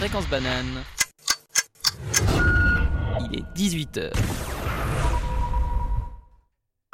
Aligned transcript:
Fréquence 0.00 0.28
banane. 0.30 0.82
Il 3.30 3.38
est 3.38 3.44
18h. 3.54 4.12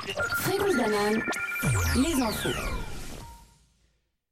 Fréquence 0.00 0.76
banane, 0.76 1.22
les 1.96 2.14
infos. 2.22 2.48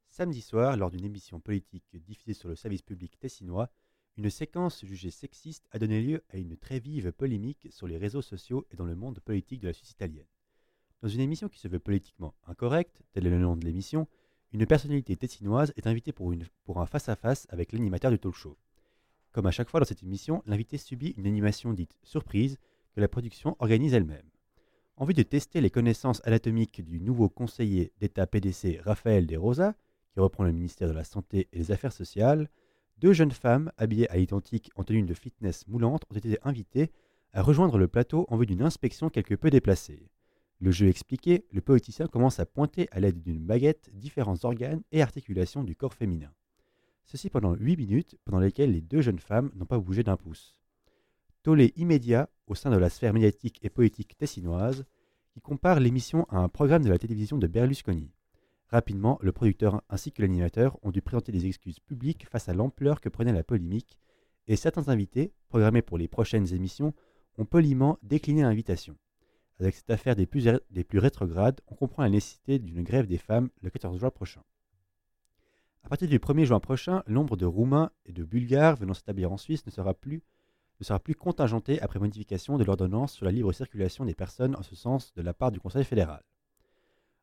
Samedi 0.09 0.41
soir, 0.41 0.75
lors 0.77 0.91
d'une 0.91 1.05
émission 1.05 1.39
politique 1.39 1.85
diffusée 2.05 2.33
sur 2.33 2.49
le 2.49 2.55
service 2.55 2.81
public 2.81 3.17
tessinois, 3.19 3.69
une 4.17 4.29
séquence 4.29 4.83
jugée 4.85 5.11
sexiste 5.11 5.67
a 5.71 5.79
donné 5.79 6.01
lieu 6.01 6.23
à 6.33 6.37
une 6.37 6.55
très 6.57 6.79
vive 6.79 7.11
polémique 7.11 7.67
sur 7.71 7.87
les 7.87 7.97
réseaux 7.97 8.21
sociaux 8.21 8.65
et 8.71 8.75
dans 8.77 8.85
le 8.85 8.95
monde 8.95 9.19
politique 9.19 9.61
de 9.61 9.67
la 9.67 9.73
Suisse 9.73 9.91
italienne. 9.91 10.27
Dans 11.01 11.09
une 11.09 11.19
émission 11.21 11.49
qui 11.49 11.59
se 11.59 11.67
veut 11.67 11.79
politiquement 11.79 12.33
incorrecte, 12.47 13.01
tel 13.13 13.25
est 13.27 13.29
le 13.29 13.39
nom 13.39 13.55
de 13.57 13.65
l'émission, 13.65 14.07
une 14.53 14.65
personnalité 14.65 15.17
tessinoise 15.17 15.73
est 15.75 15.87
invitée 15.87 16.13
pour, 16.13 16.31
une- 16.31 16.47
pour 16.63 16.79
un 16.79 16.85
face-à-face 16.85 17.45
avec 17.49 17.73
l'animateur 17.73 18.09
du 18.11 18.19
talk 18.19 18.35
show. 18.35 18.57
Comme 19.35 19.47
à 19.47 19.51
chaque 19.51 19.69
fois 19.69 19.81
dans 19.81 19.85
cette 19.85 20.01
émission, 20.01 20.41
l'invité 20.45 20.77
subit 20.77 21.13
une 21.17 21.27
animation 21.27 21.73
dite 21.73 21.97
surprise 22.03 22.57
que 22.93 23.01
la 23.01 23.09
production 23.09 23.57
organise 23.59 23.93
elle-même. 23.93 24.29
En 24.95 25.03
vue 25.03 25.13
de 25.13 25.23
tester 25.23 25.59
les 25.59 25.69
connaissances 25.69 26.21
anatomiques 26.25 26.81
du 26.85 27.01
nouveau 27.01 27.27
conseiller 27.27 27.91
d'État 27.99 28.27
PDC 28.27 28.79
Raphaël 28.85 29.27
De 29.27 29.35
Rosa, 29.35 29.75
qui 30.13 30.21
reprend 30.21 30.45
le 30.45 30.53
ministère 30.53 30.87
de 30.87 30.93
la 30.93 31.03
Santé 31.03 31.49
et 31.51 31.57
des 31.57 31.71
Affaires 31.73 31.91
sociales, 31.91 32.49
deux 32.99 33.11
jeunes 33.11 33.33
femmes 33.33 33.73
habillées 33.75 34.09
à 34.09 34.15
l'identique 34.15 34.71
en 34.77 34.85
tenue 34.85 35.03
de 35.03 35.13
fitness 35.13 35.67
moulante 35.67 36.05
ont 36.09 36.15
été 36.15 36.37
invitées 36.43 36.93
à 37.33 37.41
rejoindre 37.41 37.77
le 37.77 37.89
plateau 37.89 38.25
en 38.29 38.37
vue 38.37 38.45
d'une 38.45 38.63
inspection 38.63 39.09
quelque 39.09 39.35
peu 39.35 39.49
déplacée. 39.49 40.07
Le 40.59 40.71
jeu 40.71 40.87
expliqué, 40.87 41.43
le 41.51 41.59
politicien 41.59 42.07
commence 42.07 42.39
à 42.39 42.45
pointer 42.45 42.87
à 42.91 43.01
l'aide 43.01 43.21
d'une 43.21 43.43
baguette 43.43 43.89
différents 43.91 44.45
organes 44.45 44.83
et 44.93 45.01
articulations 45.01 45.65
du 45.65 45.75
corps 45.75 45.93
féminin. 45.93 46.31
Ceci 47.05 47.29
pendant 47.29 47.53
8 47.53 47.77
minutes, 47.77 48.17
pendant 48.25 48.39
lesquelles 48.39 48.71
les 48.71 48.81
deux 48.81 49.01
jeunes 49.01 49.19
femmes 49.19 49.51
n'ont 49.55 49.65
pas 49.65 49.79
bougé 49.79 50.03
d'un 50.03 50.17
pouce. 50.17 50.57
Tollé 51.43 51.71
immédiat 51.75 52.29
au 52.47 52.55
sein 52.55 52.71
de 52.71 52.77
la 52.77 52.89
sphère 52.89 53.13
médiatique 53.13 53.59
et 53.63 53.69
politique 53.69 54.17
tessinoise, 54.17 54.85
qui 55.31 55.39
compare 55.39 55.79
l'émission 55.79 56.25
à 56.29 56.37
un 56.37 56.49
programme 56.49 56.83
de 56.83 56.89
la 56.89 56.97
télévision 56.97 57.37
de 57.37 57.45
Berlusconi. 57.45 58.11
Rapidement, 58.69 59.19
le 59.21 59.31
producteur 59.31 59.83
ainsi 59.89 60.11
que 60.11 60.23
l'animateur 60.23 60.79
ont 60.81 60.91
dû 60.91 61.01
présenter 61.01 61.31
des 61.31 61.45
excuses 61.45 61.79
publiques 61.79 62.27
face 62.27 62.49
à 62.49 62.53
l'ampleur 62.53 62.99
que 62.99 63.09
prenait 63.09 63.33
la 63.33 63.43
polémique, 63.43 63.99
et 64.47 64.55
certains 64.55 64.89
invités, 64.89 65.33
programmés 65.49 65.81
pour 65.83 65.97
les 65.97 66.07
prochaines 66.07 66.53
émissions, 66.53 66.93
ont 67.37 67.45
poliment 67.45 67.99
décliné 68.01 68.41
l'invitation. 68.41 68.97
Avec 69.59 69.75
cette 69.75 69.89
affaire 69.91 70.15
des 70.15 70.25
plus, 70.25 70.49
des 70.71 70.83
plus 70.83 70.99
rétrogrades, 70.99 71.61
on 71.67 71.75
comprend 71.75 72.03
la 72.03 72.09
nécessité 72.09 72.57
d'une 72.57 72.83
grève 72.83 73.07
des 73.07 73.17
femmes 73.17 73.49
le 73.61 73.69
14 73.69 73.99
juin 73.99 74.09
prochain. 74.09 74.41
À 75.85 75.89
partir 75.89 76.07
du 76.07 76.17
1er 76.17 76.45
juin 76.45 76.59
prochain, 76.59 77.03
l'ombre 77.05 77.37
de 77.37 77.45
Roumains 77.45 77.91
et 78.07 78.11
de 78.11 78.23
Bulgares 78.23 78.75
venant 78.75 78.95
s'établir 78.95 79.31
en 79.31 79.37
Suisse 79.37 79.67
ne 79.67 79.71
sera 79.71 79.93
plus 79.93 80.23
ne 80.81 81.13
contingentée 81.13 81.79
après 81.79 81.99
modification 81.99 82.57
de 82.57 82.63
l'ordonnance 82.63 83.13
sur 83.13 83.23
la 83.23 83.31
libre 83.31 83.53
circulation 83.53 84.03
des 84.03 84.15
personnes 84.15 84.55
en 84.55 84.63
ce 84.63 84.75
sens 84.75 85.13
de 85.13 85.21
la 85.21 85.35
part 85.35 85.51
du 85.51 85.59
Conseil 85.59 85.83
fédéral. 85.83 86.23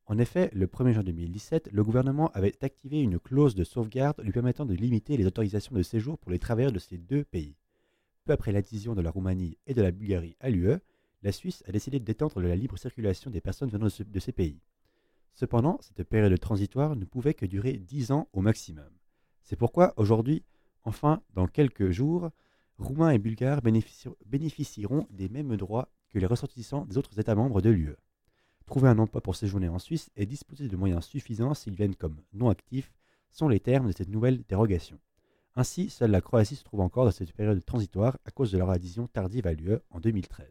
En 0.06 0.16
effet, 0.16 0.48
le 0.52 0.68
1er 0.68 0.92
juin 0.92 1.02
2017, 1.02 1.70
le 1.72 1.82
gouvernement 1.82 2.30
avait 2.34 2.54
activé 2.64 3.00
une 3.00 3.18
clause 3.18 3.56
de 3.56 3.64
sauvegarde 3.64 4.22
lui 4.22 4.30
permettant 4.30 4.64
de 4.64 4.74
limiter 4.74 5.16
les 5.16 5.26
autorisations 5.26 5.74
de 5.74 5.82
séjour 5.82 6.16
pour 6.16 6.30
les 6.30 6.38
travailleurs 6.38 6.70
de 6.70 6.78
ces 6.78 6.98
deux 6.98 7.24
pays. 7.24 7.56
Peu 8.24 8.32
après 8.32 8.52
l'adhésion 8.52 8.94
de 8.94 9.02
la 9.02 9.10
Roumanie 9.10 9.58
et 9.66 9.74
de 9.74 9.82
la 9.82 9.90
Bulgarie 9.90 10.36
à 10.38 10.50
l'UE, 10.50 10.78
la 11.24 11.32
Suisse 11.32 11.64
a 11.66 11.72
décidé 11.72 11.98
d'étendre 11.98 12.40
la 12.40 12.54
libre 12.54 12.78
circulation 12.78 13.28
des 13.28 13.40
personnes 13.40 13.70
venant 13.70 13.88
de, 13.88 14.04
de 14.04 14.20
ces 14.20 14.32
pays. 14.32 14.60
Cependant, 15.32 15.78
cette 15.80 16.02
période 16.04 16.38
transitoire 16.38 16.94
ne 16.96 17.04
pouvait 17.04 17.34
que 17.34 17.46
durer 17.46 17.74
10 17.74 18.12
ans 18.12 18.28
au 18.32 18.40
maximum. 18.40 18.90
C'est 19.42 19.56
pourquoi 19.56 19.92
aujourd'hui, 19.96 20.44
enfin, 20.84 21.22
dans 21.34 21.46
quelques 21.46 21.90
jours, 21.90 22.30
Roumains 22.78 23.10
et 23.10 23.18
Bulgares 23.18 23.60
bénéfici- 23.62 24.08
bénéficieront 24.26 25.06
des 25.10 25.28
mêmes 25.28 25.56
droits 25.56 25.88
que 26.10 26.18
les 26.18 26.26
ressortissants 26.26 26.84
des 26.86 26.98
autres 26.98 27.18
États 27.18 27.34
membres 27.34 27.62
de 27.62 27.70
l'UE. 27.70 27.96
Trouver 28.66 28.88
un 28.88 28.98
emploi 28.98 29.20
pour 29.20 29.36
séjourner 29.36 29.68
en 29.68 29.78
Suisse 29.78 30.10
et 30.16 30.26
disposer 30.26 30.68
de 30.68 30.76
moyens 30.76 31.04
suffisants 31.04 31.54
s'ils 31.54 31.74
viennent 31.74 31.96
comme 31.96 32.16
non 32.32 32.48
actifs 32.48 32.92
sont 33.30 33.48
les 33.48 33.60
termes 33.60 33.88
de 33.88 33.92
cette 33.92 34.08
nouvelle 34.08 34.42
dérogation. 34.48 34.98
Ainsi, 35.54 35.90
seule 35.90 36.10
la 36.10 36.20
Croatie 36.20 36.56
se 36.56 36.64
trouve 36.64 36.80
encore 36.80 37.04
dans 37.04 37.10
cette 37.10 37.32
période 37.32 37.64
transitoire 37.64 38.18
à 38.24 38.30
cause 38.30 38.52
de 38.52 38.58
leur 38.58 38.70
adhésion 38.70 39.06
tardive 39.08 39.46
à 39.46 39.52
l'UE 39.52 39.78
en 39.90 40.00
2013. 40.00 40.46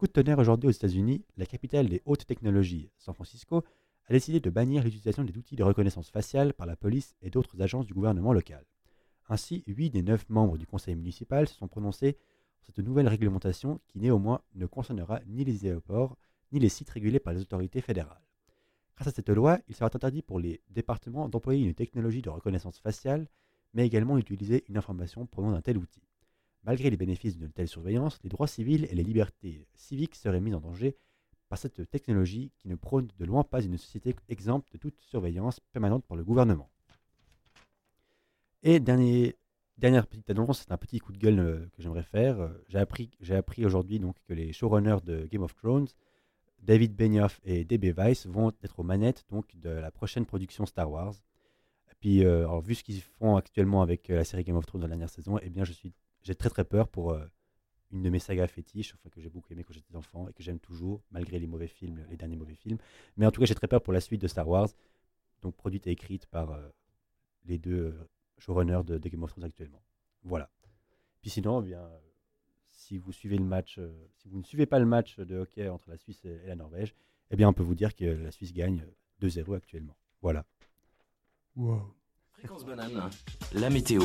Coup 0.00 0.06
de 0.06 0.12
tonnerre 0.12 0.38
aujourd'hui 0.38 0.66
aux 0.66 0.72
États-Unis, 0.72 1.26
la 1.36 1.44
capitale 1.44 1.86
des 1.86 2.00
hautes 2.06 2.24
technologies, 2.24 2.90
San 2.96 3.14
Francisco, 3.14 3.64
a 4.06 4.12
décidé 4.14 4.40
de 4.40 4.48
bannir 4.48 4.82
l'utilisation 4.82 5.24
des 5.24 5.36
outils 5.36 5.56
de 5.56 5.62
reconnaissance 5.62 6.08
faciale 6.08 6.54
par 6.54 6.66
la 6.66 6.74
police 6.74 7.14
et 7.20 7.28
d'autres 7.28 7.60
agences 7.60 7.84
du 7.84 7.92
gouvernement 7.92 8.32
local. 8.32 8.64
Ainsi, 9.28 9.62
8 9.66 9.90
des 9.90 10.02
9 10.02 10.30
membres 10.30 10.56
du 10.56 10.66
conseil 10.66 10.94
municipal 10.94 11.46
se 11.46 11.54
sont 11.54 11.68
prononcés 11.68 12.16
sur 12.62 12.72
cette 12.72 12.78
nouvelle 12.78 13.08
réglementation 13.08 13.78
qui 13.88 13.98
néanmoins 13.98 14.40
ne 14.54 14.64
concernera 14.64 15.20
ni 15.26 15.44
les 15.44 15.66
aéroports 15.66 16.16
ni 16.50 16.60
les 16.60 16.70
sites 16.70 16.88
régulés 16.88 17.20
par 17.20 17.34
les 17.34 17.42
autorités 17.42 17.82
fédérales. 17.82 18.24
Grâce 18.96 19.08
à 19.08 19.14
cette 19.14 19.28
loi, 19.28 19.58
il 19.68 19.74
sera 19.74 19.90
interdit 19.94 20.22
pour 20.22 20.40
les 20.40 20.62
départements 20.70 21.28
d'employer 21.28 21.62
une 21.62 21.74
technologie 21.74 22.22
de 22.22 22.30
reconnaissance 22.30 22.78
faciale, 22.78 23.28
mais 23.74 23.86
également 23.86 24.16
d'utiliser 24.16 24.64
une 24.70 24.78
information 24.78 25.26
provenant 25.26 25.52
d'un 25.52 25.60
tel 25.60 25.76
outil. 25.76 26.00
Malgré 26.64 26.90
les 26.90 26.96
bénéfices 26.96 27.36
d'une 27.38 27.52
telle 27.52 27.68
surveillance, 27.68 28.18
les 28.22 28.28
droits 28.28 28.46
civils 28.46 28.86
et 28.90 28.94
les 28.94 29.02
libertés 29.02 29.66
civiques 29.74 30.14
seraient 30.14 30.40
mis 30.40 30.54
en 30.54 30.60
danger 30.60 30.96
par 31.48 31.58
cette 31.58 31.90
technologie 31.90 32.52
qui 32.58 32.68
ne 32.68 32.76
prône 32.76 33.08
de 33.18 33.24
loin 33.24 33.42
pas 33.42 33.62
une 33.62 33.76
société 33.76 34.14
exempte 34.28 34.72
de 34.72 34.78
toute 34.78 35.00
surveillance 35.00 35.58
permanente 35.72 36.04
par 36.04 36.16
le 36.16 36.24
gouvernement. 36.24 36.70
Et 38.62 38.78
dernier, 38.78 39.36
dernière 39.78 40.06
petite 40.06 40.28
annonce, 40.28 40.60
c'est 40.60 40.72
un 40.72 40.76
petit 40.76 40.98
coup 40.98 41.12
de 41.12 41.18
gueule 41.18 41.40
euh, 41.40 41.66
que 41.72 41.82
j'aimerais 41.82 42.02
faire. 42.02 42.40
Euh, 42.40 42.64
J'ai 42.68 42.78
appris, 42.78 43.64
aujourd'hui 43.64 43.98
donc 43.98 44.16
que 44.28 44.34
les 44.34 44.52
showrunners 44.52 45.00
de 45.02 45.26
Game 45.26 45.42
of 45.42 45.54
Thrones, 45.54 45.88
David 46.60 46.94
Benioff 46.94 47.40
et 47.42 47.64
D.B. 47.64 47.96
Weiss, 47.96 48.26
vont 48.26 48.52
être 48.62 48.78
aux 48.78 48.82
manettes 48.82 49.24
donc 49.30 49.56
de 49.56 49.70
la 49.70 49.90
prochaine 49.90 50.26
production 50.26 50.66
Star 50.66 50.90
Wars. 50.90 51.14
Et 51.90 51.94
puis, 51.98 52.24
euh, 52.24 52.60
vu 52.60 52.74
ce 52.74 52.84
qu'ils 52.84 53.00
font 53.00 53.36
actuellement 53.36 53.80
avec 53.80 54.08
la 54.08 54.24
série 54.24 54.44
Game 54.44 54.56
of 54.56 54.66
Thrones 54.66 54.82
dans 54.82 54.86
la 54.86 54.90
dernière 54.90 55.10
saison, 55.10 55.38
eh 55.42 55.48
bien, 55.48 55.64
je 55.64 55.72
suis, 55.72 55.94
j'ai 56.22 56.34
très 56.34 56.50
très 56.50 56.64
peur 56.64 56.88
pour 56.88 57.12
euh, 57.12 57.24
une 57.92 58.02
de 58.02 58.10
mes 58.10 58.18
sagas 58.18 58.46
fétiches, 58.46 58.94
enfin, 58.94 59.08
que 59.10 59.20
j'ai 59.20 59.30
beaucoup 59.30 59.52
aimé 59.52 59.64
quand 59.64 59.72
j'étais 59.72 59.96
enfant 59.96 60.28
et 60.28 60.32
que 60.32 60.42
j'aime 60.42 60.60
toujours, 60.60 61.02
malgré 61.10 61.38
les 61.38 61.46
mauvais 61.46 61.66
films, 61.66 62.04
les 62.08 62.16
derniers 62.16 62.36
mauvais 62.36 62.54
films. 62.54 62.78
Mais 63.16 63.26
en 63.26 63.30
tout 63.30 63.40
cas, 63.40 63.46
j'ai 63.46 63.54
très 63.54 63.68
peur 63.68 63.82
pour 63.82 63.92
la 63.92 64.00
suite 64.00 64.20
de 64.20 64.28
Star 64.28 64.48
Wars, 64.48 64.68
donc 65.42 65.56
produite 65.56 65.86
et 65.86 65.90
écrite 65.90 66.26
par 66.26 66.52
euh, 66.52 66.68
les 67.46 67.58
deux 67.58 67.86
euh, 67.86 68.08
showrunners 68.38 68.84
de, 68.84 68.98
de 68.98 69.08
Game 69.08 69.22
of 69.22 69.30
Thrones 69.30 69.44
actuellement. 69.44 69.82
Voilà. 70.22 70.50
Puis 71.20 71.30
sinon, 71.30 71.62
eh 71.62 71.66
bien, 71.66 71.88
si 72.70 72.98
vous 72.98 73.12
suivez 73.12 73.36
le 73.36 73.44
match, 73.44 73.78
euh, 73.78 73.92
si 74.16 74.28
vous 74.28 74.38
ne 74.38 74.44
suivez 74.44 74.66
pas 74.66 74.78
le 74.78 74.86
match 74.86 75.18
de 75.18 75.36
hockey 75.38 75.68
entre 75.68 75.90
la 75.90 75.96
Suisse 75.96 76.24
et, 76.24 76.40
et 76.44 76.48
la 76.48 76.56
Norvège, 76.56 76.94
eh 77.30 77.36
bien, 77.36 77.48
on 77.48 77.52
peut 77.52 77.62
vous 77.62 77.74
dire 77.74 77.94
que 77.94 78.04
la 78.04 78.30
Suisse 78.30 78.52
gagne 78.52 78.84
euh, 79.22 79.26
2-0 79.26 79.56
actuellement. 79.56 79.96
Voilà. 80.22 80.44
Fréquence 82.32 82.64
banane. 82.64 83.10
La 83.52 83.70
météo. 83.70 84.02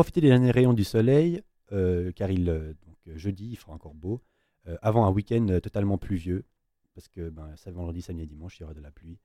Profitez 0.00 0.22
des 0.22 0.28
derniers 0.28 0.50
rayons 0.50 0.72
du 0.72 0.82
soleil, 0.82 1.42
euh, 1.72 2.10
car 2.12 2.30
il, 2.30 2.48
euh, 2.48 2.72
donc, 2.86 2.96
euh, 3.06 3.18
jeudi, 3.18 3.50
il 3.50 3.56
fera 3.56 3.74
encore 3.74 3.92
beau, 3.92 4.22
avant 4.80 5.04
un 5.04 5.10
week-end 5.10 5.58
totalement 5.62 5.98
pluvieux, 5.98 6.46
parce 6.94 7.06
que 7.06 7.28
ben, 7.28 7.54
ça, 7.56 7.70
vendredi, 7.70 8.00
samedi 8.00 8.22
et 8.22 8.26
dimanche, 8.26 8.58
il 8.58 8.62
y 8.62 8.64
aura 8.64 8.72
de 8.72 8.80
la 8.80 8.90
pluie. 8.90 9.18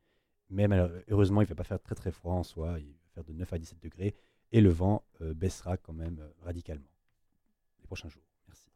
Mais 0.50 0.68
heureusement, 1.10 1.40
il 1.40 1.46
ne 1.46 1.50
va 1.50 1.56
pas 1.56 1.64
faire 1.64 1.82
très 1.82 1.96
très 1.96 2.12
froid 2.12 2.34
en 2.34 2.44
soi, 2.44 2.78
il 2.82 2.88
va 2.88 3.14
faire 3.14 3.24
de 3.24 3.32
9 3.32 3.54
à 3.54 3.58
17 3.58 3.82
degrés, 3.82 4.16
et 4.52 4.60
le 4.60 4.70
vent 4.70 5.06
baissera 5.22 5.78
quand 5.78 5.94
même 5.94 6.22
radicalement 6.42 6.92
les 7.80 7.88
prochains 7.88 8.10
jours. 8.10 8.28
Merci. 8.50 8.68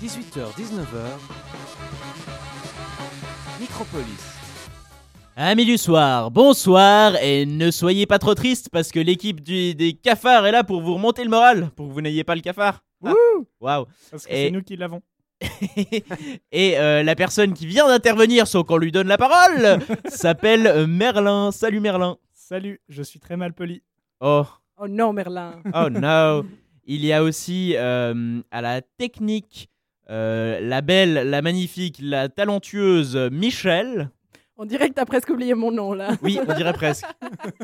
18h, 0.00 0.54
19h. 0.56 1.18
Micropolis. 3.60 4.45
Amis 5.38 5.66
du 5.66 5.76
soir, 5.76 6.30
bonsoir 6.30 7.14
et 7.22 7.44
ne 7.44 7.70
soyez 7.70 8.06
pas 8.06 8.18
trop 8.18 8.34
tristes 8.34 8.70
parce 8.72 8.90
que 8.90 8.98
l'équipe 8.98 9.42
du- 9.42 9.74
des 9.74 9.92
cafards 9.92 10.46
est 10.46 10.52
là 10.52 10.64
pour 10.64 10.80
vous 10.80 10.94
remonter 10.94 11.24
le 11.24 11.28
moral, 11.28 11.68
pour 11.76 11.88
que 11.88 11.92
vous 11.92 12.00
n'ayez 12.00 12.24
pas 12.24 12.34
le 12.34 12.40
cafard. 12.40 12.82
Ah, 13.04 13.12
Waouh 13.60 13.84
Parce 14.10 14.24
que 14.24 14.32
Et- 14.32 14.44
c'est 14.46 14.50
nous 14.50 14.62
qui 14.62 14.76
l'avons. 14.76 15.02
Et 16.52 16.78
euh, 16.78 17.02
la 17.02 17.14
personne 17.14 17.52
qui 17.52 17.66
vient 17.66 17.86
d'intervenir 17.86 18.46
sans 18.48 18.64
qu'on 18.64 18.78
lui 18.78 18.90
donne 18.92 19.08
la 19.08 19.18
parole 19.18 19.78
s'appelle 20.06 20.66
euh, 20.66 20.86
Merlin. 20.86 21.52
Salut 21.52 21.80
Merlin. 21.80 22.16
Salut, 22.32 22.80
je 22.88 23.02
suis 23.02 23.20
très 23.20 23.36
mal 23.36 23.52
poli. 23.52 23.82
Oh, 24.20 24.46
Oh 24.78 24.88
non, 24.88 25.12
Merlin. 25.12 25.60
oh 25.74 25.90
no. 25.90 26.46
Il 26.86 27.04
y 27.04 27.12
a 27.12 27.22
aussi 27.22 27.74
euh, 27.76 28.40
à 28.50 28.62
la 28.62 28.80
technique 28.80 29.68
euh, 30.08 30.60
la 30.60 30.80
belle, 30.80 31.28
la 31.28 31.42
magnifique, 31.42 31.98
la 32.00 32.30
talentueuse 32.30 33.16
Michel. 33.30 34.08
On 34.58 34.64
dirait 34.64 34.88
que 34.88 34.94
t'as 34.94 35.04
presque 35.04 35.28
oublié 35.30 35.54
mon 35.54 35.70
nom 35.70 35.92
là. 35.92 36.16
Oui, 36.22 36.38
on 36.46 36.54
dirait 36.54 36.72
presque. 36.72 37.04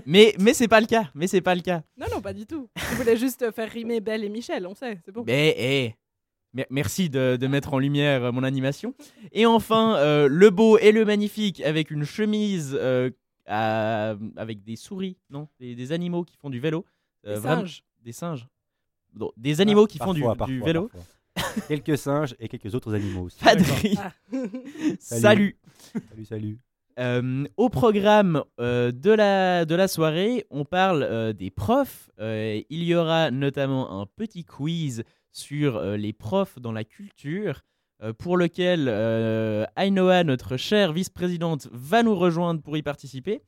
Mais 0.06 0.34
mais 0.38 0.52
c'est 0.54 0.68
pas 0.68 0.80
le 0.80 0.86
cas. 0.86 1.10
Mais 1.14 1.26
c'est 1.26 1.40
pas 1.40 1.54
le 1.54 1.62
cas. 1.62 1.82
Non, 1.96 2.06
non, 2.12 2.20
pas 2.20 2.32
du 2.32 2.46
tout. 2.46 2.68
Je 2.76 2.94
voulais 2.96 3.16
juste 3.16 3.50
faire 3.52 3.70
rimer 3.70 4.00
Belle 4.00 4.24
et 4.24 4.28
Michel, 4.28 4.66
on 4.66 4.74
sait, 4.74 4.98
c'est 5.04 5.12
bon. 5.12 5.24
Mais 5.26 5.54
eh, 5.58 5.94
mer- 6.52 6.66
merci 6.70 7.08
de, 7.08 7.36
de 7.40 7.46
mettre 7.46 7.72
en 7.74 7.78
lumière 7.78 8.24
euh, 8.24 8.32
mon 8.32 8.42
animation. 8.42 8.94
Et 9.32 9.46
enfin, 9.46 9.96
euh, 9.96 10.28
le 10.28 10.50
beau 10.50 10.76
et 10.78 10.92
le 10.92 11.04
magnifique 11.04 11.60
avec 11.62 11.90
une 11.90 12.04
chemise 12.04 12.76
euh, 12.78 13.10
à- 13.46 14.14
avec 14.36 14.62
des 14.62 14.76
souris, 14.76 15.16
non 15.30 15.48
des, 15.60 15.74
des 15.74 15.92
animaux 15.92 16.24
qui 16.24 16.36
font 16.36 16.50
du 16.50 16.60
vélo. 16.60 16.84
Euh, 17.26 17.38
vraiment- 17.38 17.62
singes. 17.62 17.84
Des 18.04 18.12
singes. 18.12 18.46
Non, 19.14 19.30
des 19.36 19.60
animaux 19.60 19.86
qui 19.86 19.98
font 19.98 20.12
du, 20.14 20.20
Parfois, 20.22 20.46
du 20.46 20.58
parfois, 20.58 20.66
vélo. 20.66 20.88
parfois. 20.88 21.62
quelques 21.68 21.96
singes 21.96 22.34
et 22.38 22.48
quelques 22.48 22.74
autres 22.74 22.94
animaux 22.94 23.22
aussi. 23.24 23.38
Padri. 23.42 23.96
Ah. 23.98 24.12
Salut. 24.98 25.56
Salut, 26.10 26.24
salut. 26.26 26.58
Euh, 26.98 27.44
au 27.56 27.68
programme 27.68 28.42
euh, 28.60 28.92
de, 28.92 29.10
la, 29.10 29.64
de 29.64 29.74
la 29.74 29.88
soirée, 29.88 30.46
on 30.50 30.64
parle 30.64 31.02
euh, 31.02 31.32
des 31.32 31.50
profs. 31.50 32.10
Il 32.18 32.84
y 32.84 32.94
aura 32.94 33.30
notamment 33.30 34.00
un 34.00 34.06
petit 34.06 34.44
quiz 34.44 35.04
sur 35.32 35.80
les 35.82 36.12
profs 36.12 36.58
dans 36.58 36.72
la 36.72 36.84
culture, 36.84 37.62
pour 38.18 38.36
lequel 38.36 38.88
Ainoa, 39.76 40.24
notre 40.24 40.56
chère 40.56 40.92
vice-présidente, 40.92 41.68
va 41.72 42.02
nous 42.02 42.14
rejoindre 42.14 42.60
pour 42.60 42.76
y 42.76 42.82
participer. 42.82 43.40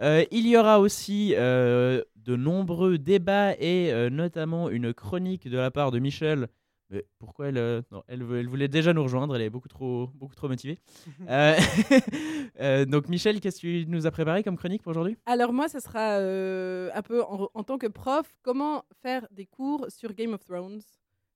Il 0.00 0.46
y 0.46 0.56
aura 0.56 0.80
aussi 0.80 1.30
de 1.30 2.04
nombreux 2.26 2.98
débats 2.98 3.54
et 3.58 4.10
notamment 4.10 4.68
une 4.68 4.92
chronique 4.92 5.48
de 5.48 5.56
la 5.56 5.70
part 5.70 5.92
de 5.92 5.98
Michel. 6.00 6.48
Mais 6.90 7.06
pourquoi 7.18 7.48
elle, 7.48 7.58
euh, 7.58 7.82
non, 7.92 8.02
elle, 8.08 8.22
voulait 8.22 8.68
déjà 8.68 8.92
nous 8.92 9.02
rejoindre, 9.02 9.36
elle 9.36 9.42
est 9.42 9.50
beaucoup 9.50 9.68
trop, 9.68 10.08
beaucoup 10.14 10.34
trop 10.34 10.48
motivée. 10.48 10.78
Euh, 11.28 11.54
euh, 12.60 12.84
donc 12.84 13.08
Michel, 13.08 13.40
qu'est-ce 13.40 13.60
que 13.60 13.84
tu 13.84 13.86
nous 13.86 14.06
as 14.06 14.10
préparé 14.10 14.42
comme 14.42 14.56
chronique 14.56 14.82
pour 14.82 14.90
aujourd'hui? 14.90 15.16
Alors 15.26 15.52
moi, 15.52 15.68
ce 15.68 15.78
sera 15.78 16.16
un 16.16 17.02
peu 17.02 17.22
en, 17.22 17.48
en 17.54 17.62
tant 17.62 17.78
que 17.78 17.86
prof, 17.86 18.26
comment 18.42 18.84
faire 19.02 19.26
des 19.30 19.46
cours 19.46 19.86
sur 19.88 20.12
Game 20.14 20.32
of 20.34 20.44
Thrones. 20.44 20.80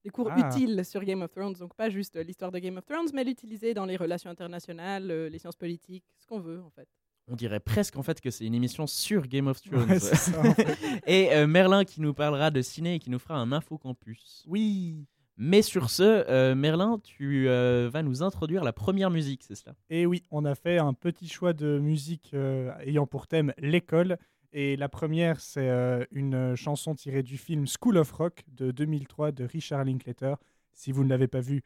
Des 0.03 0.11
cours 0.11 0.29
Ah. 0.31 0.49
utiles 0.49 0.85
sur 0.85 1.03
Game 1.05 1.23
of 1.23 1.31
Thrones, 1.31 1.55
donc 1.55 1.75
pas 1.75 1.89
juste 1.89 2.17
l'histoire 2.17 2.51
de 2.51 2.59
Game 2.59 2.77
of 2.77 2.85
Thrones, 2.85 3.09
mais 3.15 3.25
l'utiliser 3.25 3.73
dans 3.73 3.87
les 3.87 3.97
relations 3.97 4.31
internationales, 4.31 5.07
les 5.31 5.39
sciences 5.39 5.57
politiques, 5.57 6.05
ce 6.19 6.27
qu'on 6.27 6.41
veut 6.41 6.61
en 6.61 6.71
fait. 6.71 6.89
On 7.27 7.37
dirait 7.37 7.61
presque 7.61 7.97
en 7.97 8.03
fait 8.03 8.21
que 8.21 8.31
c'est 8.31 8.45
une 8.45 8.55
émission 8.55 8.87
sur 8.87 9.27
Game 9.27 9.47
of 9.47 9.63
Thrones. 9.63 9.89
Ouais, 9.89 9.99
c'est 9.99 10.15
ça, 10.17 10.39
en 10.41 10.53
fait. 10.53 10.77
et 11.07 11.33
euh, 11.33 11.47
Merlin 11.47 11.85
qui 11.85 12.03
nous 12.03 12.13
parlera 12.13 12.51
de 12.51 12.61
ciné 12.61 12.97
et 12.97 12.99
qui 12.99 13.09
nous 13.09 13.19
fera 13.19 13.37
un 13.37 13.51
infocampus. 13.53 14.45
Oui. 14.47 15.07
Mais 15.37 15.63
sur 15.63 15.91
ce, 15.91 16.03
euh, 16.03 16.55
Merlin, 16.55 17.01
tu 17.03 17.49
euh, 17.49 17.91
vas 17.93 18.03
nous 18.03 18.23
introduire 18.23 18.63
la 18.63 18.73
première 18.73 19.11
musique, 19.11 19.43
c'est 19.43 19.57
cela? 19.57 19.75
Et 19.91 20.07
oui, 20.07 20.23
on 20.31 20.45
a 20.45 20.55
fait 20.55 20.79
un 20.79 20.93
petit 20.93 21.29
choix 21.29 21.53
de 21.53 21.79
musique 21.81 22.31
euh, 22.35 22.73
ayant 22.81 23.07
pour 23.07 23.27
thème 23.27 23.53
l'école. 23.59 24.17
Et 24.53 24.77
la 24.77 24.89
première, 24.89 25.41
c'est 25.41 25.69
une 26.13 26.55
chanson 26.55 26.95
tirée 26.95 27.25
du 27.25 27.39
film 27.39 27.67
School 27.67 27.97
of 27.97 28.13
Rock 28.13 28.45
de 28.47 28.71
2003 28.71 29.33
de 29.33 29.45
Richard 29.45 29.83
Linklater. 29.83 30.37
Si 30.73 30.93
vous 30.93 31.03
ne 31.03 31.09
l'avez 31.09 31.27
pas 31.27 31.41
vu, 31.41 31.65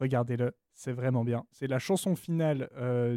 regardez-le, 0.00 0.52
c'est 0.72 0.92
vraiment 0.92 1.24
bien. 1.24 1.44
C'est 1.50 1.66
la 1.66 1.78
chanson 1.78 2.16
finale 2.16 2.70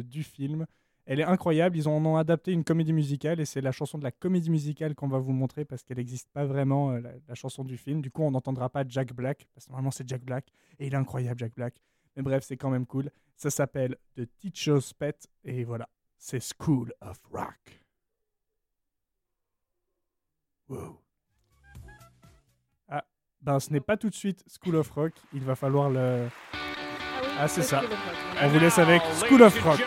du 0.04 0.22
film. 0.22 0.66
Elle 1.06 1.20
est 1.20 1.24
incroyable, 1.24 1.76
ils 1.76 1.86
en 1.86 2.04
ont 2.04 2.16
adapté 2.16 2.50
une 2.52 2.64
comédie 2.64 2.92
musicale 2.92 3.38
et 3.38 3.44
c'est 3.44 3.60
la 3.60 3.70
chanson 3.70 3.96
de 3.96 4.02
la 4.02 4.10
comédie 4.10 4.50
musicale 4.50 4.96
qu'on 4.96 5.06
va 5.06 5.18
vous 5.18 5.32
montrer 5.32 5.64
parce 5.64 5.84
qu'elle 5.84 5.98
n'existe 5.98 6.28
pas 6.30 6.44
vraiment, 6.44 6.90
euh, 6.90 7.00
la, 7.00 7.10
la 7.28 7.34
chanson 7.36 7.62
du 7.62 7.76
film. 7.76 8.02
Du 8.02 8.10
coup, 8.10 8.22
on 8.22 8.32
n'entendra 8.32 8.68
pas 8.68 8.82
Jack 8.88 9.12
Black, 9.12 9.46
parce 9.54 9.66
que 9.66 9.70
normalement 9.70 9.92
c'est 9.92 10.08
Jack 10.08 10.22
Black, 10.24 10.50
et 10.80 10.88
il 10.88 10.94
est 10.94 10.96
incroyable 10.96 11.38
Jack 11.38 11.54
Black. 11.54 11.80
Mais 12.16 12.22
bref, 12.22 12.42
c'est 12.44 12.56
quand 12.56 12.70
même 12.70 12.86
cool. 12.86 13.10
Ça 13.36 13.50
s'appelle 13.50 13.96
The 14.16 14.26
Teacher's 14.38 14.92
Pet 14.94 15.28
et 15.44 15.62
voilà, 15.62 15.88
c'est 16.18 16.42
School 16.42 16.92
of 17.00 17.20
Rock. 17.30 17.84
Wow. 20.68 21.00
Ah, 22.88 23.04
ben 23.40 23.60
ce 23.60 23.70
n'est 23.72 23.80
pas 23.80 23.96
tout 23.96 24.10
de 24.10 24.14
suite 24.14 24.42
School 24.48 24.74
of 24.74 24.90
Rock, 24.90 25.12
il 25.32 25.44
va 25.44 25.54
falloir 25.54 25.88
le... 25.88 26.26
Ah, 27.38 27.46
c'est 27.46 27.62
ça. 27.62 27.82
On 28.42 28.48
vous 28.48 28.58
laisse 28.58 28.78
avec 28.78 29.02
School 29.20 29.42
of 29.42 29.62
Rock. 29.62 29.80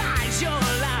surprise 0.00 0.42
your 0.42 0.50
life. 0.50 0.99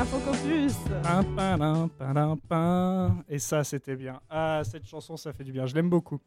l'Infocampus. 0.00 0.76
Et 3.28 3.38
ça, 3.38 3.64
c'était 3.64 3.96
bien. 3.96 4.18
Ah, 4.30 4.62
cette 4.64 4.86
chanson, 4.86 5.18
ça 5.18 5.34
fait 5.34 5.44
du 5.44 5.52
bien. 5.52 5.66
Je 5.66 5.74
l'aime 5.74 5.90
beaucoup. 5.90 6.18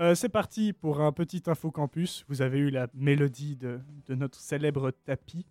Euh, 0.00 0.16
c'est 0.16 0.28
parti 0.28 0.72
pour 0.72 1.00
un 1.00 1.12
petit 1.12 1.44
infocampus. 1.46 2.24
Vous 2.28 2.42
avez 2.42 2.58
eu 2.58 2.70
la 2.70 2.88
mélodie 2.94 3.54
de, 3.54 3.78
de 4.06 4.14
notre 4.16 4.40
célèbre 4.40 4.90
tapis. 4.90 5.46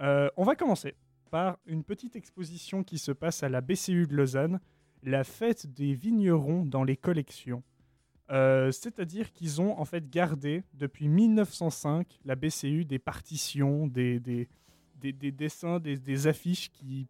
Euh, 0.00 0.28
on 0.36 0.42
va 0.42 0.56
commencer 0.56 0.96
par 1.30 1.56
une 1.66 1.84
petite 1.84 2.16
exposition 2.16 2.82
qui 2.82 2.98
se 2.98 3.12
passe 3.12 3.44
à 3.44 3.48
la 3.48 3.60
BCU 3.60 4.08
de 4.08 4.16
Lausanne, 4.16 4.58
la 5.04 5.22
fête 5.22 5.72
des 5.72 5.94
vignerons 5.94 6.64
dans 6.64 6.82
les 6.82 6.96
collections. 6.96 7.62
Euh, 8.32 8.72
C'est-à-dire 8.72 9.32
qu'ils 9.32 9.60
ont 9.60 9.78
en 9.78 9.84
fait 9.84 10.10
gardé 10.10 10.64
depuis 10.74 11.06
1905 11.08 12.18
la 12.24 12.34
BCU 12.34 12.84
des 12.84 12.98
partitions, 12.98 13.86
des, 13.86 14.18
des, 14.18 14.48
des, 15.02 15.12
des 15.12 15.32
dessins, 15.32 15.80
des, 15.80 16.26
affiches 16.26 16.70
qui, 16.70 17.08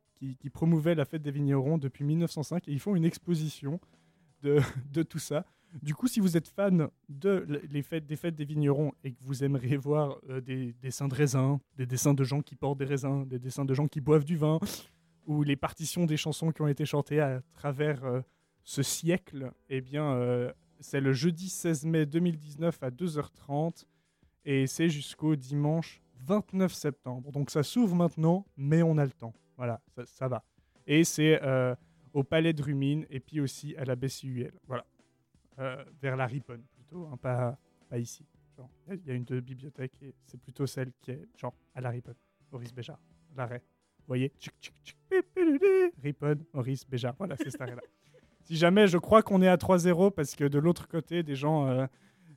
promouvaient 0.52 0.94
la 0.94 1.04
fête 1.04 1.22
des 1.22 1.30
vignerons 1.30 1.78
depuis 1.78 2.04
1905 2.04 2.68
et 2.68 2.72
ils 2.72 2.80
font 2.80 2.96
une 2.96 3.04
exposition 3.04 3.78
de, 4.42 5.02
tout 5.02 5.18
ça. 5.18 5.44
Du 5.82 5.94
coup, 5.94 6.06
si 6.06 6.20
vous 6.20 6.36
êtes 6.36 6.48
fan 6.48 6.88
de 7.08 7.46
les 7.70 7.82
fêtes, 7.82 8.06
des 8.06 8.16
fêtes 8.16 8.34
des 8.34 8.44
vignerons 8.44 8.92
et 9.04 9.12
que 9.12 9.22
vous 9.22 9.42
aimeriez 9.44 9.76
voir 9.76 10.18
euh, 10.28 10.40
des 10.40 10.74
dessins 10.82 11.08
de 11.08 11.14
raisins, 11.14 11.58
des 11.76 11.86
dessins 11.86 12.12
de 12.12 12.24
gens 12.24 12.42
qui 12.42 12.56
portent 12.56 12.78
des 12.78 12.84
raisins, 12.84 13.24
des 13.26 13.38
dessins 13.38 13.64
de 13.64 13.72
gens 13.72 13.88
qui 13.88 14.00
boivent 14.00 14.24
du 14.24 14.36
vin, 14.36 14.58
ou 15.26 15.42
les 15.44 15.56
partitions 15.56 16.04
des 16.04 16.16
chansons 16.16 16.50
qui 16.50 16.60
ont 16.60 16.68
été 16.68 16.84
chantées 16.84 17.20
à 17.20 17.40
travers 17.54 18.04
euh, 18.04 18.20
ce 18.64 18.82
siècle, 18.82 19.52
eh 19.70 19.80
bien, 19.80 20.12
euh, 20.12 20.52
c'est 20.80 21.00
le 21.00 21.12
jeudi 21.12 21.48
16 21.48 21.86
mai 21.86 22.06
2019 22.06 22.82
à 22.82 22.90
2h30 22.90 23.86
et 24.44 24.66
c'est 24.66 24.88
jusqu'au 24.88 25.36
dimanche 25.36 26.01
29 26.24 26.72
septembre. 26.72 27.30
Donc 27.32 27.50
ça 27.50 27.62
s'ouvre 27.62 27.94
maintenant, 27.94 28.46
mais 28.56 28.82
on 28.82 28.96
a 28.98 29.04
le 29.04 29.10
temps. 29.12 29.34
Voilà, 29.56 29.80
ça, 29.94 30.06
ça 30.06 30.28
va. 30.28 30.44
Et 30.86 31.04
c'est 31.04 31.40
euh, 31.42 31.74
au 32.12 32.22
Palais 32.24 32.52
de 32.52 32.62
Rumine 32.62 33.06
et 33.10 33.20
puis 33.20 33.40
aussi 33.40 33.76
à 33.76 33.84
la 33.84 33.94
BCUL. 33.96 34.52
Voilà. 34.66 34.84
Euh, 35.58 35.84
vers 36.00 36.16
la 36.16 36.26
Riponne 36.26 36.62
plutôt, 36.74 37.06
hein, 37.06 37.16
pas, 37.20 37.58
pas 37.88 37.98
ici. 37.98 38.24
Genre, 38.56 38.70
Il 38.88 39.06
y 39.06 39.10
a- 39.10 39.14
une 39.14 39.24
de 39.24 39.40
bibliothèque 39.40 39.92
et 40.02 40.14
c'est 40.24 40.40
plutôt 40.40 40.66
celle 40.66 40.92
qui 41.00 41.10
est 41.12 41.28
genre 41.36 41.54
à 41.74 41.80
la 41.80 41.90
Riponne. 41.90 42.14
Maurice 42.50 42.72
Béjart, 42.74 42.98
l'arrêt. 43.36 43.62
Vous 44.00 44.04
voyez? 44.08 44.32
Riponne, 46.02 46.44
Maurice 46.52 46.86
Béjart. 46.86 47.14
Voilà, 47.18 47.36
c'est 47.36 47.50
cet 47.50 47.60
arrêt-là. 47.60 47.82
Si 48.44 48.56
jamais, 48.56 48.88
je 48.88 48.98
crois 48.98 49.22
qu'on 49.22 49.40
est 49.40 49.46
à 49.46 49.56
3-0 49.56 50.10
parce 50.10 50.34
que 50.34 50.42
de 50.42 50.58
l'autre 50.58 50.88
côté, 50.88 51.22
des 51.22 51.36
gens 51.36 51.68
euh, 51.68 51.86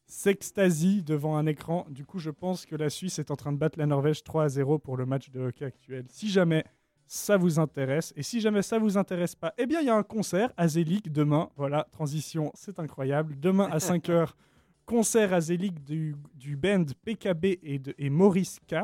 s'extasient 0.06 1.04
devant 1.04 1.38
un 1.38 1.46
écran. 1.46 1.86
Du 1.90 2.06
coup, 2.06 2.20
je 2.20 2.30
pense 2.30 2.66
que 2.66 2.76
la 2.76 2.90
Suisse 2.90 3.20
est 3.20 3.32
en 3.32 3.36
train 3.36 3.52
de 3.52 3.58
battre 3.58 3.80
la 3.80 3.86
Norvège 3.86 4.22
3-0 4.22 4.80
pour 4.80 4.98
le 4.98 5.06
match 5.06 5.30
de 5.32 5.42
hockey 5.42 5.66
actuel. 5.66 6.06
Si 6.10 6.30
jamais 6.30 6.64
ça 7.08 7.38
vous 7.38 7.60
intéresse, 7.60 8.14
et 8.16 8.24
si 8.24 8.42
jamais 8.42 8.62
ça 8.62 8.80
vous 8.80 8.98
intéresse 8.98 9.36
pas, 9.36 9.54
eh 9.58 9.66
bien, 9.66 9.82
il 9.82 9.88
y 9.88 9.90
a 9.90 9.96
un 9.96 10.04
concert 10.04 10.52
à 10.58 10.68
Zelig 10.68 11.12
demain. 11.12 11.50
Voilà, 11.56 11.88
transition, 11.92 12.52
c'est 12.56 12.80
incroyable. 12.80 13.40
Demain 13.40 13.70
à 13.72 13.78
5h, 13.78 14.30
concert 14.86 15.34
à 15.34 15.42
Zelig 15.42 15.84
du, 15.84 16.16
du 16.34 16.56
band 16.56 16.86
PKB 17.04 17.60
et, 17.64 17.80
de, 17.80 17.94
et 17.98 18.10
Maurice 18.10 18.60
K 18.68 18.76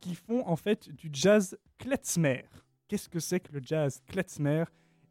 qui 0.00 0.14
font 0.14 0.46
en 0.46 0.56
fait 0.56 0.90
du 0.90 1.08
jazz 1.10 1.56
klezmer. 1.78 2.44
Qu'est-ce 2.88 3.08
que 3.08 3.20
c'est 3.20 3.40
que 3.40 3.52
le 3.52 3.60
jazz 3.62 4.02
klezmer? 4.06 4.64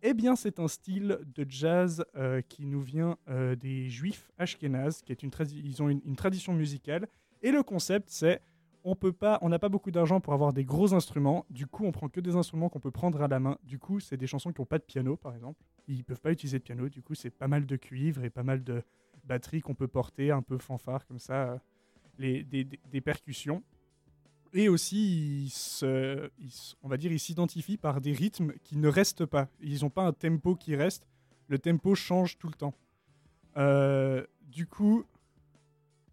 Eh 0.05 0.13
bien, 0.13 0.35
c'est 0.35 0.59
un 0.59 0.67
style 0.67 1.17
de 1.33 1.45
jazz 1.47 2.03
euh, 2.17 2.41
qui 2.41 2.65
nous 2.65 2.81
vient 2.81 3.17
euh, 3.29 3.55
des 3.55 3.89
juifs 3.89 4.29
ashkénazes, 4.37 5.01
qui 5.01 5.13
est 5.13 5.23
une 5.23 5.31
ils 5.53 5.81
ont 5.81 5.87
une, 5.87 6.15
tradition 6.17 6.53
musicale. 6.53 7.07
Et 7.41 7.51
le 7.51 7.63
concept, 7.63 8.09
c'est 8.09 8.41
on 8.83 8.97
peut 8.97 9.13
pas, 9.13 9.39
on 9.41 9.47
n'a 9.47 9.59
pas 9.59 9.69
beaucoup 9.69 9.91
d'argent 9.91 10.19
pour 10.19 10.33
avoir 10.33 10.51
des 10.51 10.65
gros 10.65 10.93
instruments. 10.93 11.45
Du 11.49 11.67
coup, 11.67 11.85
on 11.85 11.93
prend 11.93 12.09
que 12.09 12.19
des 12.19 12.35
instruments 12.35 12.67
qu'on 12.67 12.81
peut 12.81 12.91
prendre 12.91 13.21
à 13.21 13.29
la 13.29 13.39
main. 13.39 13.57
Du 13.63 13.79
coup, 13.79 14.01
c'est 14.01 14.17
des 14.17 14.27
chansons 14.27 14.51
qui 14.51 14.59
n'ont 14.59 14.65
pas 14.65 14.77
de 14.77 14.83
piano, 14.83 15.15
par 15.15 15.33
exemple. 15.33 15.63
Ils 15.87 16.03
peuvent 16.03 16.19
pas 16.19 16.33
utiliser 16.33 16.59
de 16.59 16.63
piano. 16.63 16.89
Du 16.89 17.01
coup, 17.01 17.15
c'est 17.15 17.29
pas 17.29 17.47
mal 17.47 17.65
de 17.65 17.75
cuivre 17.77 18.25
et 18.25 18.29
pas 18.29 18.43
mal 18.43 18.61
de 18.61 18.83
batteries 19.23 19.61
qu'on 19.61 19.73
peut 19.73 19.87
porter, 19.87 20.31
un 20.31 20.41
peu 20.41 20.57
fanfare 20.57 21.07
comme 21.07 21.19
ça, 21.19 21.43
euh, 21.43 21.57
les, 22.19 22.43
des 22.43 23.01
percussions. 23.01 23.63
Et 24.55 24.69
aussi, 24.69 25.45
ils 25.45 25.49
se- 25.49 26.29
ils 26.39 26.47
s- 26.47 26.75
on 26.83 26.87
va 26.87 26.97
dire, 26.97 27.11
ils 27.11 27.19
s'identifient 27.19 27.77
par 27.77 27.99
des 28.01 28.11
rythmes 28.13 28.53
qui 28.63 28.77
ne 28.77 28.87
restent 28.87 29.25
pas. 29.25 29.47
Ils 29.61 29.81
n'ont 29.81 29.89
pas 29.89 30.03
un 30.03 30.13
tempo 30.13 30.55
qui 30.55 30.75
reste. 30.75 31.07
Le 31.47 31.57
tempo 31.57 31.95
change 31.95 32.37
tout 32.37 32.47
le 32.47 32.53
temps. 32.53 32.73
Euh, 33.57 34.23
du 34.51 34.65
coup, 34.67 35.03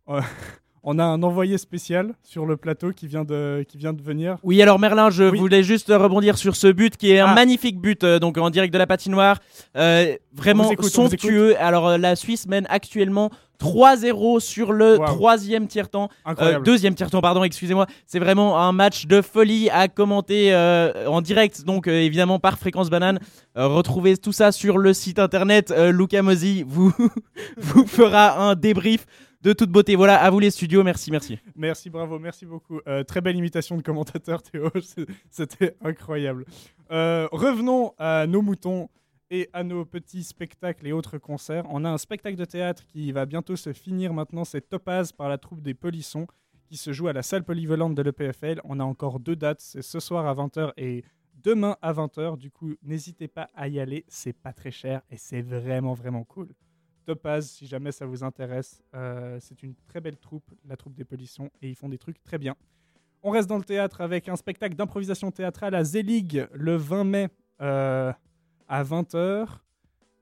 euh, 0.09 0.20
on 0.82 0.99
a 0.99 1.04
un 1.04 1.23
envoyé 1.23 1.59
spécial 1.59 2.14
sur 2.23 2.47
le 2.47 2.56
plateau 2.56 2.92
qui 2.92 3.06
vient 3.06 3.25
de, 3.25 3.64
qui 3.68 3.76
vient 3.78 3.92
de 3.92 4.02
venir. 4.02 4.38
Oui, 4.42 4.61
alors 4.62 4.78
Merlin, 4.78 5.11
je 5.11 5.25
Oui. 5.25 5.38
voulais 5.38 5.62
juste 5.62 5.88
rebondir 5.88 6.38
sur 6.38 6.56
ce 6.56 6.66
but 6.68 6.97
qui 6.97 7.12
est 7.12 7.20
un 7.20 7.26
Ah. 7.28 7.35
magnifique 7.35 7.78
but, 7.78 8.04
euh, 8.04 8.18
donc 8.18 8.38
en 8.38 8.49
direct 8.50 8.73
de 8.73 8.78
la 8.78 8.87
patinoire. 8.87 9.38
Euh, 9.76 10.16
vraiment 10.32 10.70
écoute, 10.70 10.90
somptueux. 10.90 11.59
Alors 11.61 11.99
la 11.99 12.16
Suisse 12.16 12.47
mène 12.47 12.66
actuellement 12.70 13.30
3-0 13.61 14.40
sur 14.40 14.73
le 14.73 14.99
Wow. 14.99 15.05
troisième 15.07 15.67
tiers-temps. 15.67 16.09
Euh, 16.40 16.61
deuxième 16.61 16.95
tiers-temps, 16.95 17.21
pardon, 17.21 17.45
excusez-moi. 17.45 17.87
C'est 18.07 18.19
vraiment 18.19 18.59
un 18.59 18.73
match 18.73 19.07
de 19.07 19.23
folie 19.23 19.71
à 19.71 19.88
commenter 19.88 20.52
euh, 20.55 21.07
en 21.07 21.21
direct, 21.21 21.64
donc 21.64 21.87
euh, 21.87 21.93
évidemment 22.00 22.38
par 22.38 22.59
Fréquence 22.59 22.90
Banane. 22.90 23.21
Retrouvez 23.55 24.17
tout 24.17 24.33
ça 24.33 24.52
sur 24.52 24.79
le 24.79 24.93
site 24.93 25.19
internet. 25.19 25.73
Luca 25.76 26.23
Mosi 26.23 26.64
vous, 26.67 26.93
vous 27.57 27.87
fera 27.87 28.38
un 28.40 28.55
débrief 28.55 29.07
de 29.43 29.52
toute 29.52 29.71
beauté. 29.71 29.97
Voilà, 29.97 30.21
à 30.23 30.31
vous 30.31 30.38
les 30.38 30.50
studios. 30.50 30.83
Merci, 30.83 31.11
merci. 31.11 31.38
Merci, 31.57 31.90
bravo, 31.90 32.19
merci 32.19 32.47
beaucoup. 32.47 32.81
Euh, 32.87 33.05
très 33.05 33.21
belle 33.21 33.37
imitation 33.37 33.76
de 33.76 33.83
commentateur, 33.83 34.43
Théo. 34.43 34.71
C'était 35.31 35.76
incroyable. 35.85 36.45
Euh, 36.90 37.29
revenons 37.33 37.93
à 37.99 38.26
nos 38.26 38.43
moutons 38.43 38.88
et 39.30 39.49
à 39.52 39.62
nos 39.62 39.84
petits 39.84 40.25
spectacles 40.25 40.87
et 40.87 40.92
autres 40.92 41.18
concerts. 41.18 41.64
On 41.70 41.84
a 41.84 41.90
un 41.90 41.99
spectacle 41.99 42.37
de 42.37 42.44
théâtre 42.44 42.84
qui 42.87 43.12
va 43.12 43.26
bientôt 43.26 43.56
se 43.56 43.72
finir 43.72 44.12
maintenant. 44.12 44.44
C'est 44.44 44.68
Topaz 44.68 45.12
par 45.12 45.28
la 45.28 45.38
troupe 45.38 45.62
des 45.62 45.75
Polissons 45.75 46.26
qui 46.66 46.76
se 46.76 46.92
joue 46.92 47.08
à 47.08 47.12
la 47.12 47.22
salle 47.22 47.44
polyvalente 47.44 47.94
de 47.94 48.02
l'EPFL. 48.02 48.60
On 48.64 48.80
a 48.80 48.84
encore 48.84 49.20
deux 49.20 49.37
dates. 49.37 49.60
C'est 49.60 49.82
ce 49.82 50.00
soir 50.00 50.26
à 50.26 50.34
20h 50.34 50.72
et 50.76 51.04
demain 51.34 51.76
à 51.80 51.92
20h. 51.92 52.37
Du 52.37 52.50
coup, 52.50 52.75
n'hésitez 52.82 53.28
pas 53.28 53.49
à 53.54 53.68
y 53.68 53.80
aller. 53.80 54.04
C'est 54.08 54.32
pas 54.32 54.52
très 54.52 54.70
cher 54.70 55.02
et 55.10 55.16
c'est 55.16 55.42
vraiment, 55.42 55.94
vraiment 55.94 56.25
cool. 56.25 56.49
Topaz, 57.06 57.49
si 57.50 57.66
jamais 57.66 57.92
ça 57.92 58.06
vous 58.06 58.22
intéresse. 58.22 58.82
Euh, 58.94 59.38
c'est 59.40 59.62
une 59.62 59.75
très 59.88 60.00
belle 60.00 60.16
troupe, 60.16 60.52
la 60.64 60.76
troupe 60.76 60.94
des 60.94 61.04
Polissons, 61.04 61.50
et 61.62 61.68
ils 61.68 61.75
font 61.75 61.88
des 61.88 61.99
trucs 61.99 62.22
très 62.22 62.38
bien. 62.38 62.54
On 63.22 63.30
reste 63.30 63.49
dans 63.49 63.58
le 63.58 63.64
théâtre 63.64 64.00
avec 64.00 64.28
un 64.28 64.37
spectacle 64.37 64.76
d'improvisation 64.76 65.30
théâtrale 65.30 65.75
à 65.75 65.84
Zelig 65.84 66.46
le 66.52 66.76
20 66.76 67.04
mai 67.04 67.28
euh, 67.60 68.12
à 68.71 68.85
20h 68.85 69.47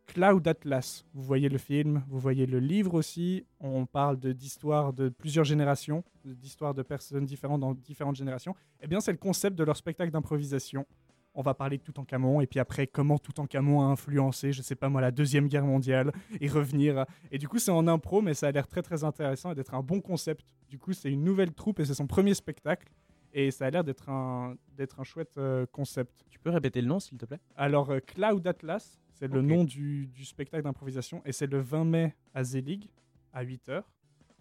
Cloud 0.06 0.48
Atlas. 0.48 1.04
Vous 1.12 1.22
voyez 1.22 1.50
le 1.50 1.58
film, 1.58 2.02
vous 2.08 2.18
voyez 2.18 2.46
le 2.46 2.58
livre 2.60 2.94
aussi. 2.94 3.44
On 3.60 3.84
parle 3.84 4.18
de- 4.18 4.32
d'histoires 4.32 4.94
de, 4.94 5.10
plusieurs 5.10 5.44
générations, 5.44 6.02
de- 6.24 6.32
d'histoires 6.32 6.72
de 6.72 6.82
personnes 6.82 7.26
différentes 7.26 7.60
dans 7.60 7.74
différentes 7.74 8.16
générations. 8.16 8.54
Eh 8.80 8.86
bien, 8.86 9.00
c'est 9.00 9.12
le 9.12 9.18
concept 9.18 9.54
de 9.56 9.64
leur 9.64 9.76
spectacle 9.76 10.10
d'improvisation. 10.10 10.86
On 11.34 11.42
va 11.42 11.52
parler 11.52 11.76
de 11.76 11.82
Toutankhamon 11.82 12.40
et 12.40 12.46
puis 12.46 12.58
après 12.58 12.86
comment 12.86 13.18
Toutankhamon 13.18 13.82
a 13.82 13.84
influencé, 13.84 14.50
je 14.52 14.62
sais 14.62 14.74
pas 14.74 14.88
moi, 14.88 15.02
la 15.02 15.10
deuxième 15.10 15.46
guerre 15.46 15.66
mondiale 15.66 16.10
et 16.40 16.48
revenir. 16.48 17.04
Et 17.30 17.36
du 17.36 17.46
coup, 17.46 17.58
c'est 17.58 17.70
en 17.70 17.86
impro, 17.86 18.22
mais 18.22 18.32
ça 18.32 18.48
a 18.48 18.50
l'air 18.50 18.66
très 18.66 18.80
très 18.82 19.04
intéressant 19.04 19.52
et 19.52 19.54
d'être 19.54 19.74
un 19.74 19.82
bon 19.82 20.00
concept. 20.00 20.42
Du 20.70 20.78
coup, 20.78 20.94
c'est 20.94 21.10
une 21.12 21.22
nouvelle 21.22 21.52
troupe 21.52 21.80
et 21.80 21.84
c'est 21.84 21.92
son 21.94 22.06
premier 22.06 22.32
spectacle 22.32 22.88
et 23.32 23.50
ça 23.50 23.66
a 23.66 23.70
l'air 23.70 23.84
d'être 23.84 24.08
un 24.08 24.56
d'être 24.76 25.00
un 25.00 25.04
chouette 25.04 25.36
euh, 25.38 25.66
concept. 25.66 26.24
Tu 26.30 26.38
peux 26.38 26.50
répéter 26.50 26.80
le 26.80 26.88
nom, 26.88 27.00
s'il 27.00 27.18
te 27.18 27.26
plaît? 27.26 27.40
Alors, 27.56 27.90
euh, 27.90 28.00
Cloud 28.00 28.46
Atlas, 28.46 28.98
c'est 29.10 29.28
le 29.28 29.42
nom 29.42 29.64
du, 29.64 30.06
du 30.06 30.24
spectacle 30.24 30.62
d'improvisation 30.62 31.22
et 31.24 31.32
c'est 31.32 31.46
le 31.46 31.60
20 31.60 31.84
mai 31.84 32.16
à 32.34 32.44
Zelig 32.44 32.90
à 33.32 33.44
8h. 33.44 33.82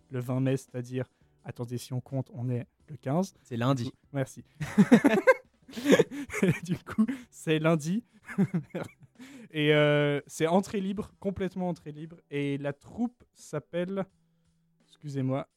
Le 0.09 0.19
20 0.19 0.39
mai, 0.39 0.57
c'est-à-dire, 0.57 1.05
attendez, 1.43 1.77
si 1.77 1.93
on 1.93 2.01
compte, 2.01 2.29
on 2.33 2.49
est 2.49 2.67
le 2.87 2.97
15. 2.97 3.33
C'est 3.41 3.57
lundi. 3.57 3.91
Merci. 4.13 4.43
du 6.63 6.77
coup, 6.77 7.05
c'est 7.29 7.59
lundi. 7.59 8.03
et 9.51 9.73
euh, 9.73 10.21
c'est 10.27 10.47
entrée 10.47 10.79
libre, 10.79 11.11
complètement 11.19 11.69
entrée 11.69 11.91
libre. 11.91 12.17
Et 12.29 12.57
la 12.57 12.73
troupe 12.73 13.23
s'appelle. 13.33 14.05
Excusez-moi. 14.87 15.47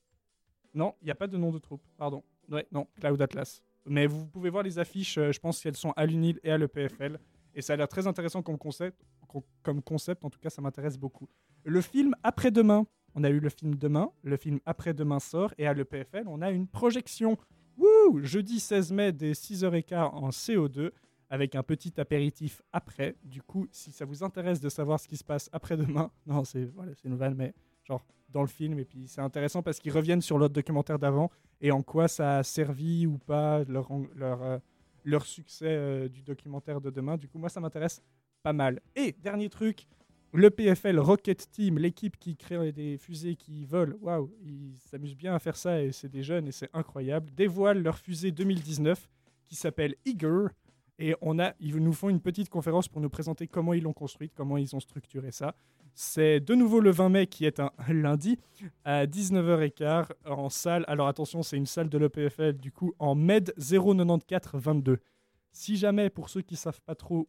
Non, 0.75 0.95
il 1.03 1.07
n'y 1.07 1.11
a 1.11 1.17
pas 1.17 1.27
de 1.27 1.37
nom 1.37 1.51
de 1.51 1.59
troupe, 1.59 1.83
pardon. 1.97 2.23
Ouais, 2.51 2.67
non, 2.73 2.87
Cloud 3.01 3.21
Atlas. 3.23 3.63
Mais 3.87 4.07
vous 4.07 4.27
pouvez 4.27 4.51
voir 4.51 4.63
les 4.63 4.79
affiches, 4.79 5.17
euh, 5.19 5.33
je 5.33 5.39
pense 5.41 5.63
qu'elles 5.63 5.77
sont 5.77 5.93
à 5.97 6.05
l'UNIL 6.07 6.39
et 6.43 6.51
à 6.51 6.59
l'EPFL. 6.59 7.19
Et 7.55 7.63
ça 7.63 7.73
a 7.73 7.77
l'air 7.77 7.89
très 7.89 8.07
intéressant 8.07 8.43
comme 8.43 8.59
concept. 8.59 9.01
com- 9.29 9.43
Comme 9.63 9.83
concept, 9.83 10.25
en 10.25 10.31
tout 10.31 10.39
cas, 10.39 10.51
ça 10.51 10.61
m'intéresse 10.63 10.99
beaucoup. 10.99 11.29
Le 11.65 11.81
film 11.81 12.15
Après-demain. 12.23 12.87
On 13.15 13.25
a 13.25 13.31
eu 13.31 13.41
le 13.41 13.49
film 13.49 13.75
Demain. 13.75 14.11
Le 14.23 14.37
film 14.37 14.61
Après-demain 14.67 15.19
sort. 15.19 15.53
Et 15.59 15.67
à 15.67 15.75
l'EPFL, 15.75 16.25
on 16.27 16.43
a 16.43 16.51
une 16.51 16.67
projection. 16.69 17.37
Wouh 17.77 18.21
Jeudi 18.23 18.61
16 18.61 18.93
mai 18.93 19.13
dès 19.13 19.33
6h15 19.33 19.95
en 20.13 20.29
CO2 20.31 20.91
avec 21.29 21.55
un 21.55 21.63
petit 21.63 21.99
apéritif 22.01 22.61
après. 22.73 23.17
Du 23.25 23.41
coup, 23.43 23.67
si 23.73 23.91
ça 23.93 24.05
vous 24.05 24.23
intéresse 24.23 24.61
de 24.61 24.69
savoir 24.69 24.99
ce 25.01 25.09
qui 25.09 25.17
se 25.17 25.25
passe 25.25 25.49
après-demain, 25.53 26.11
non, 26.27 26.45
c'est 26.45 26.65
voilà, 26.67 26.93
une 27.05 27.17
vanne, 27.17 27.35
mais 27.37 27.55
dans 28.29 28.43
le 28.43 28.49
film. 28.49 28.79
Et 28.79 28.85
puis 28.85 29.07
c'est 29.07 29.21
intéressant 29.21 29.63
parce 29.63 29.79
qu'ils 29.79 29.93
reviennent 29.93 30.23
sur 30.23 30.39
l'autre 30.39 30.55
documentaire 30.55 30.99
d'avant 30.99 31.31
et 31.61 31.71
en 31.73 31.83
quoi 31.83 32.09
ça 32.09 32.39
a 32.39 32.43
servi 32.43 33.07
ou 33.07 33.19
pas 33.19 33.65
leur, 33.65 33.89
leur, 34.15 34.43
euh, 34.43 34.59
leur 35.05 35.27
succès 35.27 35.67
euh, 35.69 36.09
du 36.09 36.23
documentaire 36.23 36.81
de 36.81 36.91
demain. 36.91 37.17
Du 37.17 37.29
coup, 37.29 37.39
moi, 37.39 37.49
ça 37.49 37.61
m'intéresse 37.61 38.03
pas 38.43 38.53
mal. 38.53 38.81
Et 38.97 39.13
dernier 39.13 39.49
truc, 39.49 39.87
le 40.33 40.51
PFL 40.51 40.99
Rocket 40.99 41.51
Team, 41.51 41.79
l'équipe 41.79 42.17
qui 42.19 42.37
crée 42.37 42.73
des 42.73 42.99
fusées 42.99 43.35
qui 43.35 43.65
volent, 43.65 43.97
waouh, 44.01 44.31
ils 44.43 44.77
s'amusent 44.79 45.17
bien 45.17 45.35
à 45.35 45.39
faire 45.39 45.57
ça 45.57 45.83
et 45.83 45.93
c'est 45.93 46.09
des 46.09 46.23
jeunes 46.23 46.49
et 46.49 46.53
c'est 46.53 46.71
incroyable, 46.73 47.31
dévoilent 47.35 47.83
leur 47.83 47.99
fusée 47.99 48.31
2019 48.31 49.09
qui 49.47 49.57
s'appelle 49.57 49.97
Eager. 50.05 50.47
Et 51.01 51.17
on 51.23 51.39
a, 51.39 51.55
ils 51.61 51.77
nous 51.77 51.95
font 51.95 52.11
une 52.11 52.21
petite 52.21 52.51
conférence 52.51 52.87
pour 52.87 53.01
nous 53.01 53.09
présenter 53.09 53.47
comment 53.47 53.73
ils 53.73 53.83
l'ont 53.83 53.95
construite, 53.95 54.33
comment 54.35 54.59
ils 54.59 54.77
ont 54.77 54.81
structuré 54.81 55.33
ça. 55.33 55.55
C'est 55.95 56.41
de 56.41 56.55
nouveau 56.55 56.81
le 56.81 56.91
20 56.91 57.09
mai 57.09 57.27
qui 57.27 57.47
est 57.47 57.59
un 57.59 57.73
lundi 57.89 58.39
à 58.85 59.07
19h15 59.07 60.09
en 60.27 60.51
salle. 60.51 60.85
Alors 60.89 61.09
attention, 61.09 61.43
c'est 61.43 61.57
une 61.57 61.67
salle 61.67 61.89
de 61.89 61.97
l'EPFL 61.97 62.53
du 62.53 62.71
coup 62.71 62.95
en 62.99 63.15
MED 63.15 63.55
09422. 63.57 64.99
Si 65.53 65.77
jamais, 65.77 66.11
pour 66.11 66.29
ceux 66.29 66.43
qui 66.43 66.55
savent 66.55 66.81
pas 66.83 66.95
trop 66.95 67.29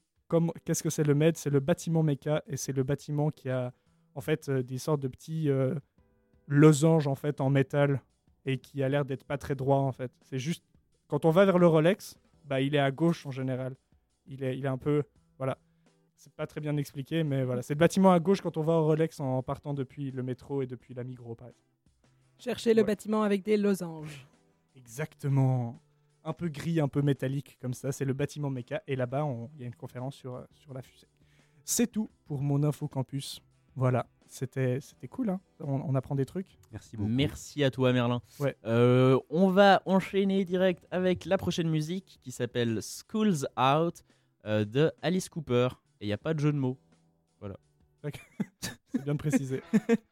qu'est-ce 0.63 0.83
que 0.83 0.89
c'est 0.89 1.03
le 1.03 1.15
MED, 1.15 1.37
c'est 1.37 1.49
le 1.49 1.59
bâtiment 1.59 2.03
méca 2.03 2.43
et 2.47 2.57
c'est 2.57 2.73
le 2.73 2.83
bâtiment 2.83 3.31
qui 3.31 3.49
a 3.49 3.73
en 4.15 4.21
fait 4.21 4.49
euh, 4.49 4.63
des 4.63 4.77
sortes 4.77 5.01
de 5.01 5.07
petits 5.07 5.49
euh, 5.49 5.75
losanges 6.47 7.07
en 7.07 7.15
fait 7.15 7.41
en 7.41 7.49
métal 7.49 8.01
et 8.45 8.57
qui 8.57 8.83
a 8.83 8.89
l'air 8.89 9.05
d'être 9.05 9.23
pas 9.23 9.37
très 9.37 9.55
droit 9.55 9.77
en 9.77 9.91
fait. 9.91 10.11
C'est 10.23 10.39
juste 10.39 10.63
quand 11.07 11.25
on 11.25 11.31
va 11.31 11.45
vers 11.45 11.57
le 11.57 11.67
Rolex, 11.67 12.17
bah 12.45 12.61
il 12.61 12.75
est 12.75 12.79
à 12.79 12.91
gauche 12.91 13.25
en 13.25 13.31
général. 13.31 13.75
Il 14.27 14.43
est 14.43 14.57
il 14.57 14.65
est 14.65 14.69
un 14.69 14.77
peu 14.77 15.03
voilà. 15.37 15.57
C'est 16.15 16.33
pas 16.33 16.45
très 16.47 16.61
bien 16.61 16.77
expliqué 16.77 17.23
mais 17.23 17.43
voilà, 17.43 17.61
c'est 17.61 17.73
le 17.73 17.79
bâtiment 17.79 18.11
à 18.11 18.19
gauche 18.19 18.41
quand 18.41 18.57
on 18.57 18.63
va 18.63 18.73
au 18.73 18.85
Rolex 18.85 19.19
en 19.19 19.41
partant 19.43 19.73
depuis 19.73 20.11
le 20.11 20.21
métro 20.23 20.61
et 20.61 20.67
depuis 20.67 20.93
la 20.93 21.03
Migros 21.03 21.35
par 21.35 21.47
exemple. 21.47 21.65
Cherchez 22.37 22.73
le 22.73 22.81
Ouais. 22.81 22.87
bâtiment 22.87 23.23
avec 23.23 23.43
des 23.43 23.57
losanges. 23.57 24.27
Exactement. 24.75 25.79
Un 26.23 26.33
peu 26.33 26.49
gris, 26.49 26.79
un 26.79 26.87
peu 26.87 27.01
métallique 27.01 27.57
comme 27.61 27.73
ça. 27.73 27.91
C'est 27.91 28.05
le 28.05 28.13
bâtiment 28.13 28.49
méca. 28.49 28.81
Et 28.87 28.95
là-bas, 28.95 29.25
on- 29.25 29.49
il 29.55 29.61
y 29.61 29.63
a 29.63 29.67
une 29.67 29.75
conférence 29.75 30.15
sur, 30.15 30.35
euh, 30.35 30.43
sur 30.53 30.73
la 30.73 30.81
fusée. 30.81 31.07
C'est 31.63 31.87
tout 31.87 32.09
pour 32.25 32.41
mon 32.41 32.63
info 32.63 32.87
campus. 32.87 33.41
Voilà. 33.75 34.05
C'était 34.33 34.79
c'était 34.79 35.09
cool. 35.09 35.29
hein. 35.29 35.41
on, 35.59 35.81
on 35.81 35.93
apprend 35.93 36.15
des 36.15 36.25
trucs. 36.25 36.57
Merci 36.71 36.95
beaucoup. 36.95 37.09
Merci 37.09 37.63
à 37.65 37.69
toi, 37.69 37.91
Merlin. 37.91 38.21
Ouais. 38.39 38.55
Euh, 38.65 39.19
on 39.29 39.49
va 39.49 39.81
enchaîner 39.85 40.45
direct 40.45 40.87
avec 40.89 41.25
la 41.25 41.37
prochaine 41.37 41.69
musique 41.69 42.17
qui 42.23 42.31
s'appelle 42.31 42.79
Schools 42.81 43.45
Out 43.59 44.03
euh, 44.45 44.63
de 44.63 44.91
Alice 45.01 45.27
Cooper. 45.27 45.67
Et 45.99 46.05
il 46.05 46.07
n'y 46.07 46.13
a 46.13 46.17
pas 46.17 46.33
de 46.33 46.39
jeu 46.39 46.51
de 46.53 46.57
mots. 46.57 46.77
C'est 48.93 49.03
bien 49.03 49.13
de 49.13 49.19
préciser. 49.19 49.61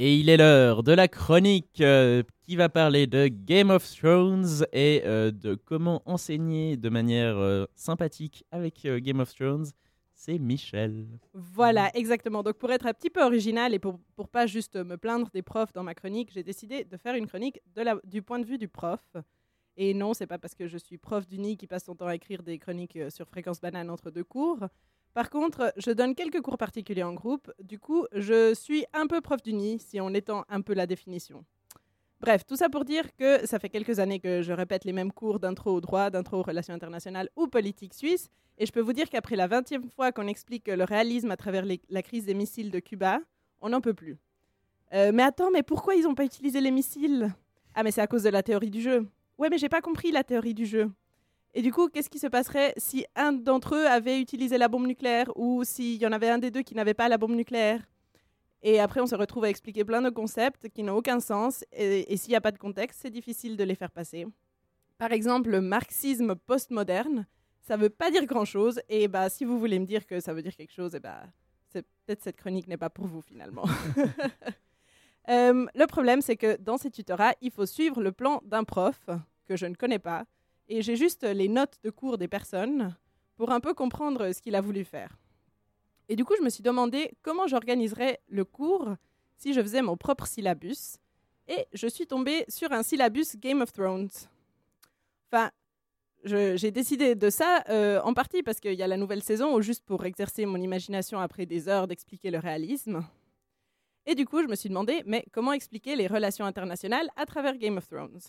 Et 0.00 0.14
il 0.14 0.28
est 0.28 0.36
l'heure 0.36 0.84
de 0.84 0.92
la 0.92 1.08
chronique 1.08 1.80
euh, 1.80 2.22
qui 2.42 2.54
va 2.54 2.68
parler 2.68 3.08
de 3.08 3.26
Game 3.26 3.68
of 3.68 3.84
Thrones 3.96 4.64
et 4.72 5.02
euh, 5.04 5.32
de 5.32 5.56
comment 5.56 6.02
enseigner 6.06 6.76
de 6.76 6.88
manière 6.88 7.36
euh, 7.36 7.66
sympathique 7.74 8.44
avec 8.52 8.86
Game 8.86 9.18
of 9.18 9.34
Thrones. 9.34 9.66
C'est 10.14 10.38
Michel. 10.38 11.08
Voilà, 11.34 11.90
exactement. 11.96 12.44
Donc 12.44 12.58
pour 12.58 12.70
être 12.70 12.86
un 12.86 12.92
petit 12.92 13.10
peu 13.10 13.24
original 13.24 13.74
et 13.74 13.80
pour, 13.80 13.98
pour 14.14 14.28
pas 14.28 14.46
juste 14.46 14.76
me 14.76 14.96
plaindre 14.96 15.30
des 15.34 15.42
profs 15.42 15.72
dans 15.72 15.82
ma 15.82 15.96
chronique, 15.96 16.30
j'ai 16.32 16.44
décidé 16.44 16.84
de 16.84 16.96
faire 16.96 17.16
une 17.16 17.26
chronique 17.26 17.60
du 18.04 18.22
point 18.22 18.38
de 18.38 18.46
vue 18.46 18.58
du 18.58 18.68
prof. 18.68 19.02
Et 19.76 19.94
non, 19.94 20.14
c'est 20.14 20.28
pas 20.28 20.38
parce 20.38 20.54
que 20.54 20.68
je 20.68 20.78
suis 20.78 20.96
prof 20.96 21.26
d'uni 21.26 21.56
qui 21.56 21.66
passe 21.66 21.86
son 21.86 21.96
temps 21.96 22.06
à 22.06 22.14
écrire 22.14 22.44
des 22.44 22.60
chroniques 22.60 23.00
sur 23.10 23.26
fréquence 23.26 23.60
banane 23.60 23.90
entre 23.90 24.12
deux 24.12 24.22
cours. 24.22 24.60
Par 25.18 25.30
contre, 25.30 25.72
je 25.76 25.90
donne 25.90 26.14
quelques 26.14 26.40
cours 26.42 26.58
particuliers 26.58 27.02
en 27.02 27.12
groupe. 27.12 27.50
Du 27.60 27.80
coup, 27.80 28.06
je 28.12 28.54
suis 28.54 28.84
un 28.92 29.08
peu 29.08 29.20
prof 29.20 29.42
d'uni 29.42 29.80
si 29.80 30.00
on 30.00 30.10
étend 30.10 30.44
un 30.48 30.60
peu 30.60 30.74
la 30.74 30.86
définition. 30.86 31.44
Bref, 32.20 32.46
tout 32.46 32.54
ça 32.54 32.68
pour 32.68 32.84
dire 32.84 33.16
que 33.16 33.44
ça 33.44 33.58
fait 33.58 33.68
quelques 33.68 33.98
années 33.98 34.20
que 34.20 34.42
je 34.42 34.52
répète 34.52 34.84
les 34.84 34.92
mêmes 34.92 35.10
cours 35.10 35.40
d'intro 35.40 35.72
au 35.72 35.80
droit, 35.80 36.10
d'intro 36.10 36.36
aux 36.36 36.44
relations 36.44 36.72
internationales 36.72 37.28
ou 37.34 37.48
politique 37.48 37.94
suisse. 37.94 38.28
Et 38.58 38.64
je 38.64 38.70
peux 38.70 38.78
vous 38.80 38.92
dire 38.92 39.10
qu'après 39.10 39.34
la 39.34 39.48
20e 39.48 39.90
fois 39.90 40.12
qu'on 40.12 40.28
explique 40.28 40.68
le 40.68 40.84
réalisme 40.84 41.32
à 41.32 41.36
travers 41.36 41.64
la 41.66 42.02
crise 42.02 42.24
des 42.24 42.34
missiles 42.34 42.70
de 42.70 42.78
Cuba, 42.78 43.18
on 43.60 43.70
n'en 43.70 43.80
peut 43.80 43.94
plus. 43.94 44.18
Euh, 44.94 45.10
mais 45.12 45.24
attends, 45.24 45.50
mais 45.50 45.64
pourquoi 45.64 45.96
ils 45.96 46.04
n'ont 46.04 46.14
pas 46.14 46.26
utilisé 46.26 46.60
les 46.60 46.70
missiles? 46.70 47.34
Ah, 47.74 47.82
mais 47.82 47.90
c'est 47.90 48.02
à 48.02 48.06
cause 48.06 48.22
de 48.22 48.30
la 48.30 48.44
théorie 48.44 48.70
du 48.70 48.80
jeu. 48.80 49.08
Ouais, 49.36 49.48
mais 49.50 49.58
j'ai 49.58 49.68
pas 49.68 49.80
compris 49.80 50.12
la 50.12 50.22
théorie 50.22 50.54
du 50.54 50.64
jeu. 50.64 50.88
Et 51.58 51.62
du 51.62 51.72
coup, 51.72 51.88
qu'est-ce 51.88 52.08
qui 52.08 52.20
se 52.20 52.28
passerait 52.28 52.72
si 52.76 53.04
un 53.16 53.32
d'entre 53.32 53.74
eux 53.74 53.88
avait 53.88 54.20
utilisé 54.20 54.58
la 54.58 54.68
bombe 54.68 54.86
nucléaire 54.86 55.26
ou 55.34 55.64
s'il 55.64 56.00
y 56.00 56.06
en 56.06 56.12
avait 56.12 56.28
un 56.28 56.38
des 56.38 56.52
deux 56.52 56.62
qui 56.62 56.76
n'avait 56.76 56.94
pas 56.94 57.08
la 57.08 57.18
bombe 57.18 57.34
nucléaire? 57.34 57.82
Et 58.62 58.78
après, 58.78 59.00
on 59.00 59.06
se 59.06 59.16
retrouve 59.16 59.42
à 59.42 59.50
expliquer 59.50 59.84
plein 59.84 60.00
de 60.00 60.08
concepts 60.08 60.68
qui 60.68 60.84
n'ont 60.84 60.94
aucun 60.94 61.18
sens. 61.18 61.64
Et, 61.72 62.12
et 62.12 62.16
s'il 62.16 62.30
n'y 62.30 62.36
a 62.36 62.40
pas 62.40 62.52
de 62.52 62.58
contexte, 62.58 63.00
c'est 63.02 63.10
difficile 63.10 63.56
de 63.56 63.64
les 63.64 63.74
faire 63.74 63.90
passer. 63.90 64.24
Par 64.98 65.10
exemple, 65.10 65.50
le 65.50 65.60
marxisme 65.60 66.36
postmoderne, 66.36 67.26
ça 67.62 67.76
veut 67.76 67.90
pas 67.90 68.12
dire 68.12 68.24
grand-chose. 68.24 68.80
Et 68.88 69.08
bah, 69.08 69.28
si 69.28 69.44
vous 69.44 69.58
voulez 69.58 69.80
me 69.80 69.84
dire 69.84 70.06
que 70.06 70.20
ça 70.20 70.32
veut 70.32 70.42
dire 70.42 70.54
quelque 70.54 70.72
chose, 70.72 70.94
et 70.94 71.00
bah, 71.00 71.24
peut-être 71.72 72.22
cette 72.22 72.36
chronique 72.36 72.68
n'est 72.68 72.76
pas 72.76 72.90
pour 72.90 73.06
vous 73.08 73.20
finalement. 73.20 73.64
Euh, 75.30 75.66
le 75.74 75.86
problème, 75.86 76.22
c'est 76.22 76.36
que 76.36 76.56
dans 76.56 76.78
ces 76.78 76.90
tutorats, 76.90 77.34
il 77.42 77.50
faut 77.50 77.66
suivre 77.66 78.00
le 78.00 78.12
plan 78.12 78.40
d'un 78.46 78.64
prof 78.64 78.98
que 79.44 79.56
je 79.56 79.66
ne 79.66 79.74
connais 79.74 79.98
pas. 79.98 80.24
Et 80.68 80.82
j'ai 80.82 80.96
juste 80.96 81.24
les 81.24 81.48
notes 81.48 81.78
de 81.82 81.90
cours 81.90 82.18
des 82.18 82.28
personnes 82.28 82.94
pour 83.36 83.50
un 83.50 83.60
peu 83.60 83.72
comprendre 83.72 84.32
ce 84.32 84.42
qu'il 84.42 84.54
a 84.54 84.60
voulu 84.60 84.84
faire. 84.84 85.16
Et 86.08 86.16
du 86.16 86.24
coup, 86.24 86.34
je 86.36 86.42
me 86.42 86.50
suis 86.50 86.62
demandé 86.62 87.12
comment 87.22 87.46
j'organiserais 87.46 88.20
le 88.28 88.44
cours 88.44 88.96
si 89.36 89.54
je 89.54 89.60
faisais 89.60 89.82
mon 89.82 89.96
propre 89.96 90.26
syllabus. 90.26 90.98
Et 91.46 91.66
je 91.72 91.86
suis 91.86 92.06
tombée 92.06 92.44
sur 92.48 92.72
un 92.72 92.82
syllabus 92.82 93.36
Game 93.36 93.62
of 93.62 93.72
Thrones. 93.72 94.10
Enfin, 95.30 95.50
j'ai 96.24 96.70
décidé 96.70 97.14
de 97.14 97.30
ça 97.30 97.62
euh, 97.68 98.00
en 98.02 98.12
partie 98.12 98.42
parce 98.42 98.60
qu'il 98.60 98.74
y 98.74 98.82
a 98.82 98.86
la 98.86 98.96
nouvelle 98.96 99.22
saison, 99.22 99.54
ou 99.54 99.62
juste 99.62 99.84
pour 99.84 100.04
exercer 100.04 100.44
mon 100.44 100.60
imagination 100.60 101.20
après 101.20 101.46
des 101.46 101.68
heures 101.68 101.86
d'expliquer 101.86 102.30
le 102.30 102.38
réalisme. 102.38 103.06
Et 104.04 104.14
du 104.14 104.26
coup, 104.26 104.42
je 104.42 104.48
me 104.48 104.54
suis 104.54 104.68
demandé, 104.68 105.02
mais 105.06 105.24
comment 105.32 105.52
expliquer 105.52 105.96
les 105.96 106.06
relations 106.06 106.44
internationales 106.44 107.08
à 107.16 107.24
travers 107.24 107.56
Game 107.56 107.76
of 107.76 107.86
Thrones? 107.86 108.20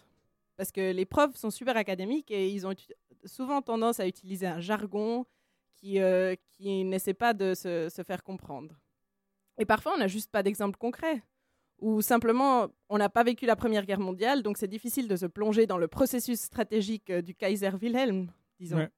Parce 0.60 0.74
que 0.74 0.92
les 0.92 1.06
profs 1.06 1.38
sont 1.38 1.52
super 1.52 1.78
académiques 1.78 2.32
et 2.32 2.50
ils 2.50 2.68
ont 2.68 2.76
souvent 3.24 3.62
tendance 3.62 4.02
à 4.02 4.08
utiliser 4.08 4.46
un 4.46 4.60
jargon 4.60 5.26
qui, 5.72 6.02
euh, 6.02 6.36
qui 6.52 6.84
n'essaie 6.84 7.14
pas 7.14 7.34
de 7.34 7.54
se, 7.54 7.88
se 7.88 8.04
faire 8.04 8.24
comprendre. 8.24 8.78
Et 9.58 9.64
parfois, 9.64 9.94
on 9.96 10.00
n'a 10.00 10.10
juste 10.10 10.30
pas 10.30 10.44
d'exemple 10.44 10.78
concret. 10.78 11.24
Ou 11.80 12.02
simplement, 12.02 12.68
on 12.90 12.98
n'a 12.98 13.08
pas 13.08 13.24
vécu 13.24 13.46
la 13.46 13.56
Première 13.56 13.86
Guerre 13.86 14.02
mondiale, 14.02 14.44
donc 14.44 14.58
c'est 14.58 14.68
difficile 14.68 15.08
de 15.08 15.16
se 15.16 15.28
plonger 15.28 15.66
dans 15.66 15.78
le 15.78 15.88
processus 15.88 16.42
stratégique 16.42 17.10
euh, 17.10 17.22
du 17.22 17.36
Kaiser 17.36 17.72
Wilhelm, 17.82 18.30
disons. 18.60 18.80
Ouais. 18.80 18.90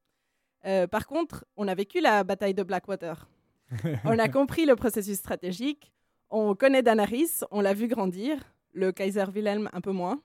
Euh, 0.65 0.87
par 0.87 1.05
contre, 1.05 1.45
on 1.57 1.67
a 1.67 1.75
vécu 1.75 2.01
la 2.01 2.23
bataille 2.23 2.55
de 2.55 2.63
Blackwater. 2.63 3.29
on 4.03 4.17
a 4.17 4.29
compris 4.29 4.65
le 4.65 4.75
processus 4.75 5.19
stratégique. 5.19 5.93
On 6.31 6.55
connaît 6.55 6.81
Danaris, 6.81 7.41
on 7.51 7.61
l'a 7.61 7.75
vu 7.75 7.87
grandir. 7.87 8.51
Le 8.73 8.91
Kaiser 8.91 9.25
Wilhelm, 9.31 9.69
un 9.73 9.81
peu 9.81 9.91
moins. 9.91 10.23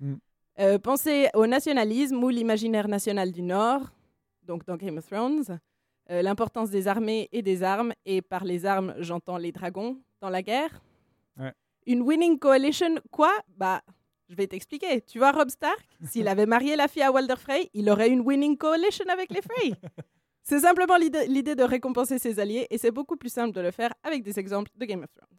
Mm. 0.00 0.16
Euh, 0.60 0.78
pensez 0.78 1.28
au 1.34 1.46
nationalisme 1.46 2.22
ou 2.22 2.28
l'imaginaire 2.30 2.88
national 2.88 3.30
du 3.30 3.42
Nord, 3.42 3.82
donc 4.42 4.64
dans 4.64 4.76
Game 4.76 4.98
of 4.98 5.06
Thrones. 5.06 5.60
Euh, 6.10 6.22
L'importance 6.22 6.70
des 6.70 6.88
armées 6.88 7.28
et 7.30 7.42
des 7.42 7.62
armes, 7.62 7.92
et 8.04 8.22
par 8.22 8.44
les 8.44 8.66
armes, 8.66 8.94
j'entends 8.98 9.36
les 9.36 9.52
dragons 9.52 9.98
dans 10.20 10.30
la 10.30 10.42
guerre. 10.42 10.82
Ouais. 11.38 11.52
Une 11.86 12.02
winning 12.02 12.38
coalition, 12.38 12.96
quoi? 13.12 13.30
Bah, 13.56 13.82
je 14.28 14.34
vais 14.34 14.48
t'expliquer. 14.48 15.00
Tu 15.02 15.18
vois 15.18 15.30
Rob 15.30 15.48
Stark? 15.48 15.86
S'il 16.04 16.26
avait 16.26 16.46
marié 16.46 16.74
la 16.74 16.88
fille 16.88 17.02
à 17.02 17.12
Walder 17.12 17.36
Frey, 17.36 17.70
il 17.72 17.88
aurait 17.88 18.10
une 18.10 18.20
winning 18.20 18.56
coalition 18.56 19.04
avec 19.08 19.30
les 19.30 19.42
Frey. 19.42 19.72
C'est 20.42 20.60
simplement 20.60 20.96
l'idée 20.96 21.26
l'idée 21.26 21.54
de 21.54 21.62
récompenser 21.62 22.18
ses 22.18 22.40
alliés 22.40 22.66
et 22.70 22.78
c'est 22.78 22.90
beaucoup 22.90 23.18
plus 23.18 23.28
simple 23.28 23.52
de 23.52 23.60
le 23.60 23.70
faire 23.70 23.92
avec 24.02 24.22
des 24.22 24.38
exemples 24.38 24.70
de 24.76 24.86
Game 24.86 25.02
of 25.02 25.12
Thrones. 25.12 25.38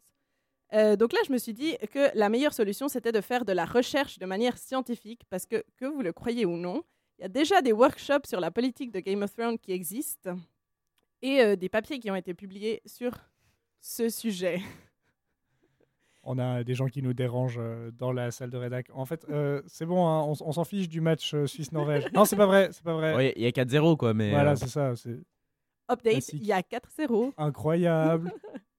Euh, 0.72 0.96
donc 0.96 1.12
là, 1.12 1.18
je 1.26 1.32
me 1.32 1.38
suis 1.38 1.54
dit 1.54 1.76
que 1.92 2.16
la 2.16 2.28
meilleure 2.28 2.52
solution, 2.52 2.88
c'était 2.88 3.12
de 3.12 3.20
faire 3.20 3.44
de 3.44 3.52
la 3.52 3.64
recherche 3.64 4.18
de 4.18 4.26
manière 4.26 4.56
scientifique 4.56 5.22
parce 5.28 5.46
que, 5.46 5.64
que 5.76 5.84
vous 5.84 6.02
le 6.02 6.12
croyez 6.12 6.46
ou 6.46 6.56
non, 6.56 6.82
il 7.18 7.22
y 7.22 7.24
a 7.24 7.28
déjà 7.28 7.60
des 7.60 7.72
workshops 7.72 8.26
sur 8.26 8.40
la 8.40 8.50
politique 8.50 8.92
de 8.92 9.00
Game 9.00 9.22
of 9.22 9.34
Thrones 9.34 9.58
qui 9.58 9.72
existent 9.72 10.36
et 11.22 11.40
euh, 11.42 11.56
des 11.56 11.68
papiers 11.68 11.98
qui 11.98 12.10
ont 12.10 12.16
été 12.16 12.34
publiés 12.34 12.80
sur 12.86 13.12
ce 13.80 14.08
sujet. 14.08 14.60
On 16.22 16.38
a 16.38 16.64
des 16.64 16.74
gens 16.74 16.86
qui 16.86 17.02
nous 17.02 17.14
dérangent 17.14 17.58
euh, 17.58 17.90
dans 17.92 18.12
la 18.12 18.30
salle 18.30 18.50
de 18.50 18.58
rédac. 18.58 18.88
En 18.92 19.06
fait, 19.06 19.24
euh, 19.30 19.62
c'est 19.66 19.86
bon, 19.86 20.06
hein, 20.06 20.22
on, 20.22 20.52
s'en 20.52 20.64
fiche 20.64 20.88
du 20.88 21.00
match 21.00 21.32
euh, 21.32 21.46
Suisse-Norvège. 21.46 22.12
non, 22.12 22.26
c'est 22.26 22.36
pas 22.36 22.46
vrai, 22.46 22.68
c'est 22.72 22.84
pas 22.84 22.94
vrai. 22.94 23.14
Ouais, 23.14 23.32
Il 23.36 23.42
y 23.42 23.46
a 23.46 23.50
4-0 23.50 23.96
quoi, 23.96 24.12
mais. 24.12 24.30
voilà, 24.30 24.52
euh, 24.52 24.56
c'est 24.56 24.68
ça, 24.68 24.92
Update, 25.90 26.32
il 26.34 26.44
y 26.44 26.52
a 26.52 26.60
4-0. 26.60 27.32
incroyable. 27.38 28.32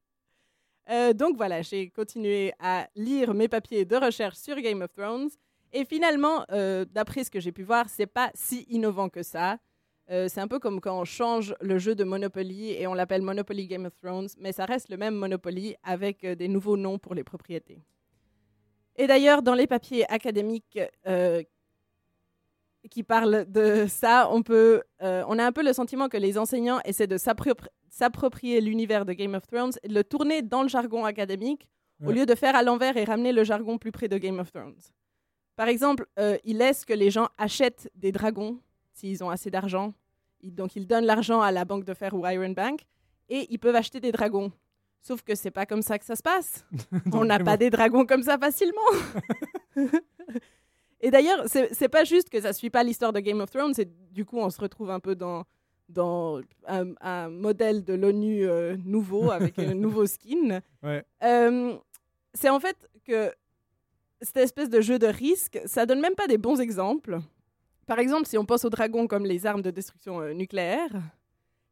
Euh, 0.92 1.14
donc 1.14 1.38
voilà, 1.38 1.62
j'ai 1.62 1.90
continué 1.90 2.52
à 2.60 2.88
lire 2.96 3.34
mes 3.34 3.48
papiers 3.48 3.86
de 3.86 3.96
recherche 3.96 4.36
sur 4.38 4.58
Game 4.58 4.82
of 4.82 4.92
Thrones. 4.94 5.30
Et 5.72 5.86
finalement, 5.86 6.46
euh, 6.52 6.84
d'après 6.84 7.24
ce 7.24 7.32
que 7.32 7.40
j'ai 7.40 7.54
pu 7.54 7.64
voir, 7.64 7.88
c'est 7.88 8.08
pas 8.08 8.30
si 8.34 8.66
innovant 8.70 9.08
que 9.08 9.24
ça. 9.24 9.58
Euh, 10.10 10.28
c'est 10.28 10.42
un 10.42 10.50
peu 10.50 10.60
comme 10.60 10.82
quand 10.82 11.00
on 11.00 11.06
change 11.06 11.56
le 11.62 11.78
jeu 11.78 11.96
de 11.96 12.04
Monopoly 12.04 12.72
et 12.72 12.88
on 12.88 12.94
l'appelle 12.94 13.22
Monopoly 13.22 13.68
Game 13.68 13.86
of 13.86 13.94
Thrones, 14.02 14.28
mais 14.38 14.52
ça 14.52 14.66
reste 14.66 14.90
le 14.90 14.98
même 14.98 15.16
Monopoly 15.16 15.76
avec 15.84 16.26
des 16.26 16.50
nouveaux 16.50 16.76
noms 16.76 17.00
pour 17.00 17.16
les 17.16 17.24
propriétés. 17.24 17.82
Et 18.98 19.08
d'ailleurs, 19.08 19.42
dans 19.42 19.56
les 19.56 19.68
papiers 19.68 20.06
académiques 20.12 20.78
qui 22.90 23.04
parlent 23.04 23.46
de 23.48 23.86
ça, 23.88 24.28
on, 24.30 24.44
peut, 24.44 24.82
on 25.00 25.40
a 25.40 25.46
un 25.46 25.52
peu 25.54 25.64
le 25.64 25.72
sentiment 25.72 26.10
que 26.10 26.18
les 26.18 26.38
enseignants 26.38 26.82
essaient 26.84 27.08
de 27.08 27.18
s'appropri- 27.18 27.70
s'approprier 27.92 28.62
l'univers 28.62 29.06
de 29.06 29.14
Game 29.14 29.36
of 29.36 29.46
Thrones 29.46 29.74
et 29.84 29.88
de 29.90 29.94
le 29.94 30.04
tourner 30.04 30.42
dans 30.42 30.64
le 30.64 30.70
jargon 30.70 31.06
académique 31.06 31.68
au 32.04 32.12
lieu 32.12 32.26
de 32.26 32.34
faire 32.34 32.56
à 32.56 32.64
l'envers 32.64 32.98
et 32.98 33.04
ramener 33.04 33.32
le 33.32 33.44
jargon 33.44 33.78
plus 33.78 33.92
près 33.92 34.08
de 34.08 34.18
Game 34.18 34.40
of 34.40 34.52
Thrones. 34.52 34.80
Par 35.56 35.68
exemple, 35.68 36.08
euh, 36.18 36.38
ils 36.44 36.58
laissent 36.58 36.86
que 36.86 36.94
les 36.94 37.12
gens 37.12 37.28
achètent 37.38 37.92
des 37.94 38.12
dragons 38.12 38.60
s'ils 38.94 39.24
ont 39.24 39.30
assez 39.30 39.52
d'argent. 39.52 39.94
Donc, 40.42 40.76
ils 40.76 40.88
donnent 40.88 41.06
l'argent 41.06 41.42
à 41.42 41.52
la 41.52 41.66
Banque 41.66 41.84
de 41.84 41.94
Fer 41.94 42.16
ou 42.16 42.26
Iron 42.26 42.50
Bank 42.50 42.82
et 43.30 43.46
ils 43.52 43.60
peuvent 43.60 43.76
acheter 43.76 44.00
des 44.00 44.12
dragons. 44.12 44.52
Sauf 45.02 45.22
que 45.22 45.36
c'est 45.36 45.52
pas 45.52 45.68
comme 45.68 45.84
ça 45.84 46.00
que 46.00 46.06
ça 46.06 46.16
se 46.16 46.24
passe. 46.24 46.66
On 47.14 47.26
n'a 47.26 47.40
pas 47.40 47.58
des 47.58 47.70
dragons 47.70 48.06
comme 48.06 48.24
ça 48.24 48.38
facilement. 48.40 48.80
et 51.02 51.12
d'ailleurs, 51.12 51.44
c'est 51.48 51.90
pas 51.90 52.04
juste 52.04 52.30
que 52.30 52.42
ça 52.42 52.54
suit 52.54 52.70
pas 52.72 52.84
l'histoire 52.84 53.14
de 53.14 53.20
Game 53.20 53.42
of 53.42 53.52
Thrones, 53.52 53.74
c'est 53.74 53.90
du 54.12 54.26
coup 54.26 54.38
on 54.38 54.50
se 54.50 54.60
retrouve 54.60 54.90
un 54.90 55.00
peu 55.00 55.16
dans 55.16 55.44
dans 55.92 56.42
un, 56.68 56.94
un 57.02 57.30
modèle 57.30 57.84
de 57.84 57.94
l'ONU 57.94 58.48
euh, 58.48 58.76
nouveau 58.86 59.32
avec 59.32 59.58
un 59.60 59.74
nouveau 59.74 60.06
skin. 60.06 60.62
Ouais. 60.84 61.04
Euh, 61.24 61.76
c'est 62.34 62.50
en 62.50 62.60
fait 62.60 62.90
que 63.06 63.32
cette 64.22 64.38
espèce 64.38 64.70
de 64.70 64.82
jeu 64.82 65.00
de 65.00 65.08
risque, 65.08 65.60
ça 65.66 65.86
donne 65.86 66.00
même 66.00 66.16
pas 66.16 66.28
des 66.28 66.38
bons 66.38 66.60
exemples. 66.60 67.20
Par 67.88 68.00
exemple, 68.00 68.28
si 68.28 68.38
on 68.38 68.46
pense 68.46 68.64
aux 68.66 68.70
dragons 68.70 69.08
comme 69.08 69.26
les 69.26 69.46
armes 69.46 69.62
de 69.62 69.72
destruction 69.72 70.22
euh, 70.22 70.34
nucléaire, 70.34 70.92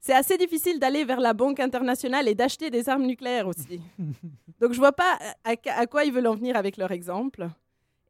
c'est 0.02 0.14
assez 0.14 0.38
difficile 0.38 0.80
d'aller 0.80 1.04
vers 1.06 1.20
la 1.20 1.34
banque 1.34 1.60
internationale 1.60 2.28
et 2.28 2.36
d'acheter 2.36 2.70
des 2.70 2.90
armes 2.90 3.06
nucléaires 3.06 3.48
aussi. 3.48 3.82
Donc 4.60 4.74
je 4.74 4.80
vois 4.80 4.94
pas 4.94 5.20
à, 5.44 5.54
à 5.76 5.86
quoi 5.88 6.04
ils 6.06 6.12
veulent 6.12 6.28
en 6.28 6.36
venir 6.36 6.56
avec 6.58 6.78
leur 6.78 6.92
exemple. 6.92 7.48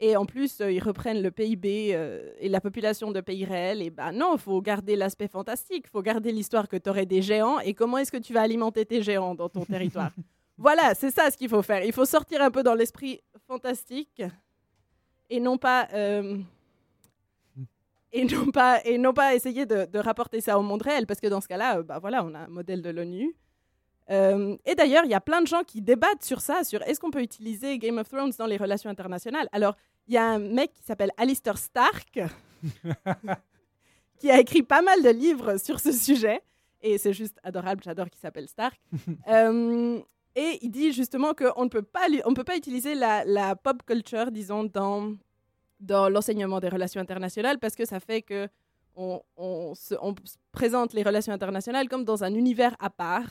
Et 0.01 0.15
en 0.15 0.25
plus, 0.25 0.61
euh, 0.61 0.71
ils 0.71 0.81
reprennent 0.81 1.21
le 1.21 1.29
PIB 1.29 1.91
euh, 1.93 2.31
et 2.39 2.47
la 2.47 2.61
population 2.61 3.11
de 3.11 3.19
pays 3.19 3.43
réels. 3.43 3.81
Et 3.81 3.89
bah 3.89 4.11
non, 4.13 4.35
il 4.35 4.39
faut 4.39 4.61
garder 4.61 4.95
l'aspect 4.95 5.27
fantastique. 5.27 5.85
Il 5.87 5.89
faut 5.89 6.01
garder 6.01 6.31
l'histoire 6.31 6.69
que 6.69 6.77
tu 6.77 6.89
aurais 6.89 7.05
des 7.05 7.21
géants. 7.21 7.59
Et 7.59 7.73
comment 7.73 7.97
est-ce 7.97 8.11
que 8.11 8.17
tu 8.17 8.33
vas 8.33 8.41
alimenter 8.41 8.85
tes 8.85 9.01
géants 9.01 9.35
dans 9.35 9.49
ton 9.49 9.65
territoire? 9.65 10.11
Voilà, 10.61 10.93
c'est 10.93 11.09
ça 11.09 11.31
ce 11.31 11.37
qu'il 11.37 11.47
faut 11.47 11.61
faire. 11.61 11.85
Il 11.85 11.93
faut 11.93 12.03
sortir 12.03 12.41
un 12.41 12.51
peu 12.51 12.63
dans 12.63 12.73
l'esprit 12.73 13.21
fantastique 13.47 14.21
et 15.29 15.39
non 15.39 15.57
pas. 15.57 15.87
euh, 15.93 16.37
et 18.11 18.25
non 18.25 18.51
pas, 18.51 18.81
et 18.83 18.97
non 18.97 19.13
pas 19.13 19.35
essayer 19.35 19.65
de, 19.65 19.85
de 19.85 19.99
rapporter 19.99 20.41
ça 20.41 20.59
au 20.59 20.61
monde 20.61 20.81
réel, 20.81 21.05
parce 21.07 21.21
que 21.21 21.27
dans 21.27 21.39
ce 21.39 21.47
cas-là, 21.47 21.81
bah 21.83 21.99
voilà, 21.99 22.25
on 22.25 22.33
a 22.33 22.39
un 22.39 22.47
modèle 22.47 22.81
de 22.81 22.89
l'ONU. 22.89 23.33
Euh, 24.11 24.57
et 24.65 24.75
d'ailleurs, 24.75 25.05
il 25.05 25.11
y 25.11 25.13
a 25.13 25.21
plein 25.21 25.41
de 25.41 25.47
gens 25.47 25.63
qui 25.63 25.81
débattent 25.81 26.23
sur 26.23 26.41
ça, 26.41 26.63
sur 26.63 26.81
est-ce 26.83 26.99
qu'on 26.99 27.11
peut 27.11 27.21
utiliser 27.21 27.77
Game 27.77 27.97
of 27.99 28.09
Thrones 28.09 28.31
dans 28.37 28.47
les 28.47 28.57
relations 28.57 28.89
internationales. 28.89 29.47
Alors, 29.51 29.75
il 30.07 30.15
y 30.15 30.17
a 30.17 30.25
un 30.25 30.39
mec 30.39 30.73
qui 30.73 30.83
s'appelle 30.83 31.11
Alistair 31.17 31.57
Stark, 31.57 32.19
qui 34.19 34.29
a 34.31 34.39
écrit 34.39 34.63
pas 34.63 34.81
mal 34.81 35.01
de 35.03 35.09
livres 35.09 35.57
sur 35.57 35.79
ce 35.79 35.91
sujet. 35.91 36.41
Et 36.81 36.97
c'est 36.97 37.13
juste 37.13 37.37
adorable, 37.43 37.83
j'adore 37.83 38.09
qu'il 38.09 38.19
s'appelle 38.19 38.47
Stark. 38.47 38.79
Euh, 39.27 39.99
et 40.35 40.59
il 40.61 40.69
dit 40.69 40.91
justement 40.93 41.33
qu'on 41.33 41.63
ne 41.65 41.69
peut 41.69 41.81
pas, 41.81 42.07
lui- 42.07 42.21
on 42.25 42.33
peut 42.33 42.43
pas 42.43 42.55
utiliser 42.55 42.95
la, 42.95 43.25
la 43.25 43.55
pop 43.55 43.83
culture, 43.85 44.31
disons, 44.31 44.63
dans, 44.63 45.13
dans 45.79 46.07
l'enseignement 46.07 46.59
des 46.59 46.69
relations 46.69 47.01
internationales 47.01 47.59
parce 47.59 47.75
que 47.75 47.83
ça 47.85 47.99
fait 47.99 48.21
que 48.21 48.47
on, 48.95 49.21
on 49.37 49.73
se- 49.75 49.95
on 50.01 50.13
s- 50.23 50.37
présente 50.51 50.93
les 50.93 51.03
relations 51.03 51.33
internationales 51.33 51.89
comme 51.89 52.05
dans 52.05 52.23
un 52.23 52.33
univers 52.33 52.75
à 52.79 52.89
part. 52.89 53.25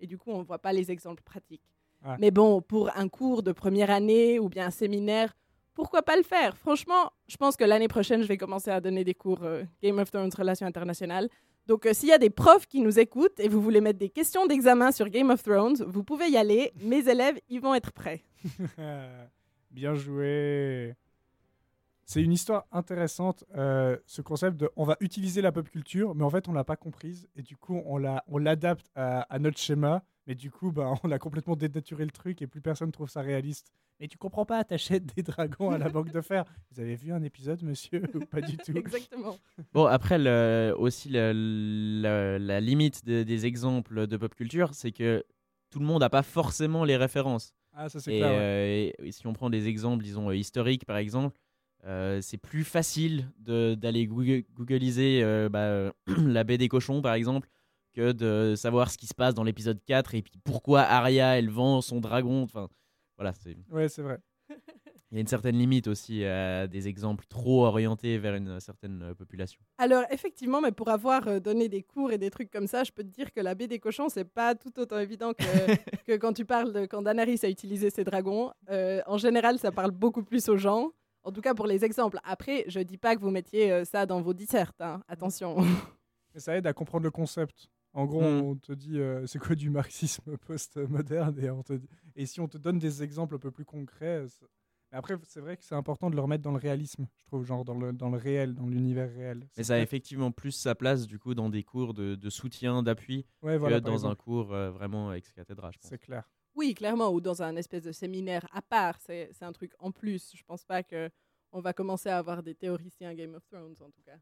Et 0.00 0.06
du 0.06 0.18
coup, 0.18 0.30
on 0.30 0.38
ne 0.38 0.44
voit 0.44 0.58
pas 0.58 0.72
les 0.72 0.90
exemples 0.90 1.22
pratiques. 1.22 1.62
Ouais. 2.04 2.16
Mais 2.18 2.30
bon, 2.30 2.62
pour 2.62 2.90
un 2.96 3.08
cours 3.08 3.42
de 3.42 3.52
première 3.52 3.90
année 3.90 4.38
ou 4.38 4.48
bien 4.48 4.66
un 4.66 4.70
séminaire, 4.70 5.34
pourquoi 5.74 6.02
pas 6.02 6.16
le 6.16 6.22
faire? 6.22 6.56
Franchement, 6.56 7.12
je 7.28 7.36
pense 7.36 7.56
que 7.56 7.64
l'année 7.64 7.88
prochaine, 7.88 8.22
je 8.22 8.28
vais 8.28 8.36
commencer 8.36 8.70
à 8.70 8.80
donner 8.80 9.04
des 9.04 9.14
cours 9.14 9.42
euh, 9.42 9.62
Game 9.82 9.98
of 9.98 10.10
Thrones 10.10 10.30
Relations 10.36 10.66
internationales. 10.66 11.28
Donc, 11.66 11.86
euh, 11.86 11.92
s'il 11.92 12.08
y 12.08 12.12
a 12.12 12.18
des 12.18 12.30
profs 12.30 12.66
qui 12.66 12.80
nous 12.80 12.98
écoutent 12.98 13.38
et 13.38 13.48
vous 13.48 13.60
voulez 13.60 13.80
mettre 13.80 13.98
des 13.98 14.08
questions 14.08 14.46
d'examen 14.46 14.92
sur 14.92 15.08
Game 15.08 15.30
of 15.30 15.42
Thrones, 15.42 15.82
vous 15.86 16.02
pouvez 16.02 16.28
y 16.28 16.36
aller. 16.36 16.72
Mes 16.82 17.08
élèves, 17.08 17.38
ils 17.48 17.60
vont 17.60 17.74
être 17.74 17.92
prêts. 17.92 18.22
Bien 19.70 19.94
joué. 19.94 20.94
C'est 22.12 22.22
une 22.24 22.32
histoire 22.32 22.66
intéressante, 22.72 23.44
euh, 23.54 23.96
ce 24.04 24.20
concept 24.20 24.56
de 24.56 24.68
on 24.74 24.82
va 24.82 24.96
utiliser 24.98 25.42
la 25.42 25.52
pop 25.52 25.70
culture, 25.70 26.16
mais 26.16 26.24
en 26.24 26.30
fait 26.30 26.48
on 26.48 26.52
l'a 26.52 26.64
pas 26.64 26.74
comprise 26.74 27.28
et 27.36 27.42
du 27.42 27.56
coup 27.56 27.80
on 27.86 27.98
la 27.98 28.24
on 28.26 28.38
l'adapte 28.38 28.90
à, 28.96 29.20
à 29.32 29.38
notre 29.38 29.58
schéma, 29.58 30.02
mais 30.26 30.34
du 30.34 30.50
coup 30.50 30.72
bah, 30.72 30.92
on 31.04 31.10
a 31.12 31.20
complètement 31.20 31.54
dénaturé 31.54 32.04
le 32.04 32.10
truc 32.10 32.42
et 32.42 32.48
plus 32.48 32.60
personne 32.60 32.90
trouve 32.90 33.08
ça 33.08 33.20
réaliste. 33.20 33.68
Mais 34.00 34.08
tu 34.08 34.18
comprends 34.18 34.44
pas, 34.44 34.64
t'achètes 34.64 35.14
des 35.14 35.22
dragons 35.22 35.70
à 35.70 35.78
la 35.78 35.88
banque 35.88 36.10
de 36.10 36.20
fer. 36.20 36.44
Vous 36.72 36.80
avez 36.80 36.96
vu 36.96 37.12
un 37.12 37.22
épisode, 37.22 37.62
monsieur 37.62 38.02
ou 38.12 38.18
Pas 38.26 38.40
du 38.40 38.56
tout? 38.56 38.72
Exactement. 38.76 39.36
Bon, 39.72 39.84
après, 39.84 40.18
le- 40.18 40.74
aussi, 40.76 41.10
le- 41.10 41.32
le- 41.32 42.38
la 42.38 42.60
limite 42.60 43.04
de- 43.04 43.22
des 43.22 43.46
exemples 43.46 44.08
de 44.08 44.16
pop 44.16 44.34
culture, 44.34 44.74
c'est 44.74 44.90
que 44.90 45.22
tout 45.70 45.78
le 45.78 45.86
monde 45.86 46.00
n'a 46.00 46.10
pas 46.10 46.24
forcément 46.24 46.82
les 46.84 46.96
références. 46.96 47.52
Ah 47.72 47.88
ça 47.88 48.00
c'est 48.00 48.10
clair. 48.16 48.30
ouais. 48.32 48.92
euh, 49.00 49.04
et 49.06 49.12
si 49.12 49.26
on 49.28 49.32
prend 49.32 49.48
des 49.48 49.68
exemples, 49.68 50.02
disons, 50.02 50.30
euh, 50.30 50.34
historiques, 50.34 50.84
par 50.86 50.96
exemple, 50.96 51.38
euh, 51.86 52.20
c'est 52.20 52.36
plus 52.38 52.64
facile 52.64 53.30
de- 53.38 53.74
d'aller 53.74 54.06
google- 54.06 54.44
googliser 54.54 55.22
euh, 55.22 55.48
bah, 55.48 55.60
euh, 55.60 55.90
la 56.18 56.44
baie 56.44 56.58
des 56.58 56.68
cochons, 56.68 57.00
par 57.02 57.14
exemple, 57.14 57.48
que 57.94 58.12
de 58.12 58.54
savoir 58.56 58.90
ce 58.90 58.98
qui 58.98 59.06
se 59.06 59.14
passe 59.14 59.34
dans 59.34 59.44
l'épisode 59.44 59.80
4 59.84 60.14
et 60.14 60.22
puis 60.22 60.34
pourquoi 60.44 60.80
Arya, 60.82 61.38
elle 61.38 61.50
vend 61.50 61.80
son 61.80 62.00
dragon. 62.00 62.42
Enfin, 62.42 62.68
voilà, 63.16 63.32
c'est- 63.32 63.56
Ouais 63.70 63.88
c'est 63.88 64.02
vrai. 64.02 64.18
il 65.10 65.16
y 65.16 65.18
a 65.18 65.20
une 65.22 65.26
certaine 65.26 65.56
limite 65.58 65.88
aussi 65.88 66.24
à 66.24 66.66
des 66.68 66.86
exemples 66.86 67.24
trop 67.28 67.64
orientés 67.66 68.16
vers 68.18 68.34
une 68.36 68.60
certaine 68.60 69.12
population. 69.18 69.60
Alors, 69.78 70.04
effectivement, 70.10 70.60
mais 70.60 70.70
pour 70.70 70.88
avoir 70.88 71.40
donné 71.40 71.68
des 71.68 71.82
cours 71.82 72.12
et 72.12 72.18
des 72.18 72.30
trucs 72.30 72.50
comme 72.50 72.66
ça, 72.68 72.84
je 72.84 72.92
peux 72.92 73.02
te 73.02 73.08
dire 73.08 73.32
que 73.32 73.40
la 73.40 73.54
baie 73.56 73.66
des 73.66 73.80
cochons, 73.80 74.08
c'est 74.08 74.24
pas 74.24 74.54
tout 74.54 74.78
autant 74.78 74.98
évident 74.98 75.32
que, 75.32 75.42
que 76.06 76.16
quand 76.16 76.32
tu 76.32 76.44
parles 76.44 76.72
de 76.72 76.86
quand 76.86 77.02
Daenerys 77.02 77.40
a 77.42 77.48
utilisé 77.48 77.90
ses 77.90 78.04
dragons. 78.04 78.52
Euh, 78.70 79.00
en 79.06 79.18
général, 79.18 79.58
ça 79.58 79.72
parle 79.72 79.90
beaucoup 79.90 80.22
plus 80.22 80.48
aux 80.48 80.56
gens. 80.56 80.90
En 81.22 81.32
tout 81.32 81.40
cas, 81.40 81.54
pour 81.54 81.66
les 81.66 81.84
exemples. 81.84 82.18
Après, 82.24 82.64
je 82.68 82.80
dis 82.80 82.96
pas 82.98 83.14
que 83.16 83.20
vous 83.20 83.30
mettiez 83.30 83.70
euh, 83.72 83.84
ça 83.84 84.06
dans 84.06 84.20
vos 84.22 84.32
dissertes. 84.34 84.80
hein. 84.80 85.02
Attention. 85.08 85.56
Mais 86.34 86.40
ça 86.40 86.56
aide 86.56 86.66
à 86.66 86.72
comprendre 86.72 87.04
le 87.04 87.10
concept. 87.10 87.68
En 87.92 88.06
gros, 88.06 88.20
Mm. 88.22 88.40
on 88.42 88.54
te 88.56 88.72
dit 88.72 89.00
euh, 89.00 89.26
c'est 89.26 89.38
quoi 89.40 89.56
du 89.56 89.68
marxisme 89.68 90.36
post-moderne 90.38 91.36
et, 91.40 91.50
on 91.50 91.62
te 91.64 91.72
dit- 91.72 91.88
et 92.14 92.24
si 92.26 92.40
on 92.40 92.46
te 92.48 92.56
donne 92.56 92.78
des 92.78 93.02
exemples 93.02 93.34
un 93.34 93.38
peu 93.38 93.50
plus 93.50 93.64
concrets. 93.64 94.26
c'est- 94.28 94.46
Mais 94.92 94.98
après, 94.98 95.16
c'est 95.24 95.40
vrai 95.40 95.56
que 95.56 95.64
c'est 95.64 95.74
important 95.74 96.08
de 96.10 96.14
le 96.16 96.20
remettre 96.22 96.42
dans 96.42 96.52
le 96.52 96.58
réalisme, 96.58 97.06
je 97.18 97.24
trouve, 97.26 97.44
genre 97.44 97.64
dans 97.64 97.74
le, 97.78 97.92
dans 97.92 98.10
le 98.10 98.16
réel, 98.16 98.54
dans 98.54 98.66
l'univers 98.66 99.08
réel. 99.10 99.46
Mais 99.56 99.64
ça 99.64 99.74
a 99.74 99.78
effectivement 99.78 100.30
plus 100.32 100.52
sa 100.52 100.74
place 100.76 101.06
du 101.06 101.18
coup 101.18 101.34
dans 101.34 101.48
des 101.48 101.62
cours 101.64 101.94
de, 101.94 102.14
de 102.16 102.30
soutien, 102.30 102.82
d'appui, 102.82 103.24
ouais, 103.42 103.58
que 103.58 103.78
dans 103.80 104.06
un 104.06 104.14
cours 104.14 104.52
euh, 104.52 104.70
vraiment 104.70 105.12
ex 105.12 105.32
cathedra, 105.32 105.70
je 105.72 105.78
pense. 105.78 105.88
C'est 105.90 105.98
clair. 105.98 106.28
Oui, 106.54 106.74
clairement, 106.74 107.10
ou 107.12 107.20
dans 107.20 107.42
un 107.42 107.56
espèce 107.56 107.82
de 107.82 107.92
séminaire 107.92 108.46
à 108.52 108.62
part. 108.62 108.98
C'est 109.00 109.30
un 109.42 109.52
truc 109.52 109.72
en 109.78 109.92
plus. 109.92 110.32
Je 110.34 110.42
pense 110.44 110.64
pas 110.64 110.82
que 110.82 111.10
on 111.52 111.60
va 111.60 111.72
commencer 111.72 112.08
à 112.08 112.18
avoir 112.18 112.42
des 112.42 112.54
théoriciens 112.54 113.12
Game 113.14 113.34
of 113.34 113.44
Thrones, 113.48 113.74
en 113.80 113.90
tout 113.90 114.02
cas. 114.04 114.18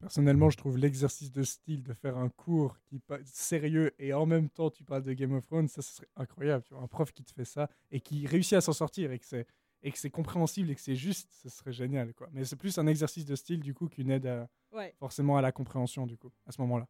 Personnellement, 0.00 0.50
je 0.50 0.56
trouve 0.58 0.76
l'exercice 0.76 1.30
de 1.30 1.42
style 1.44 1.82
de 1.82 1.94
faire 1.94 2.16
un 2.18 2.28
cours 2.28 2.76
qui 2.84 3.00
sérieux 3.24 3.94
et 3.98 4.12
en 4.12 4.26
même 4.26 4.50
temps 4.50 4.68
tu 4.70 4.84
parles 4.84 5.04
de 5.04 5.12
Game 5.14 5.32
of 5.34 5.46
Thrones, 5.46 5.68
ça, 5.68 5.82
ce 5.82 5.94
serait 5.94 6.08
incroyable. 6.16 6.64
Tu 6.64 6.74
vois, 6.74 6.82
un 6.82 6.88
prof 6.88 7.12
qui 7.12 7.24
te 7.24 7.32
fait 7.32 7.44
ça 7.44 7.70
et 7.90 8.00
qui 8.00 8.26
réussit 8.26 8.54
à 8.54 8.60
s'en 8.60 8.72
sortir 8.72 9.12
et 9.12 9.18
que 9.18 9.24
c'est 9.26 9.46
et 9.82 9.92
que 9.92 9.98
c'est 9.98 10.10
compréhensible 10.10 10.70
et 10.70 10.74
que 10.74 10.80
c'est 10.80 10.96
juste, 10.96 11.30
ce 11.42 11.48
serait 11.50 11.72
génial. 11.72 12.14
Quoi. 12.14 12.28
Mais 12.32 12.44
c'est 12.46 12.56
plus 12.56 12.76
un 12.78 12.86
exercice 12.86 13.26
de 13.26 13.34
style 13.36 13.60
du 13.60 13.74
coup 13.74 13.86
qu'une 13.88 14.10
aide 14.10 14.26
à- 14.26 14.48
Ouais. 14.72 14.94
forcément 14.98 15.36
à 15.36 15.42
la 15.42 15.52
compréhension 15.52 16.06
du 16.06 16.16
coup 16.18 16.32
à 16.46 16.52
ce 16.52 16.60
moment-là. 16.62 16.88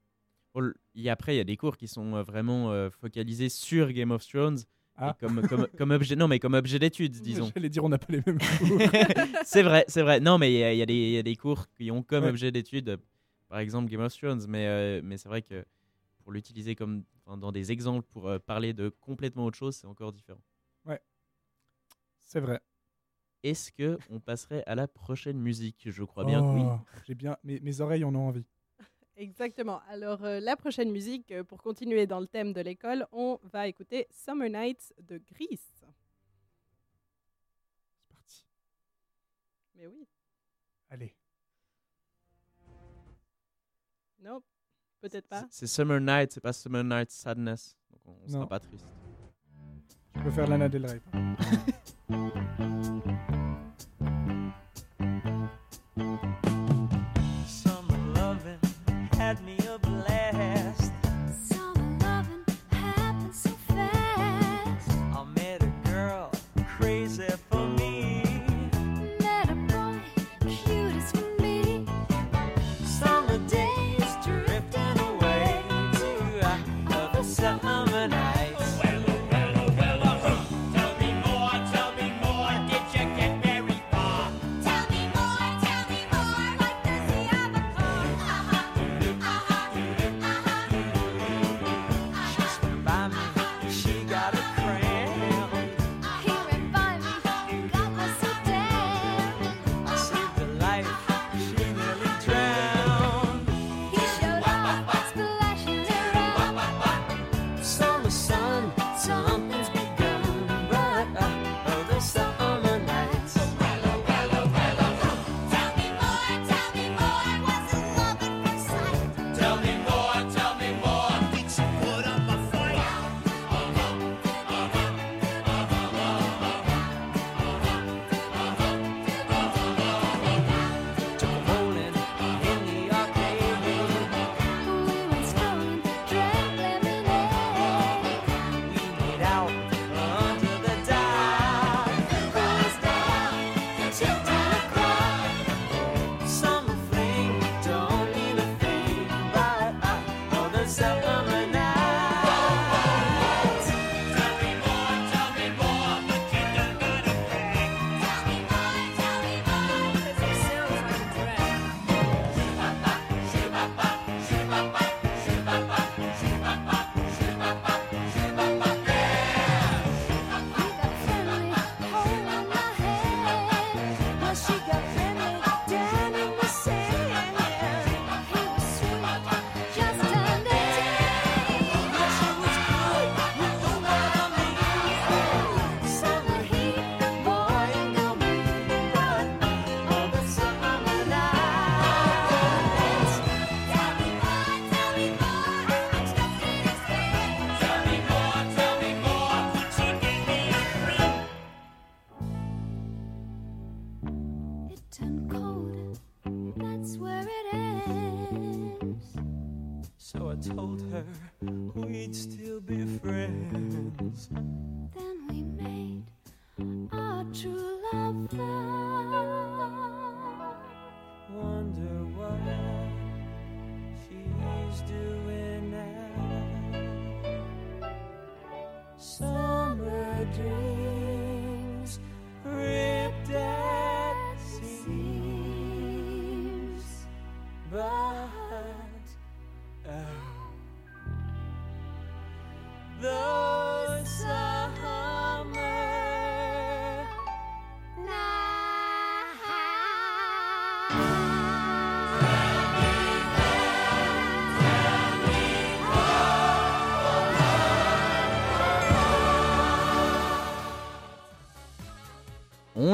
Et 0.95 1.11
après, 1.11 1.35
il 1.35 1.39
y 1.39 1.41
a 1.41 1.45
des 1.45 1.57
cours 1.57 1.77
qui 1.77 1.89
sont 1.89 2.15
euh, 2.15 2.23
vraiment 2.23 2.71
euh, 2.73 2.91
focalisés 2.91 3.49
sur 3.49 3.91
Game 3.93 4.11
of 4.11 4.27
Thrones. 4.27 4.59
Ah. 4.97 5.11
et 5.19 5.21
comme, 5.27 5.43
comme, 5.49 5.67
comme 5.77 5.91
objet, 5.91 6.15
non, 6.15 6.29
mais 6.29 6.39
comme 6.39 6.55
objet 6.55 6.79
d'étude, 6.79 7.13
disons. 7.21 7.51
J'allais 7.53 7.69
dire 7.69 7.83
on 7.85 7.89
n'a 7.89 7.99
pas 7.99 8.13
les 8.13 8.23
mêmes 8.25 8.39
cours. 8.59 8.79
c'est 9.45 9.63
vrai, 9.65 9.85
c'est 9.89 10.03
vrai. 10.03 10.21
Non, 10.21 10.39
mais 10.39 10.53
il 10.53 10.79
y, 10.79 10.93
y 10.93 11.13
y 11.15 11.19
a 11.19 11.23
des 11.23 11.37
cours 11.37 11.69
qui 11.71 11.91
ont 11.91 12.03
comme 12.05 12.23
Ouais. 12.25 12.31
objet 12.31 12.53
d'étude, 12.53 12.99
par 13.49 13.59
exemple 13.59 13.91
Game 13.91 14.01
of 14.03 14.17
Thrones, 14.17 14.45
mais, 14.49 14.67
euh, 14.69 15.01
mais 15.03 15.17
c'est 15.17 15.29
vrai 15.29 15.43
que 15.43 15.65
pour 16.23 16.31
l'utiliser 16.33 16.77
comme 16.77 17.03
dans 17.27 17.51
des 17.53 17.73
exemples 17.73 18.07
pour 18.13 18.29
euh, 18.29 18.39
parler 18.39 18.73
de 18.73 18.89
complètement 18.89 19.47
autre 19.47 19.59
chose, 19.59 19.75
c'est 19.75 19.87
encore 19.89 20.13
différent. 20.13 20.41
c'est 22.21 22.41
vrai. 22.41 22.61
Est-ce 23.43 23.71
que 23.73 23.99
on 24.11 24.21
passerait 24.21 24.63
à 24.67 24.75
la 24.75 24.89
prochaine 24.89 25.39
musique? 25.39 25.89
Je 25.91 26.03
crois 26.03 26.25
bien 26.25 26.41
que 26.41 26.55
oui. 26.55 26.63
Oh, 26.65 26.79
J'ai 27.07 27.15
bien 27.15 27.37
mes, 27.45 27.61
mes 27.61 27.81
oreilles 27.81 28.05
en 28.05 28.15
ont 28.15 28.29
envie. 28.29 28.47
Exactement. 29.17 29.81
Alors, 29.89 30.25
euh, 30.25 30.41
la 30.41 30.57
prochaine 30.57 30.91
musique, 30.91 31.31
euh, 31.31 31.45
pour 31.45 31.63
continuer 31.63 32.07
dans 32.07 32.19
le 32.21 32.27
thème 32.27 32.53
de 32.53 32.61
l'école, 32.61 33.07
on 33.13 33.39
va 33.45 33.69
écouter 33.69 34.07
Summer 34.11 34.49
Nights 34.49 34.93
de 35.03 35.19
Grease. 35.19 35.61
C'est 38.01 38.09
parti. 38.09 38.47
Mais 39.77 39.87
oui, 39.87 40.07
Allez. 40.91 41.15
non, 44.21 44.43
peut-être 45.01 45.29
pas. 45.29 45.47
C'est- 45.51 45.67
Summer 45.67 46.01
Night, 46.01 46.33
c'est 46.33 46.41
pas 46.41 46.53
Summer 46.53 46.83
Night 46.83 47.11
Sadness. 47.11 47.77
Donc 47.91 48.01
on, 48.07 48.17
on 48.25 48.29
sera 48.29 48.49
pas 48.49 48.59
triste. 48.61 48.87
Je 50.17 50.23
peux 50.23 50.31
faire 50.31 50.47
Lana 50.49 50.69
Del 50.69 50.87
Rey. 50.87 51.01
me 59.43 59.64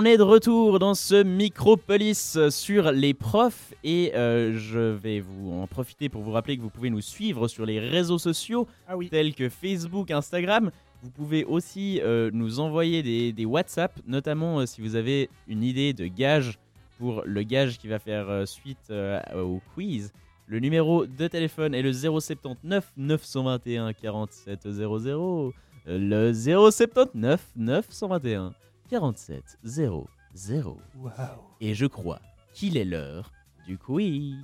On 0.03 0.07
est 0.07 0.17
de 0.17 0.23
retour 0.23 0.79
dans 0.79 0.95
ce 0.95 1.23
Micropolis 1.23 2.39
sur 2.49 2.91
les 2.91 3.13
profs 3.13 3.75
et 3.85 4.13
euh, 4.15 4.57
je 4.57 4.79
vais 4.79 5.21
vous 5.21 5.53
en 5.53 5.67
profiter 5.67 6.09
pour 6.09 6.23
vous 6.23 6.31
rappeler 6.31 6.57
que 6.57 6.63
vous 6.63 6.71
pouvez 6.71 6.89
nous 6.89 7.03
suivre 7.03 7.49
sur 7.49 7.67
les 7.67 7.79
réseaux 7.79 8.17
sociaux 8.17 8.67
Ah 8.89 8.97
oui. 8.97 9.11
tels 9.11 9.35
que 9.35 9.51
Facebook, 9.51 10.11
Instagram. 10.11 10.71
Vous 11.03 11.11
pouvez 11.11 11.45
aussi 11.45 12.01
euh, 12.01 12.31
nous 12.33 12.61
envoyer 12.61 13.03
des, 13.03 13.35
des 13.35 13.45
WhatsApp, 13.45 13.93
notamment 14.07 14.61
euh, 14.61 14.65
si 14.65 14.81
vous 14.81 14.97
avez 14.97 15.29
une 15.49 15.63
idée 15.63 15.93
de 15.93 16.07
gage 16.07 16.59
pour 16.99 17.23
le 17.27 17.43
gage 17.43 17.77
qui 17.77 17.87
va 17.87 17.99
faire 17.99 18.49
suite 18.49 18.91
au 19.37 19.61
quiz. 19.75 20.15
Le 20.47 20.61
numéro 20.61 21.05
de 21.05 21.29
téléphone 21.29 21.75
est 21.75 21.83
le 21.83 21.93
079 21.93 22.91
921 22.97 23.93
47 23.93 24.67
00. 24.67 25.53
Euh, 25.89 25.99
Le 25.99 26.33
079 26.33 27.45
921 27.55 28.55
47 28.91 29.59
00. 29.65 30.09
Waouh. 30.99 31.13
Et 31.61 31.75
je 31.75 31.87
crois 31.87 32.21
qu'il 32.53 32.77
est 32.77 32.85
l'heure 32.85 33.31
du 33.67 33.79
quiz. 33.79 34.35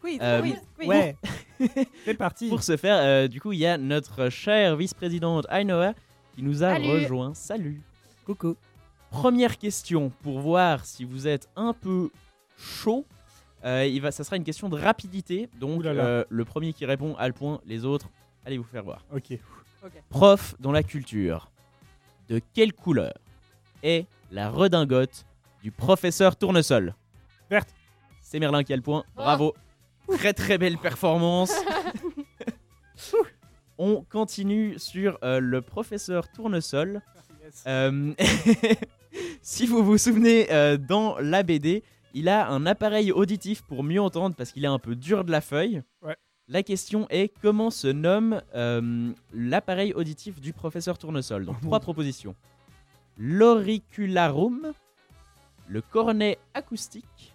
Quiz, 0.00 0.18
Euh, 0.20 0.40
quiz, 0.42 0.54
quiz. 0.76 0.88
Ouais. 0.88 1.16
C'est 2.04 2.14
parti. 2.14 2.48
Pour 2.48 2.62
ce 2.62 2.76
faire, 2.76 2.98
euh, 2.98 3.28
du 3.28 3.40
coup, 3.40 3.52
il 3.52 3.58
y 3.58 3.66
a 3.66 3.78
notre 3.78 4.28
chère 4.28 4.76
vice-présidente 4.76 5.46
Ainoa 5.50 5.94
qui 6.34 6.42
nous 6.42 6.62
a 6.62 6.74
Salut. 6.74 6.88
rejoint. 6.90 7.34
Salut. 7.34 7.82
Coucou. 8.26 8.56
Première 9.10 9.58
question 9.58 10.10
pour 10.22 10.40
voir 10.40 10.84
si 10.84 11.04
vous 11.04 11.26
êtes 11.26 11.48
un 11.56 11.72
peu 11.72 12.10
chaud. 12.58 13.04
Euh, 13.64 13.86
il 13.86 14.00
va, 14.02 14.10
ça 14.12 14.22
sera 14.24 14.36
une 14.36 14.44
question 14.44 14.68
de 14.68 14.78
rapidité. 14.78 15.48
Donc, 15.58 15.80
Ouh 15.80 15.82
là 15.82 15.94
là. 15.94 16.04
euh, 16.04 16.24
le 16.28 16.44
premier 16.44 16.72
qui 16.74 16.84
répond 16.84 17.14
a 17.16 17.26
le 17.26 17.32
point. 17.34 17.60
Les 17.64 17.84
autres, 17.84 18.08
allez 18.44 18.58
vous 18.58 18.64
faire 18.64 18.84
voir. 18.84 19.04
Ok. 19.14 19.38
Prof 20.10 20.54
dans 20.60 20.72
la 20.72 20.82
culture. 20.82 21.50
De 22.28 22.40
quelle 22.54 22.72
couleur 22.72 23.12
est 23.82 24.06
la 24.30 24.50
redingote 24.50 25.24
du 25.62 25.70
professeur 25.70 26.36
Tournesol 26.36 26.94
Verte. 27.50 27.74
C'est 28.20 28.38
Merlin 28.38 28.64
qui 28.64 28.72
a 28.72 28.76
le 28.76 28.82
point. 28.82 29.04
Bravo. 29.14 29.54
Très 30.08 30.32
très 30.32 30.58
belle 30.58 30.78
performance. 30.78 31.52
On 33.78 34.02
continue 34.02 34.78
sur 34.78 35.18
euh, 35.22 35.40
le 35.40 35.60
professeur 35.60 36.30
Tournesol. 36.30 37.02
Euh, 37.66 38.14
si 39.42 39.66
vous 39.66 39.84
vous 39.84 39.98
souvenez, 39.98 40.52
euh, 40.52 40.76
dans 40.76 41.18
la 41.18 41.42
BD, 41.42 41.82
il 42.14 42.28
a 42.28 42.48
un 42.48 42.66
appareil 42.66 43.12
auditif 43.12 43.62
pour 43.62 43.82
mieux 43.82 44.00
entendre 44.00 44.34
parce 44.36 44.52
qu'il 44.52 44.64
est 44.64 44.68
un 44.68 44.78
peu 44.78 44.94
dur 44.94 45.24
de 45.24 45.30
la 45.30 45.40
feuille. 45.40 45.82
Ouais. 46.02 46.16
La 46.48 46.62
question 46.62 47.06
est 47.08 47.32
comment 47.40 47.70
se 47.70 47.86
nomme 47.88 48.42
euh, 48.54 49.12
l'appareil 49.32 49.92
auditif 49.94 50.40
du 50.40 50.52
professeur 50.52 50.98
Tournesol? 50.98 51.46
Donc 51.46 51.60
trois 51.62 51.80
propositions. 51.88 52.34
L'auricularum, 53.16 54.72
le 55.68 55.80
cornet 55.80 56.38
acoustique 56.52 57.32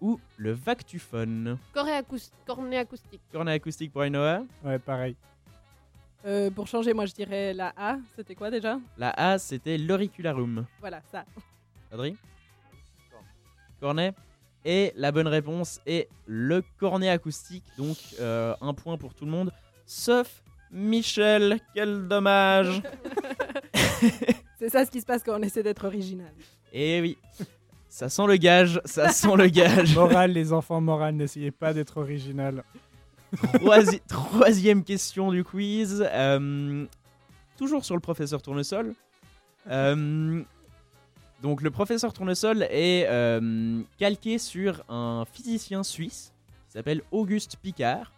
ou 0.00 0.18
le 0.38 0.52
vactuphone? 0.52 1.58
Cornet, 1.72 2.00
acous- 2.02 2.32
cornet 2.46 2.78
acoustique. 2.78 3.20
Cornet 3.30 3.52
acoustique 3.52 3.92
pour 3.92 4.02
Ainoa? 4.04 4.42
Ouais, 4.64 4.78
pareil. 4.78 5.14
Euh, 6.26 6.50
pour 6.50 6.66
changer, 6.66 6.92
moi 6.94 7.06
je 7.06 7.14
dirais 7.14 7.54
la 7.54 7.72
A. 7.76 7.98
C'était 8.16 8.34
quoi 8.34 8.50
déjà? 8.50 8.80
La 8.96 9.10
A, 9.10 9.38
c'était 9.38 9.78
l'auricularum. 9.78 10.66
Voilà, 10.80 11.00
ça. 11.12 11.24
Adri 11.92 12.16
Cornet? 13.78 14.12
Et 14.70 14.92
la 14.96 15.12
bonne 15.12 15.28
réponse 15.28 15.80
est 15.86 16.08
le 16.26 16.62
cornet 16.78 17.08
acoustique. 17.08 17.64
Donc 17.78 17.96
euh, 18.20 18.54
un 18.60 18.74
point 18.74 18.98
pour 18.98 19.14
tout 19.14 19.24
le 19.24 19.30
monde. 19.30 19.50
Sauf 19.86 20.42
Michel. 20.70 21.58
Quel 21.74 22.06
dommage 22.06 22.82
C'est 24.58 24.68
ça 24.68 24.84
ce 24.84 24.90
qui 24.90 25.00
se 25.00 25.06
passe 25.06 25.22
quand 25.22 25.38
on 25.38 25.42
essaie 25.42 25.62
d'être 25.62 25.86
original. 25.86 26.32
Et 26.74 27.00
oui. 27.00 27.16
Ça 27.88 28.10
sent 28.10 28.26
le 28.26 28.36
gage, 28.36 28.78
ça 28.84 29.08
sent 29.08 29.36
le 29.36 29.46
gage. 29.46 29.94
Morale, 29.94 30.32
les 30.32 30.52
enfants, 30.52 30.82
morale, 30.82 31.14
n'essayez 31.14 31.50
pas 31.50 31.72
d'être 31.72 31.96
original. 31.96 32.62
Troisi- 33.54 34.02
troisième 34.06 34.84
question 34.84 35.30
du 35.32 35.44
quiz. 35.44 36.06
Euh, 36.12 36.84
toujours 37.56 37.86
sur 37.86 37.94
le 37.94 38.00
professeur 38.02 38.42
Tournesol. 38.42 38.92
Euh, 39.70 40.42
donc 41.40 41.62
le 41.62 41.70
professeur 41.70 42.12
Tournesol 42.12 42.64
est 42.64 43.06
euh, 43.08 43.80
calqué 43.96 44.38
sur 44.38 44.82
un 44.88 45.24
physicien 45.30 45.84
suisse 45.84 46.32
qui 46.66 46.72
s'appelle 46.72 47.02
Auguste 47.12 47.56
Picard. 47.62 48.12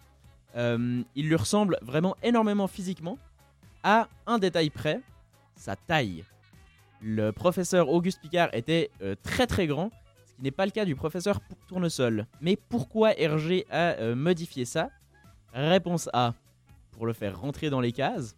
Euh, 0.56 1.02
il 1.14 1.28
lui 1.28 1.36
ressemble 1.36 1.78
vraiment 1.82 2.16
énormément 2.22 2.66
physiquement, 2.66 3.18
à 3.82 4.08
un 4.26 4.38
détail 4.38 4.70
près, 4.70 5.00
sa 5.54 5.76
taille. 5.76 6.24
Le 7.02 7.30
professeur 7.30 7.90
Auguste 7.90 8.20
Picard 8.20 8.48
était 8.54 8.90
euh, 9.02 9.14
très 9.22 9.46
très 9.46 9.66
grand, 9.66 9.90
ce 10.26 10.34
qui 10.34 10.42
n'est 10.42 10.50
pas 10.50 10.64
le 10.64 10.72
cas 10.72 10.86
du 10.86 10.96
professeur 10.96 11.40
Tournesol. 11.68 12.26
Mais 12.40 12.56
pourquoi 12.56 13.18
Hergé 13.18 13.66
a 13.70 14.14
modifié 14.14 14.64
ça? 14.64 14.88
Réponse 15.52 16.08
A, 16.14 16.34
pour 16.92 17.06
le 17.06 17.12
faire 17.12 17.38
rentrer 17.38 17.68
dans 17.68 17.80
les 17.80 17.92
cases. 17.92 18.34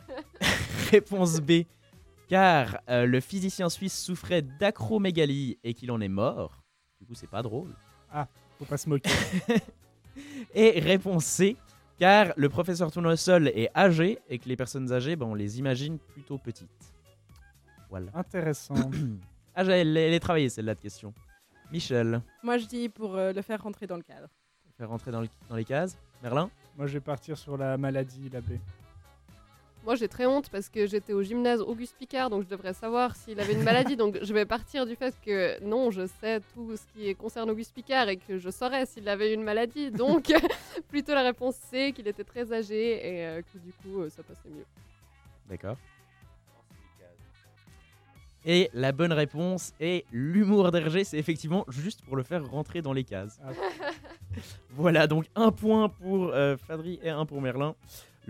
Réponse 0.90 1.40
B, 1.40 1.64
car 2.28 2.78
euh, 2.88 3.06
le 3.06 3.20
physicien 3.20 3.68
suisse 3.68 3.98
souffrait 3.98 4.42
d'acromégalie 4.42 5.58
et 5.64 5.74
qu'il 5.74 5.90
en 5.90 6.00
est 6.00 6.08
mort. 6.08 6.62
Du 7.00 7.06
coup, 7.06 7.14
c'est 7.14 7.30
pas 7.30 7.42
drôle. 7.42 7.74
Faut 8.58 8.64
pas 8.64 8.76
se 8.76 8.88
moquer. 8.88 9.10
Et 10.54 10.80
réponse 10.80 11.24
C, 11.24 11.56
car 11.98 12.32
le 12.36 12.48
professeur 12.48 12.90
Tournesol 12.90 13.48
est 13.48 13.70
âgé 13.76 14.18
et 14.28 14.38
que 14.38 14.48
les 14.48 14.56
personnes 14.56 14.90
âgées, 14.92 15.14
ben, 15.14 15.26
on 15.26 15.34
les 15.34 15.58
imagine 15.60 15.98
plutôt 15.98 16.38
petites. 16.38 16.68
Voilà. 17.90 18.10
Intéressant. 18.14 18.74
Ah, 19.60 19.64
j'ai- 19.64 19.72
elle, 19.72 19.96
elle 19.96 20.12
est 20.12 20.20
travaillée 20.20 20.48
celle-là 20.50 20.76
de 20.76 20.80
question. 20.80 21.12
Michel, 21.72 22.22
Moi 22.44 22.58
je 22.58 22.66
dis 22.66 22.88
pour 22.88 23.16
euh, 23.16 23.32
le 23.32 23.42
faire 23.42 23.60
rentrer 23.60 23.88
dans 23.88 23.96
le 23.96 24.02
cadre. 24.04 24.28
faire 24.76 24.88
rentrer 24.88 25.10
dans, 25.10 25.20
le- 25.20 25.28
dans 25.48 25.56
les 25.56 25.64
cases. 25.64 25.98
Merlin 26.22 26.48
Moi, 26.76 26.86
je 26.86 26.92
vais 26.92 27.00
partir 27.00 27.36
sur 27.36 27.56
la 27.56 27.76
maladie, 27.76 28.28
la 28.32 28.40
B. 28.40 28.52
Moi, 29.88 29.94
j'ai 29.94 30.06
très 30.06 30.26
honte 30.26 30.50
parce 30.50 30.68
que 30.68 30.86
j'étais 30.86 31.14
au 31.14 31.22
gymnase 31.22 31.62
Auguste 31.62 31.96
Picard, 31.96 32.28
donc 32.28 32.42
je 32.42 32.48
devrais 32.50 32.74
savoir 32.74 33.16
s'il 33.16 33.40
avait 33.40 33.54
une 33.54 33.62
maladie. 33.62 33.96
donc 33.96 34.18
je 34.20 34.34
vais 34.34 34.44
partir 34.44 34.84
du 34.84 34.94
fait 34.94 35.14
que 35.24 35.58
non, 35.64 35.90
je 35.90 36.06
sais 36.20 36.40
tout 36.52 36.76
ce 36.76 36.82
qui 36.92 37.14
concerne 37.14 37.48
Auguste 37.48 37.72
Picard 37.72 38.06
et 38.10 38.18
que 38.18 38.36
je 38.36 38.50
saurais 38.50 38.84
s'il 38.84 39.08
avait 39.08 39.32
une 39.32 39.42
maladie. 39.42 39.90
Donc 39.90 40.30
plutôt 40.90 41.14
la 41.14 41.22
réponse 41.22 41.54
C, 41.70 41.94
qu'il 41.96 42.06
était 42.06 42.22
très 42.22 42.52
âgé 42.52 42.96
et 42.96 43.26
euh, 43.26 43.40
que 43.40 43.56
du 43.56 43.72
coup, 43.72 44.02
euh, 44.02 44.10
ça 44.10 44.22
passait 44.22 44.50
mieux. 44.50 44.66
D'accord. 45.48 45.78
Et 48.44 48.68
la 48.74 48.92
bonne 48.92 49.14
réponse 49.14 49.72
est 49.80 50.04
l'humour 50.12 50.70
d'Hergé, 50.70 51.04
c'est 51.04 51.18
effectivement 51.18 51.64
juste 51.68 52.02
pour 52.04 52.16
le 52.16 52.24
faire 52.24 52.46
rentrer 52.46 52.82
dans 52.82 52.92
les 52.92 53.04
cases. 53.04 53.40
Ah. 53.42 53.52
voilà, 54.70 55.06
donc 55.06 55.24
un 55.34 55.50
point 55.50 55.88
pour 55.88 56.28
euh, 56.28 56.58
Fadri 56.58 57.00
et 57.02 57.08
un 57.08 57.24
pour 57.24 57.40
Merlin. 57.40 57.74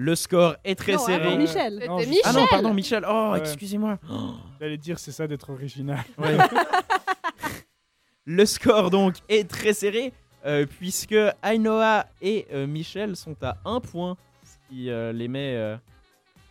Le 0.00 0.14
score 0.14 0.54
est 0.64 0.76
très 0.76 0.92
Non, 0.92 0.98
serré. 1.00 1.28
pour 1.28 1.36
Michel. 1.38 1.82
Non, 1.88 1.98
je- 1.98 2.06
Michel 2.08 2.22
Ah 2.24 2.32
non, 2.32 2.46
pardon, 2.48 2.72
Michel. 2.72 3.04
Oh, 3.08 3.30
Ouais. 3.32 3.40
excusez-moi. 3.40 3.98
Oh. 4.08 4.30
J'allais 4.60 4.76
dire, 4.76 4.96
c'est 5.00 5.10
ça 5.10 5.26
d'être 5.26 5.50
original. 5.50 5.98
Ouais. 6.18 6.36
Le 8.24 8.44
score 8.46 8.90
donc 8.90 9.14
est 9.28 9.48
très 9.48 9.72
serré 9.72 10.12
euh, 10.46 10.66
puisque 10.66 11.16
Ainoa 11.42 12.06
et 12.22 12.46
euh, 12.52 12.66
Michel 12.66 13.16
sont 13.16 13.34
à 13.42 13.56
un 13.64 13.80
point, 13.80 14.16
ce 14.44 14.68
qui 14.68 14.90
euh, 14.90 15.12
les 15.12 15.28
met 15.28 15.54
euh, 15.56 15.76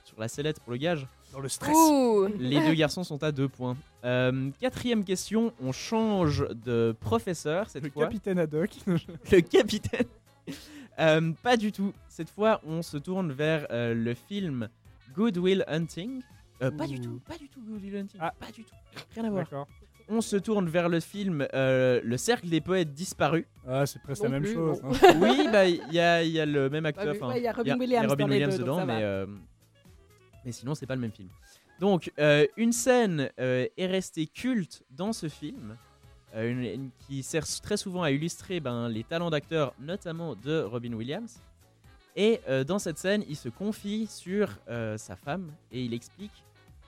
sur 0.03 0.19
la 0.19 0.27
sellette 0.27 0.59
pour 0.59 0.71
le 0.71 0.77
gage. 0.77 1.05
Dans 1.31 1.39
le 1.39 1.49
stress. 1.49 1.75
Ouh 1.75 2.27
Les 2.39 2.59
deux 2.59 2.73
garçons 2.73 3.03
sont 3.03 3.21
à 3.23 3.31
deux 3.31 3.47
points. 3.47 3.77
Euh, 4.03 4.49
quatrième 4.59 5.03
question, 5.03 5.53
on 5.61 5.71
change 5.71 6.45
de 6.65 6.95
professeur 6.99 7.69
cette 7.69 7.83
Le 7.83 7.89
fois. 7.91 8.05
capitaine 8.05 8.39
Haddock. 8.39 8.71
Le 8.87 9.39
capitaine. 9.41 10.07
Euh, 10.99 11.31
pas 11.43 11.57
du 11.57 11.71
tout. 11.71 11.93
Cette 12.09 12.29
fois, 12.29 12.61
on 12.65 12.81
se 12.81 12.97
tourne 12.97 13.31
vers 13.31 13.67
euh, 13.71 13.93
le 13.93 14.13
film 14.13 14.69
Good 15.15 15.37
Will 15.37 15.63
Hunting. 15.67 16.21
Euh, 16.61 16.71
pas 16.71 16.87
du 16.87 16.99
tout, 16.99 17.19
pas 17.27 17.37
du 17.37 17.47
tout 17.49 17.61
Good 17.61 17.83
Will 17.83 17.95
Hunting. 17.97 18.19
Ah. 18.21 18.33
Pas 18.39 18.51
du 18.51 18.63
tout. 18.63 18.73
Rien 19.13 19.25
à 19.25 19.29
voir. 19.29 19.43
D'accord. 19.43 19.67
On 20.09 20.21
se 20.21 20.37
tourne 20.37 20.69
vers 20.69 20.87
le 20.89 21.01
film 21.01 21.45
euh, 21.53 21.99
Le 22.03 22.17
Cercle 22.17 22.47
des 22.47 22.61
Poètes 22.61 22.93
Disparus. 22.93 23.45
Ah, 23.67 23.85
c'est 23.85 24.01
presque 24.01 24.23
Non 24.23 24.29
la 24.29 24.39
même 24.39 24.43
plus, 24.43 24.53
chose. 24.53 24.81
hein. 24.83 24.91
oui, 25.21 25.47
bah 25.51 25.67
il 25.67 25.81
y 25.91 25.99
a, 25.99 26.23
y 26.23 26.39
a 26.39 26.45
le 26.45 26.69
même 26.69 26.85
acteur. 26.85 27.13
Ouais, 27.27 27.39
il 27.39 27.43
y 27.43 27.47
a 27.47 27.51
Robin 27.51 27.75
il 27.75 27.79
Williams 27.79 28.07
Robin 28.07 28.23
dans 28.23 28.27
les 28.29 28.33
Williams 28.35 28.55
deux, 28.55 28.63
dedans, 28.63 28.85
mais, 28.85 29.03
euh, 29.03 29.25
mais 30.45 30.53
sinon 30.53 30.75
c'est 30.75 30.85
pas 30.85 30.95
le 30.95 31.01
même 31.01 31.11
film. 31.11 31.27
Donc 31.81 32.11
euh, 32.19 32.47
une 32.55 32.71
scène 32.71 33.29
euh, 33.39 33.67
est 33.77 33.85
restée 33.85 34.27
culte 34.27 34.83
dans 34.89 35.11
ce 35.11 35.27
film, 35.27 35.71
euh, 35.71 35.75
une- 36.45 36.63
une- 36.63 36.89
qui 37.07 37.23
sert 37.23 37.45
très 37.61 37.77
souvent 37.77 38.03
à 38.03 38.11
illustrer 38.11 38.59
ben, 38.59 38.89
les 38.89 39.03
talents 39.03 39.29
d'acteur, 39.29 39.73
notamment 39.79 40.35
de 40.35 40.61
Robin 40.61 40.93
Williams. 40.93 41.39
Et 42.15 42.41
euh, 42.49 42.63
dans 42.63 42.79
cette 42.79 42.97
scène, 42.97 43.23
il 43.29 43.35
se 43.35 43.49
confie 43.49 44.07
sur 44.07 44.49
euh, 44.69 44.97
sa 44.97 45.15
femme 45.15 45.51
et 45.71 45.83
il 45.83 45.93
explique 45.93 46.43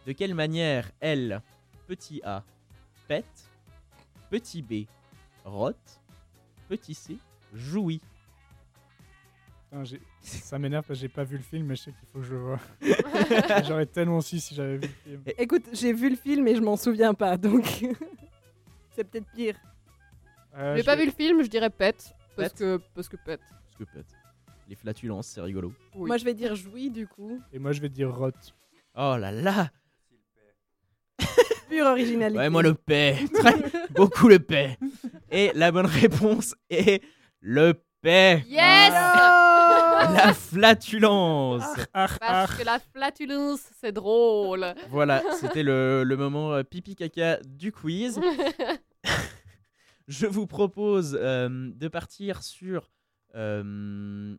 de 0.08 0.12
quelle 0.12 0.34
manière 0.34 0.90
elle, 1.00 1.42
petit 1.88 2.22
a, 2.24 2.44
pète, 3.08 3.26
petit 4.30 4.62
b, 4.62 4.86
rote, 5.46 5.76
petit 6.68 6.94
c, 6.96 7.18
jouit. 7.54 8.02
Ça 10.22 10.58
m'énerve 10.58 10.84
parce 10.88 10.98
que 11.00 11.02
j'ai 11.04 11.10
pas 11.10 11.24
vu 11.24 11.38
le 11.38 11.44
film, 11.44 11.68
mais 11.68 11.76
je 11.76 11.84
sais 11.84 11.92
qu'il 11.92 12.08
faut 12.12 12.20
que 12.20 12.26
je 12.26 12.34
le 12.34 12.40
vois. 12.40 12.60
J'aurais 13.68 13.86
tellement 13.86 14.22
su 14.22 14.40
si 14.40 14.56
j'avais 14.56 14.78
vu 14.78 14.82
le 14.82 14.88
film. 15.12 15.22
Écoute, 15.38 15.66
j'ai 15.74 15.94
vu 15.94 16.10
le 16.10 16.16
film 16.16 16.48
et 16.48 16.56
je 16.56 16.62
m'en 16.62 16.76
souviens 16.76 17.14
pas, 17.14 17.38
donc 17.38 17.86
c'est 19.00 19.06
peut-être 19.10 19.32
pire. 19.34 19.56
Euh, 20.58 20.76
J'ai 20.76 20.82
je 20.82 20.86
pas 20.86 20.96
vais- 20.98 21.04
vu 21.04 21.10
le 21.10 21.14
film, 21.16 21.42
je 21.42 21.48
dirais 21.48 21.70
pète. 21.70 22.14
Parce 22.36 22.50
Pète. 22.50 22.60
que, 22.60 22.82
parce 22.94 23.08
que 23.08 23.16
pète. 23.16 23.40
Parce 23.64 23.76
que 23.78 23.84
pète. 23.86 24.08
Les 24.68 24.76
flatulences, 24.76 25.28
c'est 25.28 25.40
rigolo. 25.42 25.74
Oui. 25.96 26.08
Moi, 26.08 26.18
je 26.18 26.26
vais 26.26 26.34
dire 26.34 26.54
jouis 26.56 26.90
du 26.90 27.08
coup. 27.08 27.42
Et 27.54 27.60
moi, 27.60 27.72
je 27.72 27.80
vais 27.82 27.88
dire 27.90 28.14
Rot. 28.14 28.32
Oh 28.96 29.16
là 29.18 29.32
là 29.32 29.70
Pure 31.70 31.86
originalité. 31.86 32.38
Ouais, 32.40 32.50
moi 32.50 32.62
le 32.64 32.74
paix. 32.74 33.18
Très- 33.34 33.72
beaucoup 33.92 34.28
le 34.28 34.40
paix. 34.40 34.78
Et 35.32 35.52
la 35.56 35.72
bonne 35.72 35.86
réponse 35.86 36.56
est 36.70 37.02
le 37.40 37.74
paix. 38.02 38.44
Yes 38.48 38.92
La 38.92 40.34
flatulence. 40.34 41.64
Ah, 41.94 42.08
Parce 42.20 42.56
que 42.56 42.64
la 42.66 42.80
flatulence, 42.80 43.62
c'est 43.80 43.92
drôle. 43.92 44.66
Voilà, 44.90 45.22
c'était 45.40 45.64
le, 45.64 46.04
le 46.04 46.18
moment 46.18 46.54
euh, 46.54 46.64
pipi 46.64 46.96
caca 46.96 47.38
du 47.46 47.72
quiz. 47.72 48.20
Je 50.10 50.26
vous 50.28 50.46
propose 50.48 51.18
euh, 51.20 51.48
de 51.74 51.88
partir 51.88 52.42
sur 52.44 52.90
euh, 53.36 54.36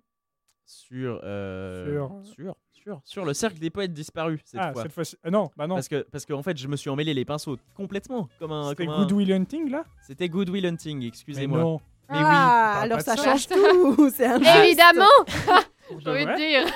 sur, 0.67 1.21
euh, 1.25 1.95
Sur- 1.95 2.23
sur 2.23 2.57
sur 2.73 3.01
sur 3.05 3.25
le 3.25 3.35
cercle 3.35 3.59
des 3.59 3.71
poètes 3.71 3.93
disparus 3.93 4.41
cette 4.45 4.61
Ah, 4.63 4.73
fois. 4.73 4.83
cette 4.83 4.93
fois-ci. 4.93 5.17
Ah 5.23 5.31
non, 5.31 5.51
bah 5.57 5.67
non. 5.67 5.77
Parce 5.77 5.89
que 5.89 6.03
parce 6.11 6.27
qu'en 6.27 6.43
fait, 6.43 6.57
je 6.57 6.67
me 6.67 6.77
suis 6.77 6.91
emmêlé 6.91 7.15
les 7.15 7.25
pinceaux 7.25 7.57
complètement 7.75 8.29
comme 8.39 8.53
un 8.53 8.71
C'était 8.71 8.87
comme 8.87 8.95
un- 8.95 8.99
Good 9.03 9.13
Will 9.13 9.33
Hunting 9.33 9.71
là? 9.71 9.85
C'était 10.07 10.29
Good 10.29 10.49
Will 10.51 10.67
Hunting, 10.67 10.99
Mais 11.01 11.07
excusez-moi. 11.07 11.59
non. 11.61 11.81
Mais 12.09 12.17
oui, 12.19 12.23
ah, 12.25 12.81
alors 12.83 12.99
pas 12.99 13.05
ça 13.05 13.17
ça. 13.17 13.25
change 13.25 13.47
tout. 13.47 14.11
C'est 14.17 14.27
un 14.27 14.41
Évidemment, 14.65 15.05
j'ai 15.99 16.11
envie 16.11 16.27
de 16.27 16.37
dire. 16.37 16.67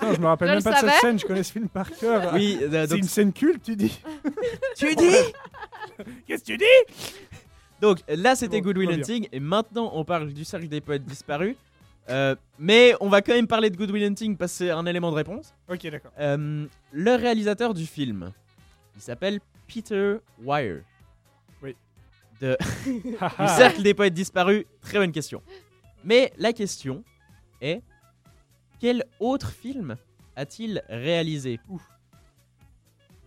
Non, 0.00 0.14
je 0.14 0.20
me 0.20 0.26
rappelle 0.26 0.48
Je 0.48 0.54
même 0.54 0.62
pas 0.62 0.80
de 0.82 0.88
cette 0.88 1.00
scène, 1.00 1.18
je 1.18 1.26
connais 1.26 1.42
ce 1.42 1.52
film 1.52 1.68
par 1.68 1.90
cœur. 1.90 2.32
Oui, 2.32 2.56
euh, 2.62 2.68
C'est 2.70 2.86
donc, 2.88 2.98
une 2.98 3.04
scène 3.04 3.32
culte, 3.32 3.62
tu 3.62 3.76
dis 3.76 4.00
tu 4.76 4.94
dis? 4.94 5.10
Qu'est-ce 6.26 6.42
que 6.44 6.52
tu 6.52 6.56
dis? 6.56 6.94
Donc 7.82 7.98
là, 8.06 8.36
c'était 8.36 8.60
Bon, 8.60 8.68
Good 8.68 8.78
Will. 8.78 8.90
Hunting, 8.92 9.28
et 9.32 9.40
maintenant 9.40 9.90
on 9.92 10.04
parle 10.04 10.32
du 10.32 10.44
cercle 10.44 10.68
des 10.68 10.80
poètes 10.80 11.04
disparus. 11.04 11.56
Euh, 12.08 12.36
mais 12.58 12.94
on 13.00 13.08
va 13.08 13.22
quand 13.22 13.34
même 13.34 13.48
parler 13.48 13.70
de 13.70 13.76
Good 13.76 13.90
Will 13.90 14.04
Hunting 14.04 14.36
parce 14.36 14.52
que 14.52 14.58
c'est 14.58 14.70
un 14.70 14.86
élément 14.86 15.10
de 15.10 15.16
réponse. 15.16 15.52
Ok, 15.68 15.86
d'accord. 15.88 16.12
Euh, 16.18 16.66
le 16.92 17.14
réalisateur 17.16 17.74
du 17.74 17.84
film, 17.84 18.32
il 18.94 19.02
s'appelle 19.02 19.40
Peter 19.66 20.16
Weir. 20.40 20.82
Oui. 21.60 21.74
De, 22.40 22.56
du 22.86 23.48
cercle 23.48 23.82
des 23.82 23.94
poètes 23.94 24.14
disparus, 24.14 24.64
très 24.80 24.98
bonne 24.98 25.12
question. 25.12 25.42
Mais 26.04 26.32
la 26.38 26.52
question 26.52 27.02
est 27.60 27.82
quel 28.78 29.04
autre 29.18 29.50
film 29.50 29.96
a-t-il 30.36 30.82
réalisé? 30.88 31.58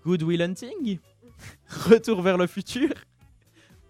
Good 0.06 0.24
Will 0.24 0.42
Hunting? 0.42 1.00
Retour 1.70 2.22
vers 2.22 2.38
le 2.38 2.48
futur? 2.48 2.90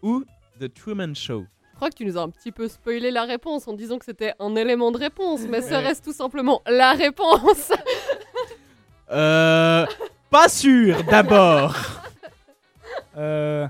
Ou 0.02 0.24
The 0.60 0.74
Truman 0.74 1.14
Show 1.14 1.46
Je 1.72 1.76
crois 1.76 1.90
que 1.90 1.96
tu 1.96 2.06
nous 2.06 2.18
as 2.18 2.22
un 2.22 2.30
petit 2.30 2.52
peu 2.52 2.68
spoilé 2.68 3.12
la 3.12 3.24
réponse 3.26 3.68
en 3.68 3.74
disant 3.74 3.98
que 3.98 4.06
c'était 4.06 4.34
un 4.40 4.56
élément 4.56 4.92
de 4.92 4.98
réponse, 4.98 5.42
mais 5.50 5.62
serait-ce 5.62 6.02
tout 6.02 6.14
simplement 6.14 6.62
la 6.68 6.94
réponse? 6.94 7.72
Euh. 9.12 9.86
Pas 10.30 10.50
sûr 10.50 11.04
d'abord 11.04 11.76
Euh... 13.18 13.68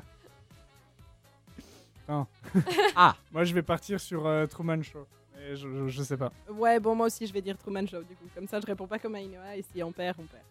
Non. 2.10 2.26
Ah. 2.96 3.16
Moi, 3.32 3.44
je 3.44 3.54
vais 3.54 3.62
partir 3.62 4.00
sur 4.00 4.26
euh, 4.26 4.46
Truman 4.48 4.82
Show. 4.82 5.06
Mais 5.36 5.56
je, 5.56 5.68
je, 5.68 5.88
je 5.90 6.04
sais 6.04 6.18
pas. 6.18 6.32
Ouais, 6.50 6.80
bon, 6.80 6.96
moi 6.96 7.08
aussi, 7.08 7.28
je 7.28 7.34
vais 7.34 7.42
dire 7.42 7.58
Truman 7.58 7.86
Show, 7.86 8.02
du 8.02 8.16
coup. 8.16 8.26
Comme 8.34 8.48
ça, 8.48 8.60
je 8.60 8.66
réponds 8.66 8.88
pas 8.88 8.98
comme 8.98 9.16
Ainoa, 9.16 9.56
et 9.56 9.62
si 9.74 9.84
on 9.84 9.92
perd, 9.92 10.18
on 10.20 10.24
perd. 10.24 10.44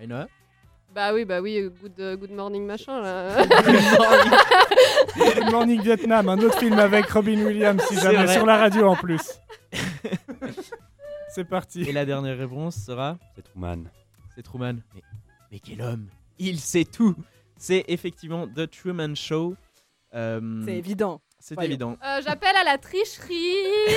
Aina 0.00 0.28
Bah 0.94 1.12
oui, 1.12 1.24
bah 1.24 1.40
oui, 1.40 1.68
good, 1.82 1.92
euh, 2.00 2.16
good 2.16 2.30
morning 2.32 2.64
machin 2.66 3.00
là. 3.00 3.44
Good 5.16 5.50
Morning 5.52 5.80
Vietnam, 5.84 6.28
un 6.28 6.38
autre 6.38 6.58
film 6.58 6.78
avec 6.78 7.06
Robin 7.10 7.44
Williams, 7.44 7.82
si 7.88 7.94
jamais, 8.00 8.24
vrai. 8.24 8.34
sur 8.34 8.46
la 8.46 8.56
radio 8.56 8.88
en 8.88 8.96
plus. 8.96 9.22
C'est 11.30 11.44
parti. 11.44 11.82
Et 11.82 11.92
la 11.92 12.04
dernière 12.06 12.38
réponse 12.38 12.76
sera 12.76 13.18
C'est 13.36 13.42
Truman. 13.42 13.84
C'est 14.34 14.42
Truman. 14.42 14.76
Mais, 14.94 15.02
mais 15.52 15.58
quel 15.60 15.82
homme 15.82 16.06
Il 16.38 16.58
sait 16.58 16.84
tout 16.84 17.14
C'est 17.58 17.84
effectivement 17.88 18.46
The 18.48 18.68
Truman 18.70 19.14
Show. 19.14 19.54
Euh, 20.14 20.62
C'est 20.64 20.76
évident. 20.76 21.20
C'est 21.38 21.62
évident. 21.62 21.96
Euh, 22.04 22.20
J'appelle 22.24 22.56
à 22.56 22.64
la 22.64 22.78
tricherie. 22.78 23.36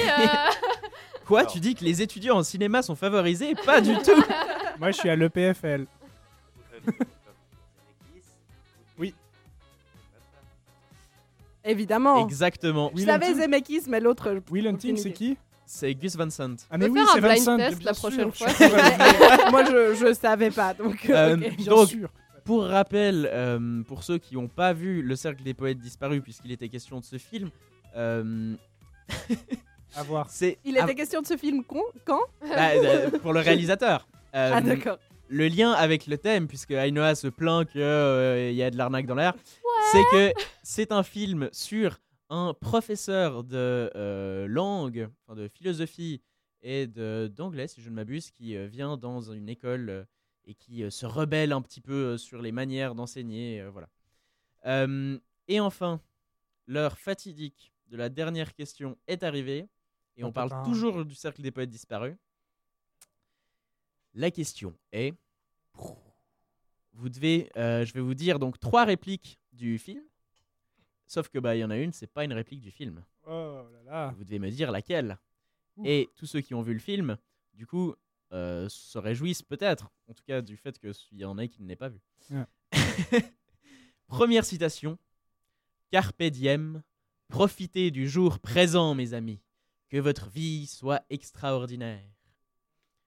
euh. 0.07 0.51
Quoi 1.25 1.45
Tu 1.45 1.59
dis 1.59 1.73
que 1.73 1.83
les 1.85 2.01
étudiants 2.01 2.37
en 2.37 2.43
cinéma 2.43 2.81
sont 2.81 2.95
favorisés? 2.95 3.55
Pas 3.65 3.79
du 3.81 3.95
tout 3.97 4.23
Moi, 4.77 4.91
je 4.91 4.97
suis 4.97 5.09
à 5.09 5.15
l'EPFL. 5.15 5.85
Évidemment. 11.63 12.25
Exactement. 12.25 12.89
Je 12.93 12.97
Will 12.97 13.05
savais 13.05 13.25
Hunting 13.27 13.41
Zemeckis, 13.41 13.81
mais 13.87 13.99
l'autre. 13.99 14.33
je- 14.47 14.51
Will 14.51 14.67
Hunting, 14.67 14.97
c'est 14.97 15.11
qui? 15.11 15.37
C'est 15.65 15.93
Gus 15.93 16.15
Van 16.15 16.29
Sant. 16.29 16.55
Ah, 16.69 16.77
mais 16.77 16.87
peut 16.87 16.93
oui, 16.93 16.99
faire 16.99 17.09
un 17.09 17.13
c'est 17.13 17.21
blind 17.21 17.37
Vincent. 17.37 17.57
test 17.57 17.77
bien 17.77 17.85
la 17.85 17.93
sûr, 17.93 18.01
prochaine 18.09 18.31
je 18.33 18.53
suis. 18.53 19.51
Moi, 19.51 19.63
je, 19.65 19.95
je 20.07 20.13
savais 20.13 20.49
pas, 20.51 20.73
donc. 20.73 21.07
Euh, 21.09 21.35
ok. 21.37 21.55
Bien 21.57 21.65
Donc, 21.73 21.87
sûr. 21.87 22.09
Pour 22.43 22.63
rappel, 22.65 23.29
euh, 23.31 23.83
pour 23.83 24.03
ceux 24.03 24.17
qui 24.17 24.33
n'ont 24.35 24.47
pas 24.47 24.73
vu 24.73 25.03
Le 25.03 25.15
Cercle 25.15 25.43
des 25.43 25.53
Poètes 25.53 25.77
Disparus, 25.77 26.21
puisqu'il 26.23 26.51
était 26.51 26.67
question 26.67 26.99
de 26.99 27.05
ce 27.05 27.17
film, 27.19 27.51
euh, 27.95 28.55
À 29.95 30.03
voir. 30.03 30.29
c'est 30.29 30.57
Il 30.65 30.77
était 30.77 30.95
question 30.95 31.21
de 31.21 31.27
ce 31.27 31.37
film 31.37 31.63
con 31.63 31.83
quand? 32.05 32.21
Ah, 32.55 32.71
euh, 32.71 33.11
pour 33.19 33.33
le 33.33 33.39
réalisateur. 33.41 34.07
Euh, 34.33 34.51
Ah, 34.55 34.61
d'accord. 34.61 34.97
Le 35.31 35.47
lien 35.47 35.71
avec 35.71 36.07
le 36.07 36.17
thème, 36.17 36.47
puisque 36.47 36.71
Ainoa 36.71 37.15
se 37.15 37.27
plaint 37.27 37.67
qu'il 37.67 37.81
y 37.81 37.83
a 38.63 38.69
de 38.69 38.77
l'arnaque 38.77 39.05
dans 39.07 39.15
l'air, 39.15 39.33
c'est 39.91 40.03
que 40.11 40.33
c'est 40.61 40.91
un 40.91 41.03
film 41.03 41.49
sur 41.51 41.99
un 42.29 42.53
professeur 42.53 43.43
de 43.43 43.89
euh, 43.95 44.47
langue, 44.47 45.09
enfin 45.25 45.35
de 45.35 45.47
philosophie 45.47 46.21
et 46.61 46.85
de- 46.87 47.31
d'anglais, 47.35 47.67
si 47.67 47.81
je 47.81 47.89
ne 47.89 47.95
m'abuse, 47.95 48.29
qui 48.31 48.55
euh, 48.55 48.67
vient 48.67 48.95
dans 48.97 49.31
une 49.31 49.49
école 49.49 49.89
euh, 49.89 50.03
et 50.45 50.53
qui 50.53 50.83
euh, 50.83 50.89
se 50.89 51.05
rebelle 51.05 51.51
un 51.53 51.61
petit 51.61 51.81
peu 51.81 51.93
euh, 52.13 52.17
sur 52.17 52.41
les 52.41 52.51
manières 52.51 52.93
d'enseigner. 52.95 53.61
euh, 53.61 53.69
voilà. 53.71 53.89
Euh, 54.65 55.17
et 55.47 55.59
enfin, 55.59 55.99
l'heure 56.67 56.97
fatidique 56.97 57.73
de 57.87 57.97
la 57.97 58.09
dernière 58.09 58.53
question 58.53 58.97
est 59.07 59.23
arrivée, 59.23 59.67
et 60.17 60.23
on 60.23 60.31
parle 60.31 60.49
toujours 60.65 61.03
du 61.03 61.15
cercle 61.15 61.41
des 61.41 61.51
poètes 61.51 61.69
disparus. 61.69 62.15
La 64.13 64.31
question 64.31 64.75
est, 64.91 65.13
vous 66.93 67.09
devez, 67.09 67.49
euh, 67.57 67.85
je 67.85 67.93
vais 67.93 68.01
vous 68.01 68.13
dire 68.13 68.39
donc 68.39 68.59
trois 68.59 68.83
répliques 68.83 69.39
du 69.53 69.77
film, 69.77 70.03
sauf 71.07 71.29
que 71.29 71.39
bah 71.39 71.55
il 71.55 71.59
y 71.59 71.63
en 71.63 71.69
a 71.69 71.77
une, 71.77 71.93
c'est 71.93 72.07
pas 72.07 72.23
une 72.25 72.33
réplique 72.33 72.61
du 72.61 72.71
film. 72.71 73.03
Oh 73.25 73.63
là 73.71 73.83
là. 73.85 74.13
Vous 74.17 74.23
devez 74.23 74.39
me 74.39 74.49
dire 74.49 74.71
laquelle. 74.71 75.17
Et 75.83 76.09
tous 76.15 76.25
ceux 76.25 76.41
qui 76.41 76.53
ont 76.53 76.61
vu 76.61 76.73
le 76.73 76.79
film, 76.79 77.17
du 77.53 77.65
coup, 77.65 77.95
euh, 78.33 78.67
se 78.69 78.97
réjouissent 78.97 79.41
peut-être, 79.41 79.89
en 80.07 80.13
tout 80.13 80.23
cas 80.23 80.41
du 80.41 80.57
fait 80.57 80.77
qu'il 80.77 81.17
y 81.17 81.25
en 81.25 81.37
a 81.37 81.47
qui 81.47 81.61
ne 81.61 81.67
l'aient 81.67 81.75
pas 81.75 81.89
vu. 81.89 81.99
Ouais. 82.29 82.45
Première 84.07 84.45
citation. 84.45 84.99
Carpe 85.89 86.23
diem, 86.23 86.83
profitez 87.29 87.91
du 87.91 88.07
jour 88.07 88.39
présent, 88.39 88.93
mes 88.93 89.13
amis. 89.13 89.41
Que 89.89 89.97
votre 89.97 90.29
vie 90.29 90.67
soit 90.67 91.03
extraordinaire. 91.09 92.03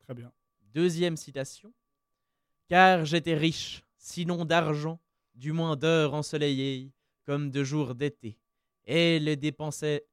Très 0.00 0.14
bien. 0.14 0.32
Deuxième 0.74 1.16
citation. 1.16 1.72
Car 2.66 3.04
j'étais 3.04 3.34
riche, 3.34 3.84
sinon 3.96 4.44
d'argent, 4.44 4.98
du 5.34 5.52
moins 5.52 5.76
d'heures 5.76 6.14
ensoleillées, 6.14 6.92
comme 7.24 7.50
de 7.50 7.62
jours 7.62 7.94
d'été, 7.94 8.38
et 8.84 9.20
les 9.20 9.36
dépensais, 9.36 10.04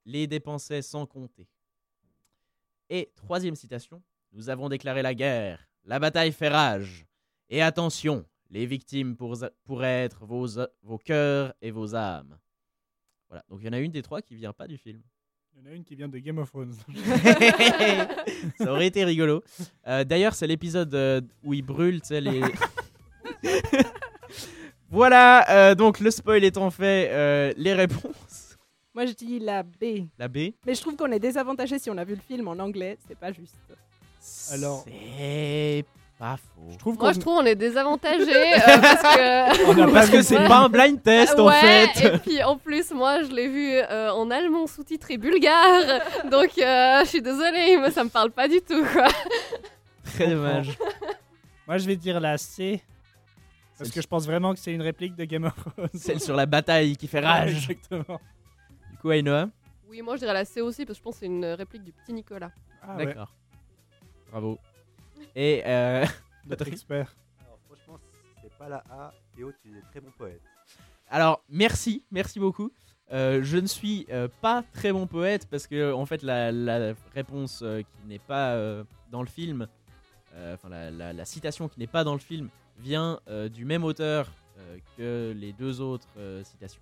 sans 0.82 1.04
compter. 1.04 1.48
Et 2.88 3.10
troisième 3.16 3.56
citation, 3.56 4.02
nous 4.32 4.48
avons 4.50 4.68
déclaré 4.68 5.02
la 5.02 5.14
guerre, 5.14 5.68
la 5.84 5.98
bataille 5.98 6.32
fait 6.32 6.48
rage. 6.48 7.06
Et 7.48 7.60
attention, 7.60 8.24
les 8.48 8.64
victimes 8.64 9.16
pour- 9.16 9.44
pourraient 9.64 10.04
être 10.04 10.24
vos, 10.24 10.46
vos 10.82 10.98
cœurs 10.98 11.54
et 11.60 11.70
vos 11.70 11.94
âmes. 11.94 12.38
Voilà, 13.28 13.44
donc 13.48 13.60
il 13.60 13.66
y 13.66 13.68
en 13.68 13.72
a 13.72 13.80
une 13.80 13.92
des 13.92 14.02
trois 14.02 14.22
qui 14.22 14.36
vient 14.36 14.52
pas 14.52 14.68
du 14.68 14.78
film. 14.78 15.02
Il 15.54 15.64
y 15.64 15.68
en 15.68 15.70
a 15.70 15.74
une 15.74 15.84
qui 15.84 15.94
vient 15.94 16.08
de 16.08 16.18
Game 16.18 16.38
of 16.38 16.50
Thrones. 16.50 16.74
Ça 18.58 18.72
aurait 18.72 18.86
été 18.86 19.04
rigolo. 19.04 19.42
Euh, 19.86 20.02
D'ailleurs, 20.04 20.34
c'est 20.34 20.46
l'épisode 20.46 20.92
euh, 20.94 21.20
où 21.44 21.54
il 21.54 21.62
brûle, 21.62 22.00
tu 22.00 22.08
sais, 22.08 22.20
les. 22.20 22.40
voilà, 24.90 25.48
euh, 25.50 25.74
donc 25.74 26.00
le 26.00 26.10
spoil 26.10 26.44
étant 26.44 26.70
fait, 26.70 27.08
euh, 27.10 27.52
les 27.56 27.74
réponses. 27.74 28.58
Moi, 28.94 29.06
je 29.06 29.12
dis 29.12 29.38
la 29.38 29.62
B. 29.62 30.06
La 30.18 30.28
B. 30.28 30.36
Mais 30.66 30.74
je 30.74 30.80
trouve 30.80 30.96
qu'on 30.96 31.10
est 31.12 31.18
désavantagé 31.20 31.78
si 31.78 31.88
on 31.90 31.96
a 31.96 32.04
vu 32.04 32.14
le 32.14 32.20
film 32.20 32.48
en 32.48 32.58
anglais. 32.58 32.98
C'est 33.08 33.18
pas 33.18 33.32
juste. 33.32 33.56
Alors- 34.52 34.84
C'est 34.86 35.84
pas 36.22 36.36
faux. 36.36 36.70
Je 36.70 36.78
trouve 36.78 36.96
Moi, 36.96 37.08
qu'on 37.08 37.12
je 37.14 37.18
trouve 37.18 37.38
on 37.38 37.44
est 37.44 37.56
désavantagé 37.56 38.30
euh, 38.54 38.58
parce 38.80 39.02
que. 39.02 39.88
On 39.88 39.92
Parce 39.92 40.20
c'est 40.22 40.36
pas 40.36 40.58
un 40.58 40.68
blind 40.68 41.02
test 41.02 41.36
en 41.36 41.48
ouais, 41.48 41.88
fait. 41.88 42.14
et 42.14 42.18
puis 42.18 42.42
en 42.44 42.56
plus, 42.56 42.92
moi, 42.92 43.24
je 43.24 43.32
l'ai 43.32 43.48
vu 43.48 43.72
euh, 43.74 44.12
en 44.12 44.30
allemand 44.30 44.68
sous-titré 44.68 45.18
bulgare, 45.18 46.00
donc 46.30 46.50
euh, 46.58 47.00
je 47.02 47.06
suis 47.08 47.22
désolée, 47.22 47.76
moi, 47.76 47.90
ça 47.90 48.04
me 48.04 48.08
parle 48.08 48.30
pas 48.30 48.46
du 48.46 48.60
tout, 48.60 48.84
quoi. 48.92 49.08
Très 50.04 50.28
dommage. 50.28 50.78
Moi, 51.66 51.78
je 51.78 51.86
vais 51.86 51.96
dire 51.96 52.20
la 52.20 52.38
C. 52.38 52.80
Parce 53.76 53.90
que 53.90 54.00
je 54.00 54.06
pense 54.06 54.24
vraiment 54.24 54.54
que 54.54 54.60
c'est 54.60 54.72
une 54.72 54.82
réplique 54.82 55.16
de 55.16 55.24
Game 55.24 55.44
of 55.44 55.54
Thrones. 55.56 55.88
Celle 55.94 56.20
sur 56.20 56.36
la 56.36 56.46
bataille 56.46 56.96
qui 56.96 57.08
fait 57.08 57.18
Ouais, 57.18 57.26
rage. 57.26 57.68
Exactement. 57.68 58.20
Du 58.92 58.98
coup, 58.98 59.10
Ainoa 59.10 59.48
Oui, 59.88 60.02
moi, 60.02 60.14
je 60.14 60.20
dirais 60.20 60.34
la 60.34 60.44
C 60.44 60.60
aussi, 60.60 60.86
parce 60.86 60.98
que 60.98 61.00
je 61.00 61.04
pense 61.04 61.14
que 61.14 61.20
c'est 61.20 61.26
une 61.26 61.46
réplique 61.46 61.82
du 61.82 61.90
petit 61.90 62.12
Nicolas. 62.12 62.52
Ah 62.80 62.96
ouais, 62.96 63.06
D'accord. 63.06 63.34
Bravo. 64.30 64.60
Et 65.34 65.62
euh, 65.66 66.04
notre 66.46 66.68
expert. 66.68 67.14
Alors, 67.40 67.58
franchement, 67.66 67.98
c'est 68.42 68.52
pas 68.58 68.68
la 68.68 68.84
A. 68.90 69.12
Théo, 69.36 69.52
tu 69.62 69.70
es 69.76 69.80
très 69.90 70.00
bon 70.00 70.10
poète. 70.16 70.40
Alors, 71.08 71.42
merci, 71.48 72.04
merci 72.10 72.38
beaucoup. 72.40 72.70
Euh, 73.12 73.40
je 73.42 73.58
ne 73.58 73.66
suis 73.66 74.06
euh, 74.10 74.28
pas 74.40 74.62
très 74.72 74.92
bon 74.92 75.06
poète 75.06 75.46
parce 75.50 75.66
que, 75.66 75.92
en 75.92 76.06
fait, 76.06 76.22
la, 76.22 76.50
la 76.52 76.94
réponse 77.14 77.60
euh, 77.62 77.82
qui 77.82 78.08
n'est 78.08 78.18
pas 78.18 78.52
euh, 78.54 78.84
dans 79.10 79.20
le 79.22 79.28
film, 79.28 79.66
euh, 80.34 80.54
enfin, 80.54 80.68
la, 80.70 80.90
la- 80.90 81.12
la 81.12 81.24
citation 81.26 81.68
qui 81.68 81.78
n'est 81.78 81.86
pas 81.86 82.04
dans 82.04 82.14
le 82.14 82.18
film, 82.18 82.48
vient 82.78 83.20
euh, 83.28 83.48
du 83.50 83.64
même 83.66 83.84
auteur 83.84 84.30
euh, 84.58 84.78
que 84.96 85.34
les 85.38 85.52
deux 85.52 85.80
autres 85.82 86.08
euh, 86.16 86.42
citations. 86.44 86.80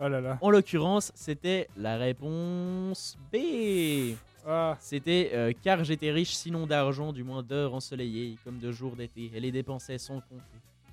Oh 0.00 0.06
là 0.08 0.20
là. 0.20 0.38
En 0.40 0.50
l'occurrence, 0.50 1.10
c'était 1.14 1.68
la 1.76 1.96
réponse 1.96 3.16
B. 3.32 4.14
Ah, 4.46 4.76
C'était 4.80 5.30
euh, 5.32 5.52
car 5.62 5.84
j'étais 5.84 6.10
riche 6.10 6.34
sinon 6.34 6.66
d'argent, 6.66 7.12
du 7.12 7.24
moins 7.24 7.42
d'heures 7.42 7.74
ensoleillées, 7.74 8.36
comme 8.44 8.58
de 8.58 8.70
jours 8.70 8.94
d'été, 8.96 9.30
et 9.34 9.40
les 9.40 9.50
dépensais 9.52 9.98
sans 9.98 10.20
compter. 10.20 10.42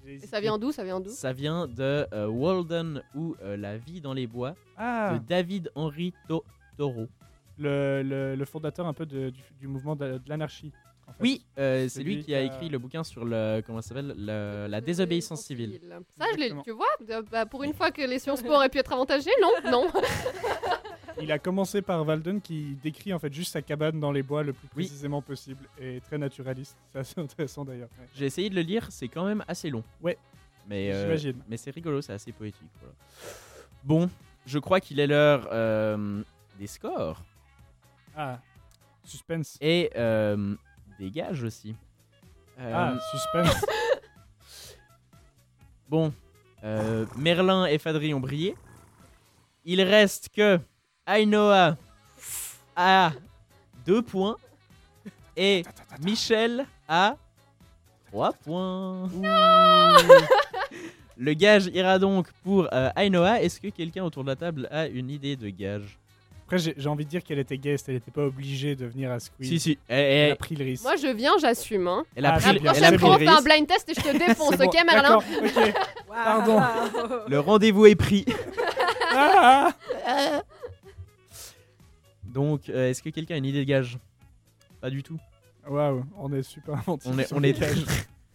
Et 0.07 0.19
ça 0.25 0.39
vient 0.39 0.57
d'où 0.57 0.71
Ça 0.71 0.83
vient 0.83 0.99
d'où? 0.99 1.09
Ça 1.09 1.31
vient 1.33 1.67
de 1.67 2.07
euh, 2.13 2.27
Walden 2.27 3.03
ou 3.13 3.35
euh, 3.43 3.55
La 3.57 3.77
vie 3.77 4.01
dans 4.01 4.13
les 4.13 4.25
bois 4.25 4.55
Ah, 4.77 5.13
de 5.19 5.27
David 5.27 5.69
Henry 5.75 6.13
To- 6.27 6.43
Thoreau. 6.77 7.07
le, 7.59 8.01
le, 8.03 8.35
le 8.35 8.45
fondateur 8.45 8.87
un 8.87 8.93
peu 8.93 9.05
de- 9.05 9.29
du, 9.29 9.41
du 9.59 9.67
mouvement 9.67 9.95
de, 9.95 10.17
de 10.17 10.29
l'anarchie. 10.29 10.71
en 11.05 11.11
fait. 11.11 11.17
Oui, 11.21 11.45
euh, 11.59 11.87
C'est 11.87 12.01
lui 12.03 12.23
qui 12.23 12.33
a 12.33 12.41
écrit 12.41 12.69
le 12.69 12.79
bouquin 12.79 13.03
sur 13.03 13.23
le 13.25 13.61
comment 13.65 13.81
ça 13.81 13.89
s'appelle 13.89 14.15
le- 14.17 14.67
la 14.67 14.81
désobéissance 14.81 15.41
civile. 15.43 15.79
Ça, 16.17 16.25
je 16.35 16.63
tu 16.63 16.71
vois, 16.71 16.87
bah, 17.31 17.45
pour 17.45 17.61
une 17.63 17.73
fois 17.73 17.91
que 17.91 18.01
les 18.01 18.17
Sciences 18.17 18.41
Po 18.41 18.53
auraient 18.53 18.69
pu 18.69 18.79
être 18.79 18.93
avantagées, 18.93 19.29
non, 19.41 19.51
non. 19.71 19.87
Il 21.21 21.31
a 21.31 21.39
commencé 21.39 21.81
par 21.81 22.05
Walden 22.05 22.41
qui 22.41 22.75
décrit 22.83 23.13
en 23.13 23.19
fait 23.19 23.31
juste 23.33 23.51
sa 23.53 23.61
cabane 23.61 23.99
dans 23.99 24.11
les 24.11 24.23
bois 24.23 24.43
le 24.43 24.53
plus 24.53 24.67
Oui. 24.75 24.85
précisément 24.85 25.21
possible 25.21 25.67
et 25.79 26.01
très 26.01 26.17
naturaliste. 26.17 26.75
C'est 26.93 26.99
assez 26.99 27.19
intéressant 27.21 27.63
d'ailleurs. 27.65 27.89
ouais. 27.99 28.07
J'ai 28.15 28.25
essayé 28.25 28.49
de 28.49 28.55
le 28.55 28.61
lire, 28.61 28.87
c'est 28.89 29.07
quand 29.07 29.25
même 29.25 29.43
assez 29.47 29.69
long. 29.69 29.83
Ouais. 30.01 30.17
Mais 30.67 30.91
euh, 30.93 31.33
mais 31.49 31.57
c'est 31.57 31.71
rigolo, 31.71 32.01
c'est 32.01 32.13
assez 32.13 32.31
poétique. 32.31 32.69
voilà. 32.79 32.93
Bon, 33.83 34.09
je 34.45 34.59
crois 34.59 34.79
qu'il 34.79 34.99
est 34.99 35.07
l'heure 35.07 35.47
euh, 35.51 36.21
des 36.59 36.67
scores 36.67 37.21
Ah, 38.15 38.39
suspense. 39.03 39.57
et 39.59 39.89
euh, 39.95 40.55
des 40.99 41.09
gages 41.09 41.43
aussi. 41.43 41.75
Ah, 42.59 42.93
suspense. 43.11 43.65
Bon, 45.89 46.13
Merlin 47.17 47.65
et 47.65 47.77
Fadri 47.77 48.13
ont 48.13 48.19
brillé. 48.21 48.55
Il 49.65 49.81
reste 49.81 50.29
que 50.29 50.59
Ainoa 51.07 51.75
a 52.75 53.11
2 53.85 54.01
points 54.01 54.37
et 55.35 55.63
Michel 56.03 56.65
a 56.87 57.15
3 58.11 58.33
points. 58.45 59.09
Le 61.17 61.33
gage 61.33 61.67
ira 61.67 61.99
donc 61.99 62.27
pour 62.43 62.67
euh, 62.73 62.89
Ainoa. 62.95 63.41
Est-ce 63.41 63.59
que 63.59 63.67
quelqu'un 63.67 64.03
autour 64.03 64.23
de 64.23 64.29
la 64.29 64.35
table 64.35 64.67
a 64.71 64.87
une 64.87 65.09
idée 65.09 65.35
de 65.35 65.49
gage? 65.49 65.97
Après, 66.45 66.57
j'ai 66.59 66.89
envie 66.89 67.05
de 67.05 67.09
dire 67.09 67.23
qu'elle 67.23 67.39
était 67.39 67.57
guest, 67.57 67.87
elle 67.87 67.95
n'était 67.95 68.11
pas 68.11 68.25
obligée 68.25 68.75
de 68.75 68.85
venir 68.85 69.09
à 69.11 69.19
Squeeze. 69.19 69.47
Si, 69.47 69.59
si. 69.59 69.79
Elle, 69.87 69.99
Elle 69.99 70.17
elle- 70.25 70.31
a 70.33 70.35
pris 70.35 70.55
le 70.55 70.65
risque. 70.65 70.83
Moi, 70.83 70.95
je 70.97 71.07
viens, 71.07 71.33
j'assume. 71.39 71.87
Hein. 71.87 72.03
elle 72.15 72.25
a 72.25 72.33
Ah, 72.33 72.37
pris, 72.37 72.43
c'est 72.43 72.53
le- 72.53 72.59
bien, 72.59 72.73
elle 72.73 72.83
a 72.83 72.91
Prochaine 72.91 72.97
pris 72.99 73.07
fois, 73.07 73.17
le 73.19 73.23
on 73.27 73.31
fait 73.31 73.37
un 73.37 73.41
blind 73.55 73.67
test 73.67 73.89
et 73.89 73.93
je 73.93 74.01
te 74.01 74.17
défonce, 74.17 74.57
bon, 74.57 74.65
ok, 74.65 74.77
Merlin. 74.85 75.19
Pardon. 76.07 76.61
Le 77.27 77.39
rendez-vous 77.39 77.85
est 77.85 77.95
pris. 77.95 78.25
Ah, 79.13 79.71
Donc, 82.33 82.69
euh, 82.69 82.89
est-ce 82.89 83.01
que 83.03 83.09
quelqu'un 83.09 83.35
a 83.35 83.37
une 83.37 83.45
idée 83.45 83.59
de 83.59 83.69
gage? 83.69 83.97
Pas 84.79 84.89
du 84.89 85.03
tout. 85.03 85.17
Waouh, 85.67 86.03
on 86.17 86.31
est 86.33 86.43
super 86.43 86.75
inventifs. 86.75 87.11
On 87.13 87.17
est, 87.19 87.25
sur 87.25 87.37
on 87.37 87.39
les 87.39 87.49
est 87.49 87.59
gages. 87.59 87.83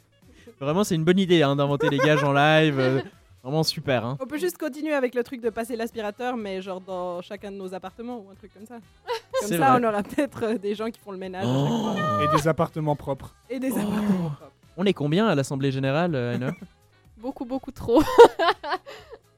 Vraiment, 0.60 0.84
c'est 0.84 0.94
une 0.94 1.04
bonne 1.04 1.18
idée 1.18 1.42
hein, 1.42 1.56
d'inventer 1.56 1.88
les 1.90 1.98
gages 1.98 2.22
en 2.24 2.32
live. 2.32 2.78
euh, 2.78 3.00
vraiment 3.42 3.62
super. 3.62 4.04
Hein. 4.04 4.16
On 4.20 4.26
peut 4.26 4.38
juste 4.38 4.56
continuer 4.58 4.92
avec 4.92 5.14
le 5.14 5.22
truc 5.22 5.40
de 5.40 5.50
passer 5.50 5.76
l'aspirateur, 5.76 6.36
mais 6.36 6.62
genre 6.62 6.80
dans 6.80 7.20
chacun 7.22 7.50
de 7.50 7.56
nos 7.56 7.74
appartements 7.74 8.18
ou 8.20 8.30
un 8.30 8.34
truc 8.34 8.52
comme 8.54 8.64
ça. 8.66 8.76
Comme 8.76 9.48
C'est 9.48 9.58
ça, 9.58 9.72
vrai. 9.76 9.80
on 9.84 9.88
aura 9.88 10.02
peut-être 10.02 10.42
euh, 10.44 10.58
des 10.58 10.74
gens 10.74 10.90
qui 10.90 10.98
font 11.00 11.10
le 11.12 11.18
ménage 11.18 11.44
à 11.44 11.46
chaque 11.46 11.56
Oh. 11.70 11.92
fois. 11.92 12.24
Et 12.24 12.36
des 12.36 12.48
appartements 12.48 12.96
propres. 12.96 13.34
Et 13.50 13.58
des 13.58 13.70
appartements 13.72 14.30
propres. 14.30 14.52
On 14.76 14.84
est 14.84 14.92
combien 14.94 15.26
à 15.26 15.34
l'Assemblée 15.34 15.72
Générale, 15.72 16.14
euh, 16.14 16.50
Beaucoup, 17.18 17.44
beaucoup 17.44 17.70
trop. 17.72 18.02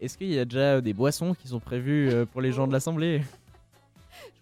Est-ce 0.00 0.16
qu'il 0.18 0.32
y 0.32 0.38
a 0.38 0.44
déjà 0.44 0.80
des 0.80 0.92
boissons 0.92 1.34
qui 1.34 1.48
sont 1.48 1.60
prévues 1.60 2.10
euh, 2.12 2.24
pour 2.26 2.40
les 2.40 2.52
gens 2.52 2.66
de 2.66 2.72
l'Assemblée? 2.72 3.22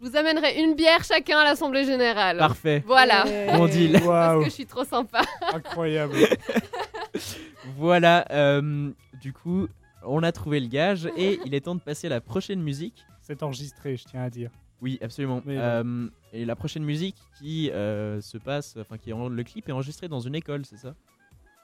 Je 0.01 0.09
vous 0.09 0.17
amènerai 0.17 0.63
une 0.63 0.75
bière 0.75 1.03
chacun 1.05 1.39
à 1.39 1.45
l'Assemblée 1.45 1.85
Générale. 1.85 2.37
Parfait. 2.39 2.83
Voilà. 2.87 3.25
Et- 3.27 3.57
Bon 3.57 3.67
deal. 3.67 3.93
Parce 3.93 4.05
Waouh, 4.05 4.39
que 4.41 4.45
je 4.47 4.51
suis 4.51 4.67
trop 4.67 4.85
sympa. 4.85 5.23
incroyable. 5.53 6.15
Voilà. 7.77 8.25
euh, 8.31 8.91
du 9.21 9.33
coup, 9.33 9.67
on 10.05 10.23
a 10.23 10.33
trouvé 10.33 10.61
le 10.61 10.69
gage 10.69 11.09
et 11.17 11.41
il 11.45 11.55
est 11.55 11.63
temps 11.63 11.75
de 11.75 11.81
passer 11.81 12.07
à 12.07 12.11
la 12.11 12.21
prochaine 12.21 12.63
musique. 12.63 13.05
C'est 13.23 13.43
enregistré, 13.43 13.97
je 13.97 14.05
tiens 14.05 14.23
à 14.23 14.31
dire. 14.31 14.51
Oui, 14.83 14.99
absolument. 15.03 15.43
Oui, 15.47 15.57
Euh, 15.57 16.09
et 16.33 16.45
la 16.45 16.55
prochaine 16.55 16.85
musique 16.85 17.17
qui 17.39 17.71
euh, 17.71 18.21
se 18.21 18.37
passe, 18.39 18.77
enfin 18.79 18.99
qui 18.99 19.11
est 19.11 19.13
en- 19.15 19.29
le 19.29 19.43
clip 19.43 19.69
est 19.69 19.73
enregistré 19.73 20.07
dans 20.09 20.21
une 20.21 20.35
école, 20.35 20.65
c'est 20.67 20.77
ça? 20.77 20.95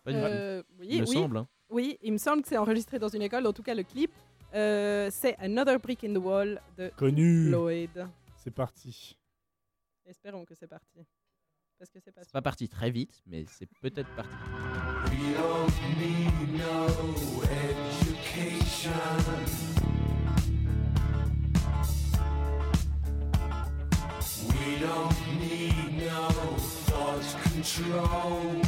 Pas. 0.05 0.11
Euh, 0.13 0.63
oui, 0.81 0.87
Il 0.91 1.03
me 1.03 1.07
oui, 1.07 1.13
semble. 1.15 1.37
hein. 1.37 1.47
oui, 1.71 1.99
il 2.03 2.13
me 2.13 2.19
semble 2.19 2.43
que 2.43 2.49
c'est 2.49 2.57
enregistré 2.57 2.99
dans 2.99 3.09
une 3.09 3.23
école. 3.23 3.47
En 3.47 3.53
tout 3.53 3.63
cas, 3.63 3.75
le 3.75 3.83
clip, 3.85 4.11
euh, 4.55 5.09
c'est 5.13 5.37
Another 5.39 5.79
Brick 5.79 6.03
in 6.03 6.15
the 6.15 6.19
Wall 6.25 6.61
de 6.79 6.91
Connu. 6.97 7.51
Lloyd. 7.51 7.91
C'est 8.43 8.51
parti. 8.51 9.17
Espérons 10.05 10.45
que 10.45 10.57
c'est 10.57 10.67
parti. 10.67 11.07
Parce 11.79 11.93
que 11.93 12.01
c'est 12.01 12.11
pas 12.11 12.25
C'est 12.25 12.33
pas 12.33 12.43
parti 12.43 12.69
très 12.69 12.91
vite, 12.91 13.23
mais 13.25 13.45
c'est 13.49 13.67
peut-être 13.67 14.13
parti. 14.17 14.35
We 15.13 15.37
don't 15.37 15.71
need 15.97 16.59
no 16.59 16.89
education. 17.45 18.91
We 24.49 24.81
don't 24.81 25.15
need 25.39 25.99
no 26.03 26.57
thought 26.89 27.23
control. 27.45 28.61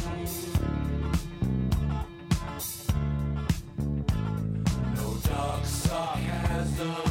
No 4.95 5.17
dark 5.27 5.65
sarcasm 5.65 7.04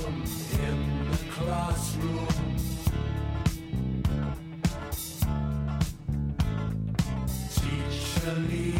family. 8.24 8.73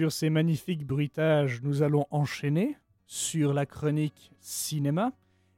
Sur 0.00 0.12
ces 0.12 0.30
magnifiques 0.30 0.86
bruitages, 0.86 1.60
nous 1.62 1.82
allons 1.82 2.06
enchaîner 2.10 2.78
sur 3.04 3.52
la 3.52 3.66
chronique 3.66 4.32
cinéma. 4.40 5.12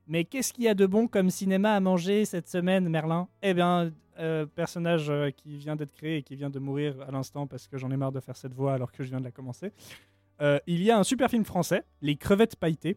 Mais 0.08 0.24
qu'est-ce 0.24 0.52
qu'il 0.52 0.64
y 0.64 0.68
a 0.68 0.74
de 0.74 0.84
bon 0.84 1.06
comme 1.06 1.30
cinéma 1.30 1.76
à 1.76 1.78
manger 1.78 2.24
cette 2.24 2.48
semaine, 2.48 2.88
Merlin? 2.88 3.28
Eh 3.42 3.54
bien, 3.54 3.92
euh, 4.18 4.44
personnage 4.44 5.10
euh, 5.10 5.30
qui 5.30 5.58
vient 5.58 5.76
d'être 5.76 5.92
créé 5.92 6.16
et 6.16 6.22
qui 6.24 6.34
vient 6.34 6.50
de 6.50 6.58
mourir 6.58 6.96
à 7.06 7.12
l'instant 7.12 7.46
parce 7.46 7.68
que 7.68 7.78
j'en 7.78 7.92
ai 7.92 7.96
marre 7.96 8.10
de 8.10 8.18
faire 8.18 8.36
cette 8.36 8.52
voix 8.52 8.74
alors 8.74 8.90
que 8.90 9.04
je 9.04 9.10
viens 9.10 9.20
de 9.20 9.24
la 9.24 9.30
commencer. 9.30 9.70
Euh, 10.40 10.58
il 10.66 10.82
y 10.82 10.90
a 10.90 10.98
un 10.98 11.04
super 11.04 11.30
film 11.30 11.44
français, 11.44 11.84
Les 12.00 12.16
crevettes 12.16 12.56
pailletées. 12.56 12.96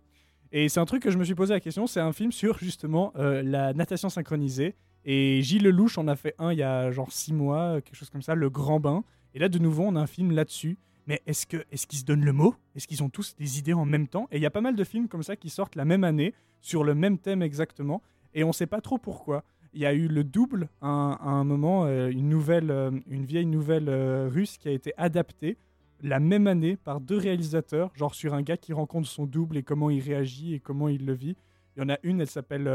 Et 0.51 0.67
c'est 0.67 0.79
un 0.79 0.85
truc 0.85 1.03
que 1.03 1.11
je 1.11 1.19
me 1.19 1.23
suis 1.23 1.35
posé 1.35 1.53
la 1.53 1.59
question. 1.59 1.85
C'est 1.85 1.99
un 1.99 2.11
film 2.11 2.31
sur 2.31 2.57
justement 2.57 3.13
euh, 3.17 3.43
la 3.43 3.71
natation 3.73 4.09
synchronisée. 4.09 4.73
Et 5.03 5.43
Gilles 5.43 5.61
Lelouch 5.61 5.99
en 5.99 6.07
a 6.07 6.15
fait 6.15 6.33
un 6.39 6.51
il 6.51 6.57
y 6.57 6.63
a 6.63 6.89
genre 6.89 7.11
six 7.11 7.33
mois, 7.33 7.81
quelque 7.81 7.97
chose 7.97 8.09
comme 8.09 8.23
ça, 8.23 8.33
Le 8.33 8.49
Grand 8.49 8.79
Bain. 8.79 9.03
Et 9.35 9.37
là, 9.37 9.47
de 9.47 9.59
nouveau, 9.59 9.83
on 9.83 9.95
a 9.95 9.99
un 9.99 10.07
film 10.07 10.31
là-dessus. 10.31 10.79
Mais 11.07 11.21
est-ce 11.25 11.45
que 11.45 11.63
est-ce 11.71 11.87
qu'ils 11.87 11.99
se 11.99 12.05
donnent 12.05 12.25
le 12.25 12.33
mot? 12.33 12.55
Est-ce 12.75 12.87
qu'ils 12.87 13.03
ont 13.03 13.09
tous 13.09 13.35
des 13.35 13.59
idées 13.59 13.73
en 13.73 13.85
même 13.85 14.07
temps? 14.07 14.27
Et 14.31 14.37
il 14.37 14.41
y 14.41 14.45
a 14.45 14.51
pas 14.51 14.61
mal 14.61 14.75
de 14.75 14.83
films 14.83 15.07
comme 15.07 15.23
ça 15.23 15.35
qui 15.35 15.49
sortent 15.49 15.75
la 15.75 15.85
même 15.85 16.03
année 16.03 16.33
sur 16.61 16.83
le 16.83 16.95
même 16.95 17.17
thème 17.17 17.41
exactement. 17.41 18.01
Et 18.33 18.43
on 18.43 18.49
ne 18.49 18.53
sait 18.53 18.67
pas 18.67 18.81
trop 18.81 18.97
pourquoi. 18.97 19.43
Il 19.73 19.81
y 19.81 19.85
a 19.85 19.93
eu 19.93 20.07
le 20.07 20.23
double 20.23 20.69
à 20.81 20.87
un, 20.87 21.43
moment, 21.43 21.85
euh, 21.85 22.09
une 22.09 22.29
nouvelle, 22.29 22.71
euh, 22.71 22.91
une 23.07 23.25
vieille 23.25 23.45
nouvelle 23.45 23.89
euh, 23.89 24.29
russe 24.31 24.57
qui 24.57 24.69
a 24.69 24.71
été 24.71 24.93
adaptée 24.97 25.57
la 26.01 26.19
même 26.19 26.47
année 26.47 26.75
par 26.77 27.01
deux 27.01 27.17
réalisateurs, 27.17 27.91
genre 27.95 28.15
sur 28.15 28.33
un 28.33 28.41
gars 28.41 28.57
qui 28.57 28.73
rencontre 28.73 29.07
son 29.07 29.25
double 29.25 29.57
et 29.57 29.63
comment 29.63 29.89
il 29.89 30.01
réagit 30.01 30.53
et 30.53 30.59
comment 30.59 30.87
il 30.87 31.05
le 31.05 31.13
vit. 31.13 31.35
Il 31.75 31.81
y 31.81 31.85
en 31.85 31.89
a 31.89 31.97
une, 32.03 32.21
elle 32.21 32.29
s'appelle 32.29 32.69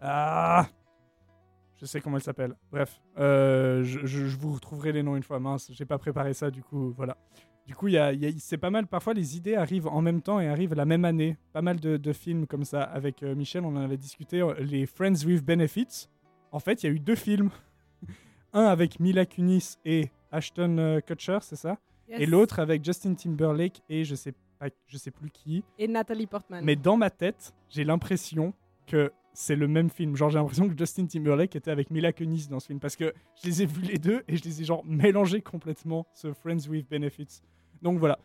ah, 0.00 0.68
je 1.80 1.86
sais 1.86 2.00
comment 2.00 2.16
elle 2.16 2.22
s'appelle. 2.22 2.54
Bref, 2.70 3.00
euh, 3.18 3.82
je, 3.84 4.00
je- 4.06 4.26
je 4.26 4.36
vous 4.36 4.52
retrouverai 4.52 4.92
les 4.92 5.02
noms 5.02 5.16
une 5.16 5.22
fois. 5.22 5.38
Mince, 5.40 5.70
j'ai 5.72 5.84
pas 5.84 5.98
préparé 5.98 6.34
ça, 6.34 6.50
du 6.50 6.62
coup, 6.62 6.92
voilà. 6.96 7.16
Du 7.66 7.74
coup, 7.74 7.88
y 7.88 7.98
a- 7.98 8.12
y 8.12 8.26
a- 8.26 8.30
c'est 8.38 8.58
pas 8.58 8.70
mal. 8.70 8.86
Parfois, 8.86 9.12
les 9.14 9.36
idées 9.36 9.56
arrivent 9.56 9.88
en 9.88 10.00
même 10.00 10.22
temps 10.22 10.38
et 10.40 10.48
arrivent 10.48 10.74
la 10.74 10.84
même 10.84 11.04
année. 11.04 11.36
Pas 11.52 11.62
mal 11.62 11.80
de, 11.80 11.96
de 11.96 12.12
films 12.12 12.46
comme 12.46 12.64
ça. 12.64 12.82
Avec 12.82 13.22
euh, 13.22 13.34
Michel, 13.34 13.64
on 13.64 13.74
en 13.76 13.80
avait 13.82 13.96
discuté. 13.96 14.40
euh, 14.40 14.54
Les 14.60 14.86
Friends 14.86 15.24
with 15.26 15.44
Benefits. 15.44 16.08
En 16.52 16.60
fait, 16.60 16.82
il 16.82 16.86
y 16.86 16.88
a 16.90 16.92
eu 16.92 17.00
deux 17.00 17.16
films. 17.16 17.50
Un 18.52 18.64
avec 18.66 19.00
Mila 19.00 19.26
Kunis 19.26 19.76
et 19.84 20.10
Ashton 20.32 21.00
Kutcher, 21.06 21.38
c'est 21.42 21.56
ça? 21.56 21.76
Yes. 22.08 22.20
Et 22.20 22.26
l'autre 22.26 22.60
avec 22.60 22.84
Justin 22.84 23.14
Timberlake 23.14 23.82
et 23.88 24.04
je 24.04 24.14
sais 24.14 24.32
pas, 24.58 24.68
je 24.86 24.96
sais 24.96 25.10
plus 25.10 25.30
qui. 25.30 25.64
Et 25.78 25.88
Nathalie 25.88 26.26
Portman. 26.26 26.64
Mais 26.64 26.76
dans 26.76 26.96
ma 26.96 27.10
tête, 27.10 27.52
j'ai 27.68 27.82
l'impression 27.84 28.54
que 28.86 29.12
c'est 29.36 29.54
le 29.54 29.68
même 29.68 29.90
film. 29.90 30.16
Genre, 30.16 30.30
j'ai 30.30 30.38
l'impression 30.38 30.66
que 30.66 30.76
Justin 30.76 31.04
Timberlake 31.04 31.54
était 31.56 31.70
avec 31.70 31.90
Mila 31.90 32.10
Kunis 32.10 32.48
dans 32.48 32.58
ce 32.58 32.68
film. 32.68 32.80
Parce 32.80 32.96
que 32.96 33.12
je 33.42 33.46
les 33.46 33.62
ai 33.62 33.66
vus 33.66 33.82
les 33.82 33.98
deux 33.98 34.24
et 34.28 34.36
je 34.38 34.42
les 34.44 34.62
ai 34.62 34.64
genre 34.64 34.82
mélangés 34.86 35.42
complètement, 35.42 36.06
ce 36.14 36.32
Friends 36.32 36.66
with 36.70 36.88
Benefits. 36.88 37.42
Donc 37.82 37.98
voilà. 37.98 38.18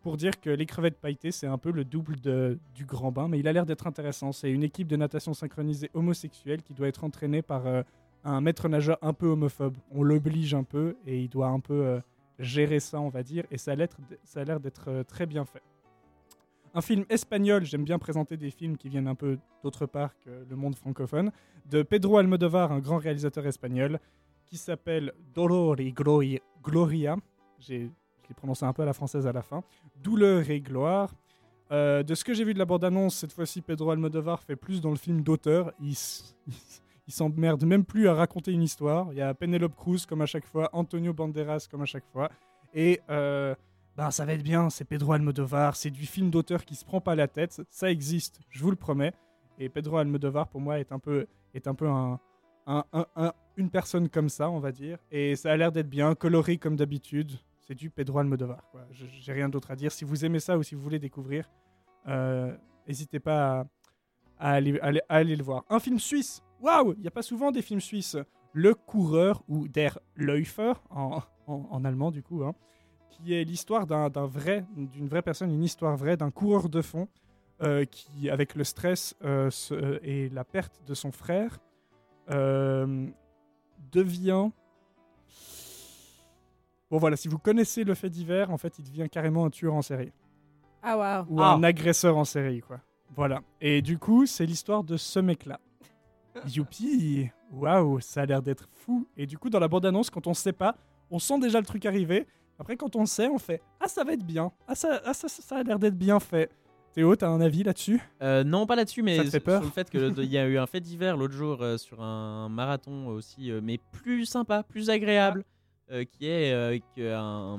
Pour 0.00 0.16
dire 0.16 0.40
que 0.40 0.48
les 0.48 0.64
crevettes 0.64 0.98
pailletées, 0.98 1.32
c'est 1.32 1.46
un 1.46 1.58
peu 1.58 1.70
le 1.70 1.84
double 1.84 2.18
de, 2.18 2.58
du 2.74 2.86
grand 2.86 3.12
bain, 3.12 3.28
mais 3.28 3.38
il 3.38 3.46
a 3.46 3.52
l'air 3.52 3.66
d'être 3.66 3.86
intéressant. 3.86 4.32
C'est 4.32 4.50
une 4.50 4.62
équipe 4.62 4.88
de 4.88 4.96
natation 4.96 5.34
synchronisée 5.34 5.90
homosexuelle 5.92 6.62
qui 6.62 6.72
doit 6.72 6.88
être 6.88 7.04
entraînée 7.04 7.42
par 7.42 7.66
euh, 7.66 7.82
un 8.24 8.40
maître 8.40 8.66
nageur 8.70 8.96
un 9.02 9.12
peu 9.12 9.26
homophobe. 9.26 9.76
On 9.90 10.02
l'oblige 10.02 10.54
un 10.54 10.64
peu 10.64 10.96
et 11.06 11.20
il 11.20 11.28
doit 11.28 11.48
un 11.48 11.60
peu 11.60 11.74
euh, 11.74 12.00
gérer 12.38 12.80
ça, 12.80 13.00
on 13.00 13.10
va 13.10 13.22
dire. 13.22 13.44
Et 13.50 13.58
ça 13.58 13.72
a 13.72 13.74
l'air 13.74 14.60
d'être 14.60 14.88
euh, 14.88 15.04
très 15.04 15.26
bien 15.26 15.44
fait. 15.44 15.62
Un 16.76 16.80
film 16.80 17.04
espagnol, 17.08 17.64
j'aime 17.64 17.84
bien 17.84 18.00
présenter 18.00 18.36
des 18.36 18.50
films 18.50 18.76
qui 18.76 18.88
viennent 18.88 19.06
un 19.06 19.14
peu 19.14 19.38
d'autre 19.62 19.86
part 19.86 20.18
que 20.18 20.44
le 20.48 20.56
monde 20.56 20.74
francophone, 20.74 21.30
de 21.70 21.82
Pedro 21.84 22.18
Almodovar, 22.18 22.72
un 22.72 22.80
grand 22.80 22.98
réalisateur 22.98 23.46
espagnol, 23.46 24.00
qui 24.46 24.56
s'appelle 24.56 25.12
Dolor 25.32 25.80
y 25.80 25.92
Glori- 25.92 26.40
Gloria. 26.62 27.16
J'ai, 27.60 27.90
prononcé 28.36 28.64
un 28.64 28.72
peu 28.72 28.82
à 28.82 28.86
la 28.86 28.92
française 28.92 29.26
à 29.26 29.32
la 29.32 29.42
fin. 29.42 29.62
Douleur 30.02 30.50
et 30.50 30.60
gloire. 30.60 31.14
Euh, 31.70 32.02
de 32.02 32.14
ce 32.14 32.24
que 32.24 32.34
j'ai 32.34 32.44
vu 32.44 32.54
de 32.54 32.58
la 32.58 32.64
bande-annonce, 32.64 33.14
cette 33.14 33.32
fois-ci, 33.32 33.60
Pedro 33.62 33.90
Almodovar 33.92 34.42
fait 34.42 34.56
plus 34.56 34.80
dans 34.80 34.90
le 34.90 34.96
film 34.96 35.20
d'auteur. 35.22 35.72
Il, 35.80 35.94
il 37.06 37.12
s'emmerde 37.12 37.64
même 37.64 37.84
plus 37.84 38.08
à 38.08 38.14
raconter 38.14 38.50
une 38.52 38.62
histoire. 38.62 39.12
Il 39.12 39.18
y 39.18 39.22
a 39.22 39.32
Penelope 39.32 39.76
Cruz 39.76 40.00
comme 40.08 40.22
à 40.22 40.26
chaque 40.26 40.46
fois, 40.46 40.68
Antonio 40.72 41.12
Banderas 41.12 41.68
comme 41.70 41.82
à 41.82 41.86
chaque 41.86 42.06
fois. 42.12 42.30
Et 42.74 43.00
euh, 43.10 43.54
ben, 43.96 44.10
ça 44.10 44.24
va 44.24 44.32
être 44.32 44.42
bien, 44.42 44.70
c'est 44.70 44.84
Pedro 44.84 45.12
Almodovar, 45.12 45.76
c'est 45.76 45.90
du 45.90 46.06
film 46.06 46.30
d'auteur 46.30 46.64
qui 46.64 46.74
se 46.74 46.84
prend 46.84 47.00
pas 47.00 47.14
la 47.14 47.28
tête, 47.28 47.62
ça 47.70 47.90
existe, 47.90 48.40
je 48.50 48.62
vous 48.62 48.70
le 48.70 48.76
promets. 48.76 49.12
Et 49.58 49.68
Pedro 49.68 49.98
Almodovar, 49.98 50.48
pour 50.48 50.60
moi, 50.60 50.80
est 50.80 50.90
un 50.90 50.98
peu, 50.98 51.26
est 51.54 51.68
un 51.68 51.74
peu 51.74 51.88
un, 51.88 52.18
un- 52.66 52.84
un- 52.92 53.06
un- 53.14 53.32
une 53.56 53.70
personne 53.70 54.08
comme 54.08 54.28
ça, 54.28 54.50
on 54.50 54.58
va 54.58 54.72
dire. 54.72 54.98
Et 55.12 55.36
ça 55.36 55.52
a 55.52 55.56
l'air 55.56 55.70
d'être 55.70 55.88
bien, 55.88 56.14
coloré 56.16 56.56
comme 56.58 56.74
d'habitude. 56.74 57.32
C'est 57.60 57.76
du 57.76 57.88
Pedro 57.88 58.18
Almodovar, 58.18 58.68
quoi. 58.72 58.84
J'ai 58.90 59.32
rien 59.32 59.48
d'autre 59.48 59.70
à 59.70 59.76
dire. 59.76 59.92
Si 59.92 60.04
vous 60.04 60.24
aimez 60.24 60.40
ça 60.40 60.58
ou 60.58 60.62
si 60.64 60.74
vous 60.74 60.82
voulez 60.82 60.98
découvrir, 60.98 61.48
euh, 62.08 62.54
n'hésitez 62.88 63.20
pas 63.20 63.64
à, 64.38 64.50
aller, 64.50 64.76
aller- 64.80 65.00
aller 65.08 65.36
le 65.36 65.44
voir. 65.44 65.64
Un 65.70 65.78
film 65.78 65.98
suisse 66.00 66.42
Waouh 66.60 66.94
Il 66.96 67.00
n'y 67.02 67.06
a 67.08 67.10
pas 67.12 67.22
souvent 67.22 67.52
des 67.52 67.62
films 67.62 67.80
suisses. 67.80 68.16
Le 68.52 68.74
coureur, 68.74 69.42
ou 69.48 69.68
Der 69.68 69.98
Läufer, 70.16 70.72
en, 70.90 71.20
en- 71.46 71.68
en 71.70 71.84
allemand 71.84 72.10
du 72.10 72.22
coup, 72.24 72.42
hein, 72.44 72.54
qui 73.16 73.34
est 73.34 73.44
l'histoire 73.44 73.86
d'un 73.86 74.08
d'un 74.10 74.26
vrai, 74.26 74.64
d'une 74.76 75.08
vraie 75.08 75.22
personne, 75.22 75.50
une 75.52 75.62
histoire 75.64 75.96
vraie 75.96 76.16
d'un 76.16 76.30
coureur 76.30 76.68
de 76.68 76.82
fond 76.82 77.08
euh, 77.62 77.84
qui, 77.84 78.30
avec 78.30 78.54
le 78.54 78.64
stress 78.64 79.14
euh, 79.24 79.50
euh, 79.72 79.98
et 80.02 80.28
la 80.30 80.44
perte 80.44 80.80
de 80.86 80.94
son 80.94 81.12
frère, 81.12 81.58
euh, 82.30 83.06
devient. 83.92 84.50
Bon 86.90 86.98
voilà, 86.98 87.16
si 87.16 87.28
vous 87.28 87.38
connaissez 87.38 87.84
le 87.84 87.94
fait 87.94 88.10
divers, 88.10 88.50
en 88.50 88.58
fait, 88.58 88.78
il 88.78 88.84
devient 88.84 89.08
carrément 89.10 89.44
un 89.46 89.50
tueur 89.50 89.74
en 89.74 89.82
série 89.82 90.12
Ah 90.82 90.96
waouh. 90.98 91.26
ou 91.28 91.42
un 91.42 91.62
agresseur 91.62 92.16
en 92.16 92.24
série, 92.24 92.60
quoi. 92.60 92.80
Voilà. 93.16 93.42
Et 93.60 93.82
du 93.82 93.98
coup, 93.98 94.26
c'est 94.26 94.46
l'histoire 94.46 94.84
de 94.84 94.96
ce 94.96 95.20
mec-là. 95.20 95.60
Youpi 96.48 97.30
Waouh, 97.52 98.00
ça 98.00 98.22
a 98.22 98.26
l'air 98.26 98.42
d'être 98.42 98.68
fou. 98.72 99.06
Et 99.16 99.26
du 99.26 99.38
coup, 99.38 99.50
dans 99.50 99.60
la 99.60 99.68
bande-annonce, 99.68 100.10
quand 100.10 100.26
on 100.26 100.34
sait 100.34 100.52
pas, 100.52 100.74
on 101.10 101.20
sent 101.20 101.38
déjà 101.38 101.60
le 101.60 101.66
truc 101.66 101.86
arriver. 101.86 102.26
Après, 102.58 102.76
quand 102.76 102.94
on 102.96 103.04
sait, 103.06 103.28
on 103.28 103.38
fait 103.38 103.60
Ah, 103.80 103.88
ça 103.88 104.04
va 104.04 104.12
être 104.12 104.24
bien. 104.24 104.52
Ah, 104.68 104.74
ça, 104.74 105.00
ah, 105.04 105.14
ça, 105.14 105.28
ça- 105.28 105.56
a 105.56 105.62
l'air 105.62 105.78
d'être 105.78 105.96
bien 105.98 106.20
fait. 106.20 106.50
Théo, 106.92 107.16
t'as 107.16 107.28
un 107.28 107.40
avis 107.40 107.64
là-dessus? 107.64 108.00
Euh, 108.22 108.44
non, 108.44 108.66
pas 108.66 108.76
là-dessus, 108.76 109.02
mais 109.02 109.28
sur- 109.28 109.42
peur? 109.42 109.62
le 109.62 109.68
fait 109.70 109.90
qu'il 109.90 110.24
y 110.30 110.38
a 110.38 110.46
eu 110.46 110.58
un 110.58 110.66
fait 110.66 110.80
divers 110.80 111.16
l'autre 111.16 111.34
jour 111.34 111.60
euh, 111.60 111.76
sur 111.76 112.00
un 112.00 112.48
marathon 112.48 113.08
aussi, 113.08 113.50
euh, 113.50 113.60
mais 113.60 113.78
plus 113.90 114.26
sympa, 114.26 114.62
plus 114.62 114.90
agréable, 114.90 115.44
qui 115.90 116.26
est 116.28 116.52
euh, 116.52 116.78
que 116.94 117.12
un- 117.12 117.58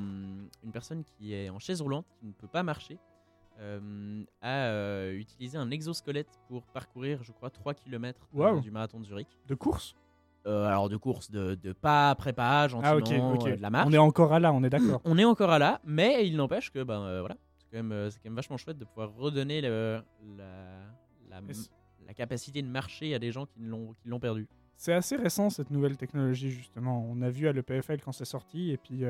une 0.63 0.71
personne 0.71 1.03
qui 1.03 1.33
est 1.33 1.49
en 1.49 1.59
chaise 1.59 1.81
roulante, 1.81 2.05
qui 2.17 2.25
ne 2.27 2.31
peut 2.31 2.47
pas 2.47 2.63
marcher, 2.63 2.97
a 4.41 5.09
utilisé 5.11 5.57
un 5.57 5.69
exosquelette 5.71 6.39
pour 6.47 6.63
parcourir, 6.67 7.21
je 7.23 7.31
crois, 7.31 7.49
3 7.49 7.73
km 7.73 8.27
du 8.61 8.71
marathon 8.71 8.99
de 8.99 9.05
Zurich. 9.05 9.27
De 9.47 9.55
course? 9.55 9.95
Euh, 10.47 10.65
alors 10.67 10.89
de 10.89 10.97
course, 10.97 11.31
de, 11.31 11.55
de 11.55 11.73
pas, 11.73 12.13
prépa, 12.15 12.67
gentiment, 12.67 12.91
Ah, 12.91 12.95
ok, 12.97 13.39
ok. 13.41 13.47
euh, 13.47 13.55
de 13.55 13.61
la 13.61 13.69
marche. 13.71 13.87
On 13.89 13.93
est 13.93 13.97
encore 13.97 14.31
à 14.33 14.39
là, 14.39 14.53
on 14.53 14.63
est 14.63 14.69
d'accord. 14.69 15.01
On 15.05 15.17
est 15.17 15.25
encore 15.25 15.49
à 15.49 15.57
là, 15.59 15.81
mais 15.83 16.27
il 16.27 16.35
n'empêche 16.37 16.69
que 16.71 16.83
ben 16.83 17.01
euh, 17.01 17.19
voilà, 17.21 17.35
c'est 17.57 17.65
quand 17.71 17.77
même 17.77 17.91
euh, 17.91 18.09
c'est 18.11 18.19
quand 18.19 18.29
même 18.29 18.35
vachement 18.35 18.57
chouette 18.57 18.77
de 18.77 18.85
pouvoir 18.85 19.11
redonner 19.15 19.61
le- 19.61 20.01
la, 20.37 20.43
la, 21.31 21.41
la 22.05 22.13
capacité 22.13 22.61
de 22.61 22.67
marcher 22.67 23.15
à 23.15 23.19
des 23.19 23.31
gens 23.31 23.45
qui 23.47 23.59
l'ont 23.59 23.93
qui 23.93 24.07
l'ont 24.07 24.19
perdu. 24.19 24.47
C'est 24.77 24.93
assez 24.93 25.15
récent 25.15 25.49
cette 25.49 25.71
nouvelle 25.71 25.97
technologie 25.97 26.51
justement. 26.51 27.03
On 27.09 27.21
a 27.21 27.29
vu 27.29 27.47
à 27.47 27.53
l'EPFL 27.53 28.01
quand 28.03 28.11
c'est 28.11 28.25
sorti 28.25 28.71
et 28.71 28.77
puis 28.77 29.03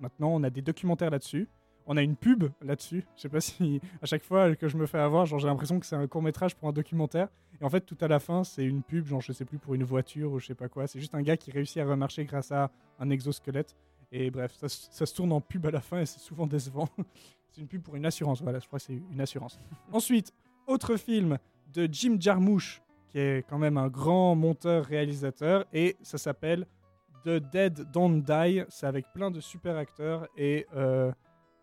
maintenant 0.00 0.30
on 0.30 0.42
a 0.42 0.50
des 0.50 0.62
documentaires 0.62 1.10
là-dessus. 1.10 1.46
On 1.92 1.96
a 1.96 2.02
une 2.02 2.14
pub 2.14 2.44
là-dessus. 2.62 3.04
Je 3.16 3.22
sais 3.22 3.28
pas 3.28 3.40
si 3.40 3.80
à 4.00 4.06
chaque 4.06 4.22
fois 4.22 4.54
que 4.54 4.68
je 4.68 4.76
me 4.76 4.86
fais 4.86 4.98
avoir, 5.00 5.26
genre 5.26 5.40
j'ai 5.40 5.48
l'impression 5.48 5.80
que 5.80 5.86
c'est 5.86 5.96
un 5.96 6.06
court 6.06 6.22
métrage 6.22 6.54
pour 6.54 6.68
un 6.68 6.72
documentaire. 6.72 7.26
Et 7.60 7.64
en 7.64 7.68
fait 7.68 7.80
tout 7.80 7.96
à 8.00 8.06
la 8.06 8.20
fin 8.20 8.44
c'est 8.44 8.64
une 8.64 8.82
pub, 8.84 9.06
genre 9.06 9.20
je 9.20 9.32
sais 9.32 9.44
plus 9.44 9.58
pour 9.58 9.74
une 9.74 9.82
voiture 9.82 10.30
ou 10.32 10.38
je 10.38 10.46
sais 10.46 10.54
pas 10.54 10.68
quoi. 10.68 10.86
C'est 10.86 11.00
juste 11.00 11.16
un 11.16 11.22
gars 11.22 11.36
qui 11.36 11.50
réussit 11.50 11.78
à 11.78 11.84
remarcher 11.84 12.24
grâce 12.26 12.52
à 12.52 12.70
un 13.00 13.10
exosquelette. 13.10 13.74
Et 14.12 14.30
bref, 14.30 14.52
ça, 14.54 14.68
se- 14.68 14.86
ça 14.92 15.04
se 15.04 15.14
tourne 15.14 15.32
en 15.32 15.40
pub 15.40 15.66
à 15.66 15.70
la 15.72 15.80
fin 15.80 16.00
et 16.00 16.06
c'est 16.06 16.20
souvent 16.20 16.46
décevant. 16.46 16.88
c'est 17.50 17.60
une 17.60 17.66
pub 17.66 17.82
pour 17.82 17.96
une 17.96 18.06
assurance. 18.06 18.40
Voilà, 18.40 18.60
je 18.60 18.66
crois 18.68 18.78
que 18.78 18.84
c'est 18.84 19.02
une 19.12 19.20
assurance. 19.20 19.58
Ensuite, 19.92 20.32
autre 20.68 20.96
film 20.96 21.38
de 21.72 21.88
Jim 21.90 22.16
Jarmusch 22.20 22.80
qui 23.10 23.18
est 23.18 23.44
quand 23.48 23.58
même 23.58 23.76
un 23.76 23.88
grand 23.88 24.36
monteur-réalisateur, 24.36 25.64
et 25.72 25.96
ça 26.02 26.16
s'appelle 26.18 26.64
The 27.24 27.40
Dead 27.52 27.90
Don't 27.92 28.22
Die. 28.22 28.62
C'est 28.68 28.86
avec 28.86 29.06
plein 29.12 29.32
de 29.32 29.40
super 29.40 29.76
acteurs, 29.76 30.28
et 30.36 30.66
euh, 30.76 31.10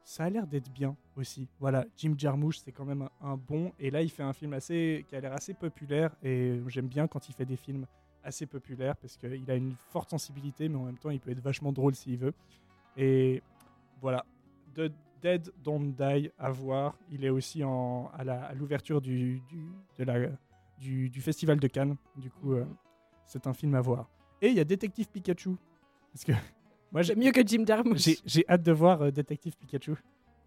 ça 0.08 0.24
a 0.24 0.30
l'air 0.30 0.48
d'être 0.48 0.72
bien 0.72 0.96
aussi. 1.18 1.50
Voilà, 1.60 1.86
Jim 1.98 2.14
Jarmusch, 2.18 2.60
c'est 2.60 2.72
quand 2.72 2.86
même 2.86 3.02
un, 3.02 3.12
un 3.34 3.36
bon, 3.36 3.74
et 3.78 3.92
là 3.92 4.02
il 4.02 4.10
fait 4.10 4.24
un 4.24 4.32
film 4.32 4.54
assez, 4.54 5.06
qui 5.10 5.18
a 5.18 5.20
l'air 5.20 5.34
assez 5.34 5.54
populaire, 5.54 6.16
et 6.24 6.62
j'aime 6.68 6.88
bien 6.88 7.10
quand 7.10 7.28
il 7.28 7.34
fait 7.34 7.46
des 7.46 7.58
films 7.58 7.86
assez 8.24 8.46
populaires, 8.46 8.96
parce 8.96 9.18
qu'il 9.18 9.52
a 9.52 9.56
une 9.56 9.76
forte 9.90 10.10
sensibilité, 10.10 10.70
mais 10.70 10.78
en 10.78 10.86
même 10.86 10.98
temps 10.98 11.10
il 11.10 11.20
peut 11.20 11.32
être 11.32 11.42
vachement 11.42 11.74
drôle 11.74 11.94
s'il 11.94 12.18
veut. 12.18 12.34
Et 12.96 13.44
voilà, 14.00 14.26
The 14.76 14.94
Dead 15.22 15.52
Don't 15.62 15.94
Die 15.94 16.32
à 16.40 16.52
voir. 16.52 16.98
Il 17.12 17.26
est 17.26 17.30
aussi 17.30 17.66
en, 17.66 18.10
à 18.14 18.54
l'ouverture 18.54 19.02
du, 19.02 19.42
du, 19.50 19.68
de 19.98 20.04
la, 20.06 20.30
du, 20.80 21.10
du 21.10 21.22
Festival 21.22 21.60
de 21.60 21.68
Cannes. 21.68 21.98
Du 22.16 22.30
coup, 22.30 22.54
euh, 22.54 22.66
c'est 23.26 23.46
un 23.46 23.54
film 23.54 23.76
à 23.76 23.82
voir. 23.82 24.10
Et 24.42 24.48
il 24.48 24.56
y 24.56 24.62
a 24.62 24.64
Détective 24.64 25.10
Pikachu. 25.10 25.58
Parce 26.14 26.24
que 26.24 26.32
Moi, 26.92 27.02
j'ai 27.02 27.16
mieux 27.16 27.32
que 27.32 27.46
Jim 27.46 27.64
Jarmusch. 27.66 28.00
j'ai- 28.04 28.18
j'ai 28.26 28.46
hâte 28.50 28.64
de 28.64 28.72
voir 28.72 29.02
euh, 29.02 29.12
Détective 29.12 29.56
Pikachu. 29.58 29.94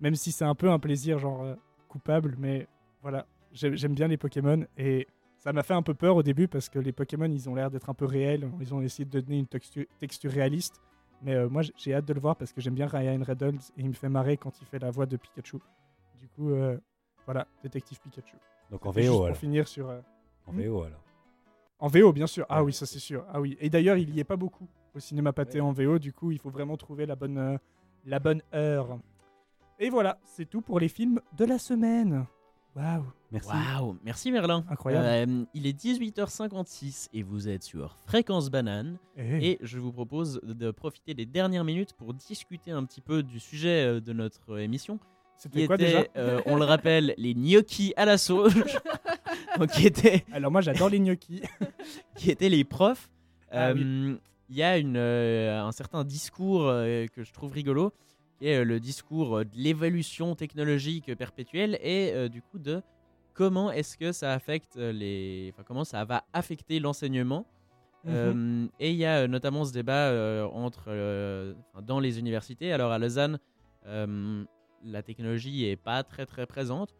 Même 0.01 0.15
si 0.15 0.33
c'est 0.33 0.45
un 0.45 0.55
peu 0.55 0.71
un 0.71 0.79
plaisir, 0.79 1.19
genre 1.19 1.43
euh, 1.43 1.55
coupable, 1.89 2.35
mais 2.39 2.67
voilà. 3.03 3.27
J'aime 3.53 3.77
j'aime 3.77 3.95
bien 3.95 4.07
les 4.09 4.17
Pokémon 4.17 4.65
et 4.79 5.07
ça 5.39 5.53
m'a 5.53 5.63
fait 5.63 5.75
un 5.75 5.83
peu 5.83 5.93
peur 5.95 6.17
au 6.17 6.23
début 6.23 6.47
parce 6.49 6.69
que 6.69 6.79
les 6.79 6.93
Pokémon, 6.93 7.27
ils 7.31 7.49
ont 7.49 7.55
l'air 7.55 7.71
d'être 7.71 7.91
un 7.91 7.95
peu 7.95 8.05
réels. 8.07 8.49
Ils 8.61 8.73
ont 8.73 8.81
essayé 8.81 9.05
de 9.05 9.21
donner 9.21 9.39
une 9.39 9.47
textu- 9.47 9.89
texture 9.99 10.31
réaliste. 10.31 10.81
Mais 11.23 11.35
euh, 11.35 11.49
moi, 11.51 11.63
j'ai 11.77 11.93
hâte 11.95 12.07
de 12.07 12.15
le 12.15 12.21
voir 12.21 12.37
parce 12.37 12.53
que 12.53 12.61
j'aime 12.61 12.75
bien 12.75 12.87
Ryan 12.87 13.21
Reynolds 13.23 13.61
et 13.77 13.81
il 13.81 13.89
me 13.89 13.93
fait 13.93 14.09
marrer 14.09 14.37
quand 14.39 14.61
il 14.63 14.67
fait 14.67 14.79
la 14.79 14.91
voix 14.91 15.05
de 15.07 15.17
Pikachu. 15.17 15.59
Du 16.19 16.29
coup, 16.29 16.51
euh, 16.51 16.79
voilà, 17.27 17.47
Détective 17.63 18.01
Pikachu. 18.01 18.37
Donc 18.71 18.87
en 18.87 18.93
Et 18.93 19.03
juste 19.03 19.09
VO 19.09 19.17
pour 19.17 19.25
alors. 19.27 19.37
finir 19.37 19.69
sur. 19.69 19.91
euh, 19.91 20.01
En 20.47 20.53
VO 20.53 20.85
alors. 20.85 21.03
En 21.81 21.89
VO, 21.89 22.13
bien 22.13 22.27
sûr. 22.27 22.47
Ah 22.49 22.63
oui, 22.63 22.73
ça 22.73 22.87
c'est 22.87 22.99
sûr. 22.99 23.25
Ah 23.33 23.41
oui. 23.41 23.57
Et 23.61 23.71
d'ailleurs, 23.71 23.97
il 23.97 24.15
y 24.15 24.21
est 24.21 24.25
pas 24.25 24.37
beaucoup 24.37 24.69
au 24.95 25.01
cinéma 25.01 25.33
pâté 25.33 25.61
en 25.61 25.73
VO. 25.73 25.99
Du 25.99 26.13
coup, 26.13 26.31
il 26.31 26.39
faut 26.39 26.51
vraiment 26.51 26.77
trouver 26.77 27.07
la 27.07 27.17
bonne, 27.17 27.39
euh, 27.39 27.59
la 28.05 28.19
bonne 28.19 28.43
heure. 28.55 28.99
Et 29.79 29.89
voilà, 29.89 30.19
c'est 30.25 30.49
tout 30.49 30.61
pour 30.61 30.79
les 30.79 30.89
films 30.89 31.21
de 31.37 31.45
la 31.45 31.59
semaine. 31.59 32.27
Waouh. 32.77 33.05
Merci. 33.33 33.51
Waouh, 33.51 33.97
merci 34.05 34.31
Merlin. 34.31 34.65
Incroyable. 34.69 35.07
Euh, 35.07 35.45
il 35.55 35.67
est 35.67 35.79
18h56 35.79 37.09
et 37.13 37.23
vous 37.23 37.49
êtes 37.49 37.63
sur 37.63 37.97
Fréquence 38.07 38.51
Banane. 38.51 38.99
Eh. 39.17 39.53
Et 39.53 39.59
je 39.63 39.79
vous 39.79 39.93
propose 39.93 40.41
de 40.43 40.71
profiter 40.71 41.15
des 41.15 41.27
dernières 41.27 41.65
minutes 41.65 41.95
pour 41.95 42.15
discuter 42.15 42.71
un 42.71 42.85
petit 42.85 43.01
peu 43.01 43.23
du 43.23 43.41
sujet 43.41 43.87
euh, 43.87 44.01
de 44.01 44.13
notre 44.13 44.59
émission. 44.59 45.01
C'était 45.43 45.67
quoi 45.67 45.77
était, 45.77 45.87
déjà 45.87 46.05
euh, 46.17 46.41
On 46.47 46.57
le 46.57 46.65
rappelle, 46.65 47.15
les 47.17 47.35
gnocchis 47.35 47.95
à 47.97 48.05
la 48.05 48.19
sauge. 48.19 48.55
Donc, 49.59 49.71
qui 49.71 49.87
étaient, 49.87 50.25
Alors 50.33 50.51
moi, 50.51 50.61
j'adore 50.61 50.91
les 50.91 51.01
gnocchis. 51.01 51.43
qui 52.17 52.31
étaient 52.31 52.49
les 52.49 52.65
profs. 52.65 53.09
Ah 53.51 53.73
oui. 53.73 53.83
Euh, 53.83 54.17
Il 54.51 54.57
y 54.57 54.63
a 54.63 54.79
une, 54.79 54.97
euh, 54.97 55.63
un 55.63 55.73
certain 55.73 56.05
discours 56.05 56.67
que 56.67 57.25
je 57.25 57.33
trouve 57.33 57.53
rigolo, 57.53 57.93
qui 58.39 58.49
est 58.49 58.65
le 58.65 58.81
discours 58.81 59.39
de 59.41 59.51
l'évolution 59.55 60.35
technologique 60.35 61.15
perpétuelle 61.17 61.79
et 61.83 62.29
du 62.29 62.43
coup 62.43 62.59
de 62.59 62.83
comment 63.33 63.71
est-ce 63.73 63.97
que 63.97 64.13
ça 64.13 64.33
affecte 64.33 64.77
les, 64.77 65.53
enfin 65.55 65.63
comment 65.67 65.85
ça 65.85 66.05
va 66.05 66.25
affecter 66.33 66.81
l'enseignement. 66.81 67.47
Mhm. 68.05 68.13
Euh, 68.15 68.67
et 68.79 68.91
il 68.91 68.97
y 68.97 69.05
a 69.05 69.29
notamment 69.29 69.65
ce 69.65 69.73
débat 69.73 70.09
euh, 70.09 70.47
entre 70.47 70.85
euh, 70.89 71.55
dans 71.83 72.01
les 72.01 72.19
universités. 72.19 72.73
Alors 72.73 72.93
à 72.93 72.99
Lausanne, 72.99 73.39
la 74.85 75.03
technologie 75.03 75.67
est 75.67 75.77
pas 75.77 76.03
très 76.03 76.27
très 76.27 76.47
présente. 76.47 76.95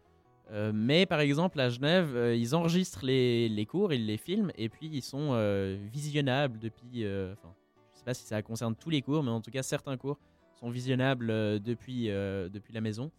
Euh, 0.51 0.71
mais 0.73 1.05
par 1.05 1.21
exemple 1.21 1.59
à 1.61 1.69
Genève, 1.69 2.13
euh, 2.15 2.35
ils 2.35 2.55
enregistrent 2.55 3.05
les, 3.05 3.47
les 3.47 3.65
cours, 3.65 3.93
ils 3.93 4.05
les 4.05 4.17
filment 4.17 4.51
et 4.57 4.67
puis 4.67 4.89
ils 4.91 5.01
sont 5.01 5.29
euh, 5.31 5.77
visionnables 5.91 6.59
depuis. 6.59 7.05
Enfin, 7.05 7.53
je 7.93 7.99
sais 7.99 8.05
pas 8.05 8.13
si 8.13 8.25
ça 8.25 8.41
concerne 8.41 8.75
tous 8.75 8.89
les 8.89 9.01
cours, 9.01 9.23
mais 9.23 9.31
en 9.31 9.39
tout 9.41 9.51
cas 9.51 9.63
certains 9.63 9.95
cours 9.95 10.19
sont 10.59 10.69
visionnables 10.69 11.27
depuis 11.61 12.07
depuis 12.07 12.73
la 12.73 12.81
maison. 12.81 13.11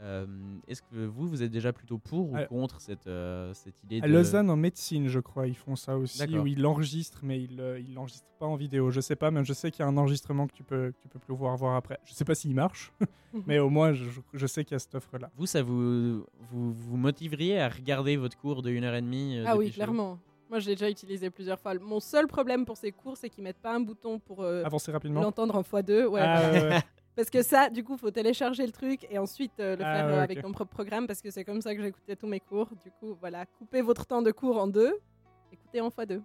Euh, 0.00 0.26
Est-ce 0.68 0.80
que 0.82 1.06
vous 1.06 1.26
vous 1.28 1.42
êtes 1.42 1.50
déjà 1.50 1.72
plutôt 1.72 1.98
pour 1.98 2.32
ou 2.32 2.36
contre 2.48 2.80
cette 2.80 3.08
euh, 3.08 3.52
cette 3.52 3.82
idée 3.82 4.00
À 4.00 4.06
de 4.06 4.12
Lausanne, 4.12 4.48
en 4.48 4.56
médecine, 4.56 5.08
je 5.08 5.18
crois, 5.18 5.48
ils 5.48 5.56
font 5.56 5.74
ça 5.74 5.96
aussi, 5.98 6.18
D'accord. 6.20 6.44
où 6.44 6.46
ils 6.46 6.60
l'enregistrent, 6.60 7.20
mais 7.24 7.42
ils 7.42 7.60
euh, 7.60 7.80
ils 7.80 7.94
l'enregistrent 7.94 8.26
pas 8.38 8.46
en 8.46 8.54
vidéo. 8.54 8.90
Je 8.92 9.00
sais 9.00 9.16
pas, 9.16 9.30
mais 9.32 9.44
je 9.44 9.52
sais 9.52 9.72
qu'il 9.72 9.80
y 9.80 9.82
a 9.82 9.88
un 9.88 9.96
enregistrement 9.96 10.46
que 10.46 10.52
tu 10.52 10.62
peux, 10.62 10.92
que 10.92 10.96
tu 11.02 11.08
peux 11.08 11.18
pouvoir 11.18 11.56
voir 11.56 11.74
après. 11.74 11.98
Je 12.04 12.12
sais 12.14 12.24
pas 12.24 12.36
s'il 12.36 12.54
marche, 12.54 12.92
mais 13.46 13.58
au 13.58 13.70
moins, 13.70 13.92
je, 13.92 14.04
je 14.32 14.46
sais 14.46 14.64
qu'il 14.64 14.74
y 14.74 14.76
a 14.76 14.78
cette 14.78 14.94
offre-là. 14.94 15.30
Vous, 15.36 15.46
ça 15.46 15.62
vous, 15.62 16.24
vous 16.50 16.72
vous 16.72 16.96
motiveriez 16.96 17.60
à 17.60 17.68
regarder 17.68 18.16
votre 18.16 18.38
cours 18.38 18.62
de 18.62 18.70
1h30 18.70 19.42
Ah 19.46 19.56
oui, 19.56 19.72
clairement. 19.72 20.18
Moi, 20.48 20.60
je 20.60 20.68
l'ai 20.68 20.76
déjà 20.76 20.88
utilisé 20.88 21.28
plusieurs 21.28 21.58
fois. 21.58 21.74
Mon 21.74 22.00
seul 22.00 22.26
problème 22.26 22.64
pour 22.64 22.76
ces 22.78 22.90
cours, 22.90 23.16
c'est 23.18 23.28
qu'ils 23.28 23.44
mettent 23.44 23.60
pas 23.60 23.74
un 23.74 23.80
bouton 23.80 24.18
pour 24.18 24.42
euh, 24.42 24.64
Avancer 24.64 24.90
rapidement. 24.92 25.20
l'entendre 25.20 25.54
en 25.56 25.60
x2. 25.62 26.06
Ouais, 26.06 26.20
Ah, 26.22 26.50
ouais. 26.52 26.78
Parce 27.18 27.30
que 27.30 27.42
ça, 27.42 27.68
du 27.68 27.82
coup, 27.82 27.96
faut 27.96 28.12
télécharger 28.12 28.64
le 28.64 28.70
truc 28.70 29.04
et 29.10 29.18
ensuite 29.18 29.58
euh, 29.58 29.74
le 29.74 29.84
Ah, 29.84 29.96
faire 29.96 30.06
euh, 30.06 30.22
avec 30.22 30.40
ton 30.40 30.52
propre 30.52 30.70
programme 30.70 31.08
parce 31.08 31.20
que 31.20 31.32
c'est 31.32 31.42
comme 31.42 31.60
ça 31.60 31.74
que 31.74 31.82
j'écoutais 31.82 32.14
tous 32.14 32.28
mes 32.28 32.38
cours. 32.38 32.70
Du 32.84 32.92
coup, 32.92 33.16
voilà, 33.18 33.44
coupez 33.44 33.82
votre 33.82 34.06
temps 34.06 34.22
de 34.22 34.30
cours 34.30 34.56
en 34.56 34.68
deux, 34.68 34.96
écoutez 35.50 35.80
en 35.80 35.88
x2. 35.88 36.22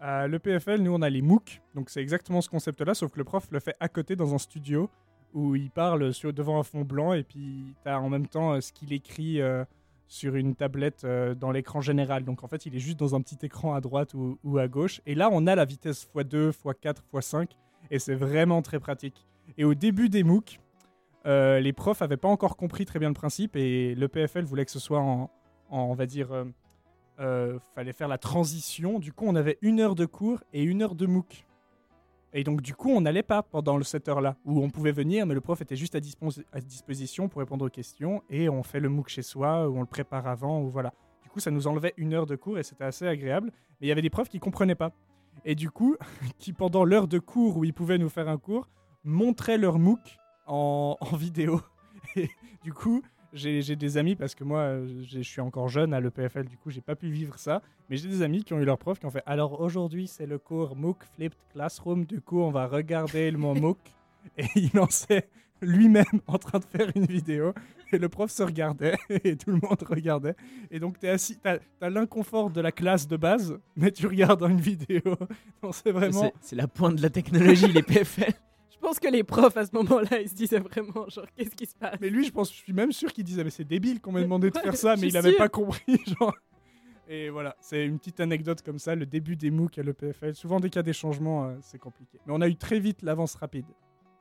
À 0.00 0.28
l'EPFL, 0.28 0.76
nous, 0.76 0.94
on 0.94 1.02
a 1.02 1.10
les 1.10 1.20
MOOC. 1.20 1.60
Donc, 1.74 1.90
c'est 1.90 2.00
exactement 2.00 2.40
ce 2.40 2.48
concept-là, 2.48 2.94
sauf 2.94 3.12
que 3.12 3.18
le 3.18 3.24
prof 3.24 3.48
le 3.50 3.60
fait 3.60 3.76
à 3.78 3.90
côté 3.90 4.16
dans 4.16 4.34
un 4.34 4.38
studio 4.38 4.88
où 5.34 5.54
il 5.56 5.70
parle 5.70 6.14
sur, 6.14 6.32
devant 6.32 6.58
un 6.58 6.62
fond 6.62 6.80
blanc 6.80 7.12
et 7.12 7.22
puis 7.22 7.74
tu 7.82 7.90
as 7.90 8.00
en 8.00 8.08
même 8.08 8.28
temps 8.28 8.54
euh, 8.54 8.62
ce 8.62 8.72
qu'il 8.72 8.94
écrit 8.94 9.42
euh, 9.42 9.62
sur 10.08 10.36
une 10.36 10.54
tablette 10.54 11.04
euh, 11.04 11.34
dans 11.34 11.50
l'écran 11.50 11.82
général. 11.82 12.24
Donc, 12.24 12.44
en 12.44 12.48
fait, 12.48 12.64
il 12.64 12.74
est 12.74 12.80
juste 12.80 12.98
dans 12.98 13.14
un 13.14 13.20
petit 13.20 13.44
écran 13.44 13.74
à 13.74 13.82
droite 13.82 14.14
ou, 14.14 14.38
ou 14.42 14.56
à 14.56 14.68
gauche. 14.68 15.02
Et 15.04 15.14
là, 15.14 15.28
on 15.30 15.46
a 15.46 15.54
la 15.54 15.66
vitesse 15.66 16.08
x2, 16.14 16.52
x4, 16.52 16.96
x5 17.12 17.48
et 17.90 17.98
c'est 17.98 18.14
vraiment 18.14 18.62
très 18.62 18.80
pratique. 18.80 19.26
Et 19.58 19.64
au 19.64 19.74
début 19.74 20.08
des 20.08 20.22
MOOC, 20.24 20.58
euh, 21.26 21.60
les 21.60 21.72
profs 21.72 22.00
n'avaient 22.00 22.16
pas 22.16 22.28
encore 22.28 22.56
compris 22.56 22.84
très 22.84 22.98
bien 22.98 23.08
le 23.08 23.14
principe 23.14 23.56
et 23.56 23.94
l'EPFL 23.94 24.44
voulait 24.44 24.64
que 24.64 24.70
ce 24.70 24.78
soit 24.78 25.00
en, 25.00 25.30
on 25.70 25.94
va 25.94 26.06
dire, 26.06 26.32
euh, 26.32 26.44
euh, 27.18 27.58
fallait 27.74 27.92
faire 27.92 28.08
la 28.08 28.18
transition. 28.18 28.98
Du 28.98 29.12
coup, 29.12 29.24
on 29.26 29.34
avait 29.34 29.58
une 29.62 29.80
heure 29.80 29.94
de 29.94 30.06
cours 30.06 30.42
et 30.52 30.62
une 30.62 30.82
heure 30.82 30.94
de 30.94 31.06
MOOC. 31.06 31.44
Et 32.32 32.44
donc, 32.44 32.60
du 32.60 32.74
coup, 32.74 32.90
on 32.90 33.00
n'allait 33.00 33.22
pas 33.22 33.42
pendant 33.42 33.78
le- 33.78 33.84
cette 33.84 34.08
heure-là, 34.08 34.36
où 34.44 34.60
on 34.62 34.68
pouvait 34.68 34.92
venir, 34.92 35.24
mais 35.26 35.32
le 35.32 35.40
prof 35.40 35.60
était 35.62 35.76
juste 35.76 35.94
à, 35.94 36.00
à 36.52 36.60
disposition 36.60 37.28
pour 37.28 37.38
répondre 37.38 37.64
aux 37.64 37.70
questions, 37.70 38.22
et 38.28 38.50
on 38.50 38.62
fait 38.62 38.80
le 38.80 38.90
MOOC 38.90 39.08
chez 39.08 39.22
soi, 39.22 39.66
ou 39.68 39.76
on 39.78 39.80
le 39.80 39.86
prépare 39.86 40.26
avant, 40.26 40.60
ou 40.60 40.68
voilà. 40.68 40.92
Du 41.22 41.30
coup, 41.30 41.40
ça 41.40 41.50
nous 41.50 41.66
enlevait 41.66 41.94
une 41.96 42.12
heure 42.12 42.26
de 42.26 42.36
cours, 42.36 42.58
et 42.58 42.62
c'était 42.62 42.84
assez 42.84 43.06
agréable. 43.06 43.50
Mais 43.80 43.86
il 43.86 43.88
y 43.88 43.92
avait 43.92 44.02
des 44.02 44.10
profs 44.10 44.28
qui 44.28 44.38
comprenaient 44.38 44.74
pas. 44.74 44.92
Et 45.46 45.54
du 45.54 45.70
coup, 45.70 45.96
qui 46.38 46.52
pendant 46.52 46.84
l'heure 46.84 47.08
de 47.08 47.18
cours 47.18 47.56
où 47.56 47.64
ils 47.64 47.72
pouvaient 47.72 47.98
nous 47.98 48.10
faire 48.10 48.28
un 48.28 48.36
cours, 48.38 48.68
montraient 49.06 49.58
leur 49.58 49.78
MOOC 49.78 50.00
en, 50.46 50.96
en 51.00 51.16
vidéo. 51.16 51.60
Et 52.16 52.30
du 52.62 52.72
coup, 52.72 53.02
j'ai 53.32 53.76
des 53.76 53.98
amis, 53.98 54.16
parce 54.16 54.34
que 54.34 54.44
moi, 54.44 54.60
euh, 54.60 55.02
je 55.06 55.20
suis 55.20 55.40
encore 55.40 55.68
jeune 55.68 55.92
à 55.92 56.00
l'EPFL, 56.00 56.44
du 56.44 56.56
coup, 56.56 56.70
j'ai 56.70 56.80
pas 56.80 56.96
pu 56.96 57.08
vivre 57.08 57.38
ça. 57.38 57.62
Mais 57.88 57.96
j'ai 57.96 58.08
des 58.08 58.22
amis 58.22 58.44
qui 58.44 58.54
ont 58.54 58.60
eu 58.60 58.64
leur 58.64 58.78
prof 58.78 58.98
qui 58.98 59.06
ont 59.06 59.10
fait 59.10 59.22
Alors 59.26 59.60
aujourd'hui, 59.60 60.06
c'est 60.06 60.26
le 60.26 60.38
cours 60.38 60.76
MOOC 60.76 61.04
Flipped 61.14 61.38
Classroom. 61.52 62.04
Du 62.04 62.20
coup, 62.20 62.40
on 62.40 62.50
va 62.50 62.66
regarder 62.66 63.30
le 63.30 63.38
mot 63.38 63.54
MOOC. 63.60 63.78
Et 64.38 64.46
il 64.56 64.70
lançait 64.74 65.28
lui-même 65.62 66.04
en 66.26 66.38
train 66.38 66.58
de 66.58 66.64
faire 66.64 66.90
une 66.94 67.06
vidéo. 67.06 67.52
Et 67.92 67.98
le 67.98 68.08
prof 68.08 68.30
se 68.30 68.42
regardait 68.42 68.96
et 69.08 69.36
tout 69.36 69.50
le 69.50 69.60
monde 69.62 69.82
regardait. 69.88 70.34
Et 70.70 70.80
donc, 70.80 70.98
tu 70.98 71.06
assis, 71.06 71.38
tu 71.38 71.48
as, 71.48 71.90
l'inconfort 71.90 72.50
de 72.50 72.60
la 72.60 72.72
classe 72.72 73.06
de 73.06 73.16
base, 73.16 73.58
mais 73.76 73.92
tu 73.92 74.06
regardes 74.06 74.40
dans 74.40 74.48
une 74.48 74.60
vidéo. 74.60 75.02
C'est 75.72 75.92
vraiment. 75.92 76.32
C'est 76.40 76.56
la 76.56 76.66
pointe 76.66 76.96
de 76.96 77.02
la 77.02 77.10
technologie, 77.10 77.68
les 77.68 77.82
PFL. 77.82 78.32
Je 78.76 78.80
pense 78.80 78.98
que 79.00 79.08
les 79.08 79.24
profs 79.24 79.56
à 79.56 79.64
ce 79.66 79.74
moment-là, 79.74 80.20
ils 80.20 80.28
se 80.28 80.34
disaient 80.34 80.58
vraiment, 80.60 81.08
genre, 81.08 81.26
qu'est-ce 81.36 81.54
qui 81.56 81.66
se 81.66 81.74
passe? 81.74 81.96
Mais 82.00 82.10
lui, 82.10 82.24
je 82.24 82.30
pense, 82.30 82.50
je 82.52 82.56
suis 82.58 82.72
même 82.72 82.92
sûr 82.92 83.12
qu'il 83.12 83.24
disait, 83.24 83.42
mais 83.42 83.50
c'est 83.50 83.64
débile 83.64 84.00
qu'on 84.00 84.12
m'ait 84.12 84.22
demandé 84.22 84.50
de 84.50 84.58
faire 84.58 84.76
ça, 84.76 84.96
mais 84.96 85.08
il 85.08 85.16
avait 85.16 85.30
sûr. 85.30 85.38
pas 85.38 85.48
compris, 85.48 85.98
genre. 86.20 86.34
Et 87.08 87.30
voilà, 87.30 87.56
c'est 87.60 87.86
une 87.86 87.98
petite 87.98 88.18
anecdote 88.20 88.62
comme 88.62 88.78
ça, 88.78 88.94
le 88.94 89.06
début 89.06 89.36
des 89.36 89.50
MOOC 89.50 89.78
à 89.78 89.82
l'EPFL. 89.82 90.34
Souvent, 90.34 90.58
dès 90.60 90.68
qu'il 90.70 90.76
y 90.76 90.80
a 90.80 90.82
des 90.82 90.92
changements, 90.92 91.46
euh, 91.46 91.54
c'est 91.62 91.78
compliqué. 91.78 92.18
Mais 92.26 92.32
on 92.34 92.40
a 92.40 92.48
eu 92.48 92.56
très 92.56 92.80
vite 92.80 93.02
l'avance 93.02 93.34
rapide. 93.36 93.66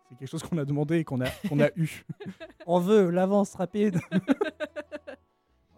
C'est 0.07 0.15
quelque 0.19 0.29
chose 0.29 0.43
qu'on 0.43 0.57
a 0.59 0.65
demandé 0.65 0.97
et 0.99 1.03
qu'on 1.03 1.19
a, 1.21 1.29
qu'on 1.49 1.59
a 1.59 1.69
eu. 1.75 2.03
on 2.67 2.79
veut 2.79 3.09
l'avance 3.09 3.55
rapide. 3.55 3.99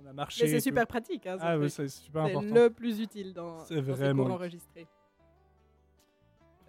on 0.03 0.05
a 0.05 0.11
marché. 0.13 0.43
Mais 0.43 0.49
c'est 0.51 0.59
super 0.59 0.85
pratique. 0.85 1.25
Hein, 1.27 1.37
Ah 1.39 1.55
c'est 1.69 1.87
super 1.87 2.25
C'est 2.25 2.31
important. 2.31 2.53
le 2.55 2.69
plus 2.69 2.99
utile 2.99 3.33
dans, 3.33 3.59
C'est 3.63 3.75
dans 3.75 3.81
ces 3.83 3.91
vraiment 3.91 4.23
cours 4.23 4.31
utile. 4.33 4.41
enregistrés. 4.41 4.87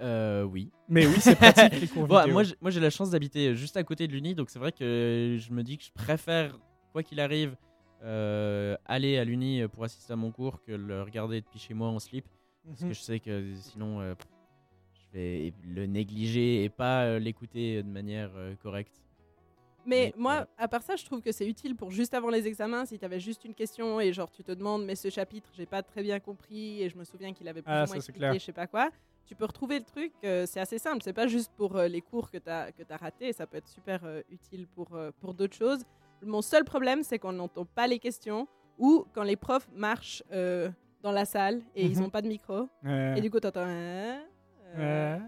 Euh, 0.00 0.42
oui. 0.44 0.70
Mais 0.88 1.06
oui, 1.06 1.16
c'est 1.20 1.34
pratique 1.36 1.80
les 1.80 1.86
cours 1.88 2.06
Bon, 2.06 2.18
vidéo. 2.18 2.32
moi, 2.32 2.42
j'ai- 2.44 2.54
moi, 2.60 2.70
j'ai 2.70 2.80
la 2.80 2.90
chance 2.90 3.10
d'habiter 3.10 3.54
juste 3.54 3.76
à 3.76 3.82
côté 3.84 4.06
de 4.06 4.12
l'Uni, 4.12 4.34
donc 4.34 4.50
c'est 4.50 4.58
vrai 4.58 4.72
que 4.72 5.36
je 5.38 5.52
me 5.52 5.62
dis 5.62 5.78
que 5.78 5.84
je 5.84 5.92
préfère, 5.92 6.58
quoi 6.92 7.02
qu'il 7.02 7.20
arrive, 7.20 7.56
euh, 8.04 8.76
aller 8.84 9.18
à 9.18 9.24
l'Uni 9.24 9.66
pour 9.68 9.82
assister 9.84 10.12
à 10.12 10.16
mon 10.16 10.30
cours 10.30 10.62
que 10.62 10.72
le 10.72 11.02
regarder 11.02 11.40
depuis 11.40 11.58
chez 11.58 11.74
moi 11.74 11.88
en 11.88 11.98
slip. 11.98 12.26
Parce 12.66 12.80
Mhm. 12.82 12.88
que 12.88 12.94
je 12.94 13.00
sais 13.00 13.18
que 13.20 13.54
sinon, 13.56 14.00
euh, 14.00 14.14
je 14.92 15.18
vais 15.18 15.52
le 15.66 15.86
négliger 15.86 16.62
et 16.64 16.68
pas 16.68 17.18
l'écouter 17.18 17.82
de 17.82 17.88
manière 17.88 18.30
euh, 18.36 18.54
correcte. 18.62 19.02
Mais 19.86 20.12
Mais, 20.14 20.14
moi, 20.18 20.32
voilà. 20.34 20.48
à 20.58 20.68
part 20.68 20.82
ça, 20.82 20.96
je 20.96 21.04
trouve 21.04 21.22
que 21.22 21.32
c'est 21.32 21.48
utile 21.48 21.74
pour 21.74 21.90
juste 21.90 22.12
avant 22.12 22.28
les 22.28 22.46
examens, 22.46 22.84
si 22.84 22.98
tu 22.98 23.04
avais 23.04 23.20
juste 23.20 23.44
une 23.44 23.54
question 23.54 24.00
et 24.00 24.12
genre 24.12 24.30
tu 24.30 24.44
te 24.44 24.52
demandes, 24.52 24.84
mais 24.84 24.94
ce 24.94 25.08
chapitre, 25.08 25.48
j'ai 25.56 25.66
pas 25.66 25.82
très 25.82 26.02
bien 26.02 26.20
compris 26.20 26.82
et 26.82 26.90
je 26.90 26.96
me 26.98 27.04
souviens 27.04 27.32
qu'il 27.32 27.48
avait 27.48 27.62
plus 27.62 27.72
Ah, 27.72 27.84
ou 27.84 27.86
moins 27.86 27.96
expliqué, 27.96 28.34
je 28.34 28.38
sais 28.44 28.52
pas 28.52 28.66
quoi. 28.66 28.90
Tu 29.28 29.34
peux 29.34 29.44
retrouver 29.44 29.78
le 29.78 29.84
truc, 29.84 30.12
euh, 30.24 30.46
c'est 30.46 30.58
assez 30.58 30.78
simple. 30.78 31.02
C'est 31.02 31.12
pas 31.12 31.26
juste 31.26 31.52
pour 31.54 31.76
euh, 31.76 31.86
les 31.86 32.00
cours 32.00 32.30
que 32.30 32.38
tu 32.38 32.48
as, 32.48 32.72
que 32.72 32.82
as 32.88 32.96
ratés, 32.96 33.34
ça 33.34 33.46
peut 33.46 33.58
être 33.58 33.68
super 33.68 34.00
euh, 34.04 34.22
utile 34.30 34.66
pour, 34.66 34.94
euh, 34.94 35.10
pour 35.20 35.34
d'autres 35.34 35.54
choses. 35.54 35.84
Mon 36.24 36.40
seul 36.40 36.64
problème, 36.64 37.02
c'est 37.02 37.18
qu'on 37.18 37.32
n'entend 37.34 37.66
pas 37.66 37.86
les 37.86 37.98
questions 37.98 38.48
ou 38.78 39.04
quand 39.12 39.22
les 39.22 39.36
profs 39.36 39.68
marchent 39.74 40.22
euh, 40.32 40.70
dans 41.02 41.12
la 41.12 41.26
salle 41.26 41.60
et 41.74 41.84
ils 41.84 41.94
Mhm. 41.96 42.00
n'ont 42.04 42.10
pas 42.10 42.22
de 42.22 42.28
micro. 42.28 42.68
Ouais. 42.82 43.18
Et 43.18 43.20
du 43.20 43.30
coup, 43.30 43.38
tu 43.38 43.46
entends. 43.46 43.60
Hein, 43.66 44.22
euh, 44.76 45.16
Ouais. 45.18 45.22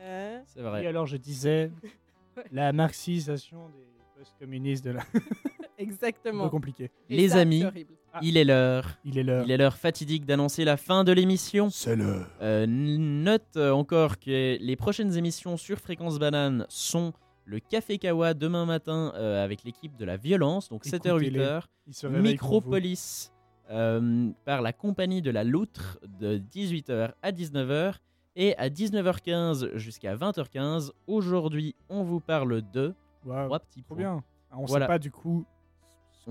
hein. 0.00 0.42
C'est 0.46 0.62
vrai. 0.62 0.84
Et 0.84 0.86
alors, 0.86 1.06
je 1.06 1.16
disais, 1.16 1.72
Ouais. 2.36 2.44
la 2.52 2.72
marxisation 2.72 3.68
des 3.70 3.84
post-communistes 4.16 4.84
de 4.84 4.92
la. 4.92 5.00
un 5.64 5.66
Exactement. 5.76 6.44
peu 6.44 6.50
compliqué. 6.50 6.90
Et 7.08 7.16
Les 7.16 7.30
ça, 7.30 7.38
amis, 7.40 7.60
c'est 7.62 7.66
horrible. 7.66 7.94
Il 8.22 8.36
est 8.36 8.44
l'heure. 8.44 8.98
Il 9.04 9.18
est 9.18 9.22
l'heure. 9.22 9.44
Il 9.44 9.50
est 9.50 9.56
l'heure 9.56 9.76
fatidique 9.76 10.26
d'annoncer 10.26 10.64
la 10.64 10.76
fin 10.76 11.04
de 11.04 11.12
l'émission. 11.12 11.70
C'est 11.70 11.96
l'heure. 11.96 12.26
Euh, 12.42 12.66
note 12.68 13.56
euh, 13.56 13.70
encore 13.72 14.18
que 14.18 14.56
les 14.60 14.76
prochaines 14.76 15.16
émissions 15.16 15.56
sur 15.56 15.78
Fréquence 15.78 16.18
Banane 16.18 16.66
sont 16.68 17.12
le 17.44 17.58
Café 17.60 17.98
Kawa 17.98 18.34
demain 18.34 18.66
matin 18.66 19.12
euh, 19.16 19.42
avec 19.44 19.64
l'équipe 19.64 19.96
de 19.96 20.04
la 20.04 20.16
violence, 20.16 20.68
donc 20.68 20.84
7h, 20.84 21.08
Écoutez-les. 21.16 21.40
8h. 21.40 21.62
Il 21.88 21.94
se 21.94 22.06
réveille 22.06 22.36
pour 22.36 22.48
vous. 22.48 22.54
Micropolis 22.54 23.32
euh, 23.70 24.30
par 24.44 24.62
la 24.62 24.72
compagnie 24.72 25.22
de 25.22 25.30
la 25.30 25.44
Loutre 25.44 25.98
de 26.20 26.38
18h 26.38 27.12
à 27.22 27.32
19h. 27.32 27.94
Et 28.36 28.56
à 28.58 28.68
19h15 28.68 29.76
jusqu'à 29.76 30.14
20h15, 30.14 30.90
aujourd'hui, 31.08 31.74
on 31.88 32.04
vous 32.04 32.20
parle 32.20 32.62
de 32.72 32.94
trois 33.22 33.58
petits 33.58 33.82
trop 33.82 33.94
points. 33.96 34.04
bien. 34.04 34.22
Ah, 34.52 34.56
On 34.58 34.64
Voilà. 34.66 34.86
sait 34.86 34.88
pas 34.92 34.98
du 35.00 35.10
coup 35.10 35.44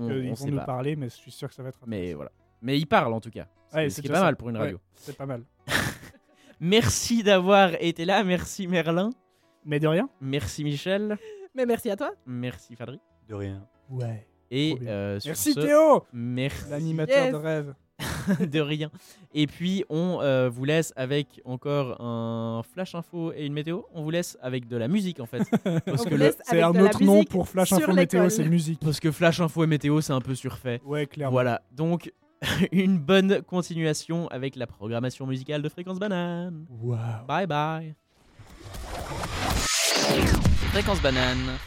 On- 0.04 0.10
on 0.10 0.28
vont 0.30 0.34
sait 0.36 0.50
nous 0.50 0.56
pas. 0.58 0.64
parler, 0.64 0.96
mais 0.96 1.06
je 1.08 1.14
suis 1.14 1.30
sûr 1.30 1.48
que 1.48 1.54
ça 1.54 1.62
va 1.62 1.68
être 1.70 1.78
Mais 1.86 2.14
voilà. 2.14 2.30
Mais 2.62 2.78
il 2.78 2.86
parle 2.86 3.12
en 3.12 3.20
tout 3.20 3.30
cas. 3.30 3.46
C'est 3.68 3.88
ce 3.90 4.00
qui 4.00 4.08
est 4.08 4.10
pas 4.10 4.16
ça. 4.18 4.24
mal 4.24 4.36
pour 4.36 4.48
une 4.50 4.56
Ouais. 4.56 4.62
radio. 4.64 4.80
C'est 4.94 5.16
pas 5.16 5.26
mal. 5.26 5.42
Merci 6.60 7.22
d'avoir 7.22 7.70
été 7.80 8.04
là. 8.04 8.22
Merci 8.24 8.66
Merlin. 8.66 9.10
Mais 9.64 9.80
de 9.80 9.86
rien. 9.88 10.08
Merci 10.20 10.64
Michel. 10.64 11.16
Mais 11.54 11.66
merci 11.66 11.90
à 11.90 11.96
toi. 11.96 12.12
Merci 12.26 12.76
Fadri. 12.76 13.00
De 13.28 13.34
rien. 13.34 13.66
Ouais. 13.88 14.26
Et 14.52 14.76
euh, 14.86 15.18
sur 15.20 15.30
Merci 15.30 15.52
ce, 15.52 15.60
Théo, 15.60 16.04
Merci 16.12 16.70
l'animateur 16.70 17.24
Yes. 17.24 17.32
de 17.32 17.36
rêve. 17.38 17.74
de 18.40 18.60
rien. 18.60 18.90
Et 19.34 19.46
puis 19.46 19.84
on 19.88 20.18
euh, 20.20 20.48
vous 20.48 20.64
laisse 20.64 20.92
avec 20.96 21.40
encore 21.44 22.00
un 22.00 22.62
flash 22.72 22.94
info 22.94 23.32
et 23.34 23.46
une 23.46 23.52
météo. 23.52 23.82
On 23.94 24.02
vous 24.02 24.10
laisse 24.10 24.36
avec 24.42 24.66
de 24.68 24.76
la 24.76 24.88
musique 24.88 25.20
en 25.20 25.26
fait. 25.26 25.42
Parce 25.84 26.02
On 26.02 26.10
que 26.10 26.14
le- 26.14 26.34
C'est 26.44 26.62
un 26.62 26.74
autre 26.74 27.02
nom 27.02 27.24
pour 27.24 27.48
Flash 27.48 27.72
Info 27.72 27.92
Météo, 27.92 28.28
c'est 28.28 28.44
musique. 28.44 28.80
parce 28.80 29.00
que 29.00 29.10
flash 29.10 29.40
info 29.40 29.64
et 29.64 29.66
météo 29.66 30.00
c'est 30.00 30.12
un 30.12 30.20
peu 30.20 30.34
surfait. 30.34 30.80
Ouais, 30.84 31.06
clairement. 31.06 31.32
Voilà. 31.32 31.62
Donc 31.72 32.12
une 32.72 32.98
bonne 32.98 33.42
continuation 33.42 34.28
avec 34.28 34.56
la 34.56 34.66
programmation 34.66 35.26
musicale 35.26 35.62
de 35.62 35.68
Fréquence 35.68 35.98
Banane. 35.98 36.64
Waouh. 36.82 36.98
Bye 37.28 37.46
bye. 37.46 37.94
Fréquence 40.72 41.00
banane. 41.02 41.58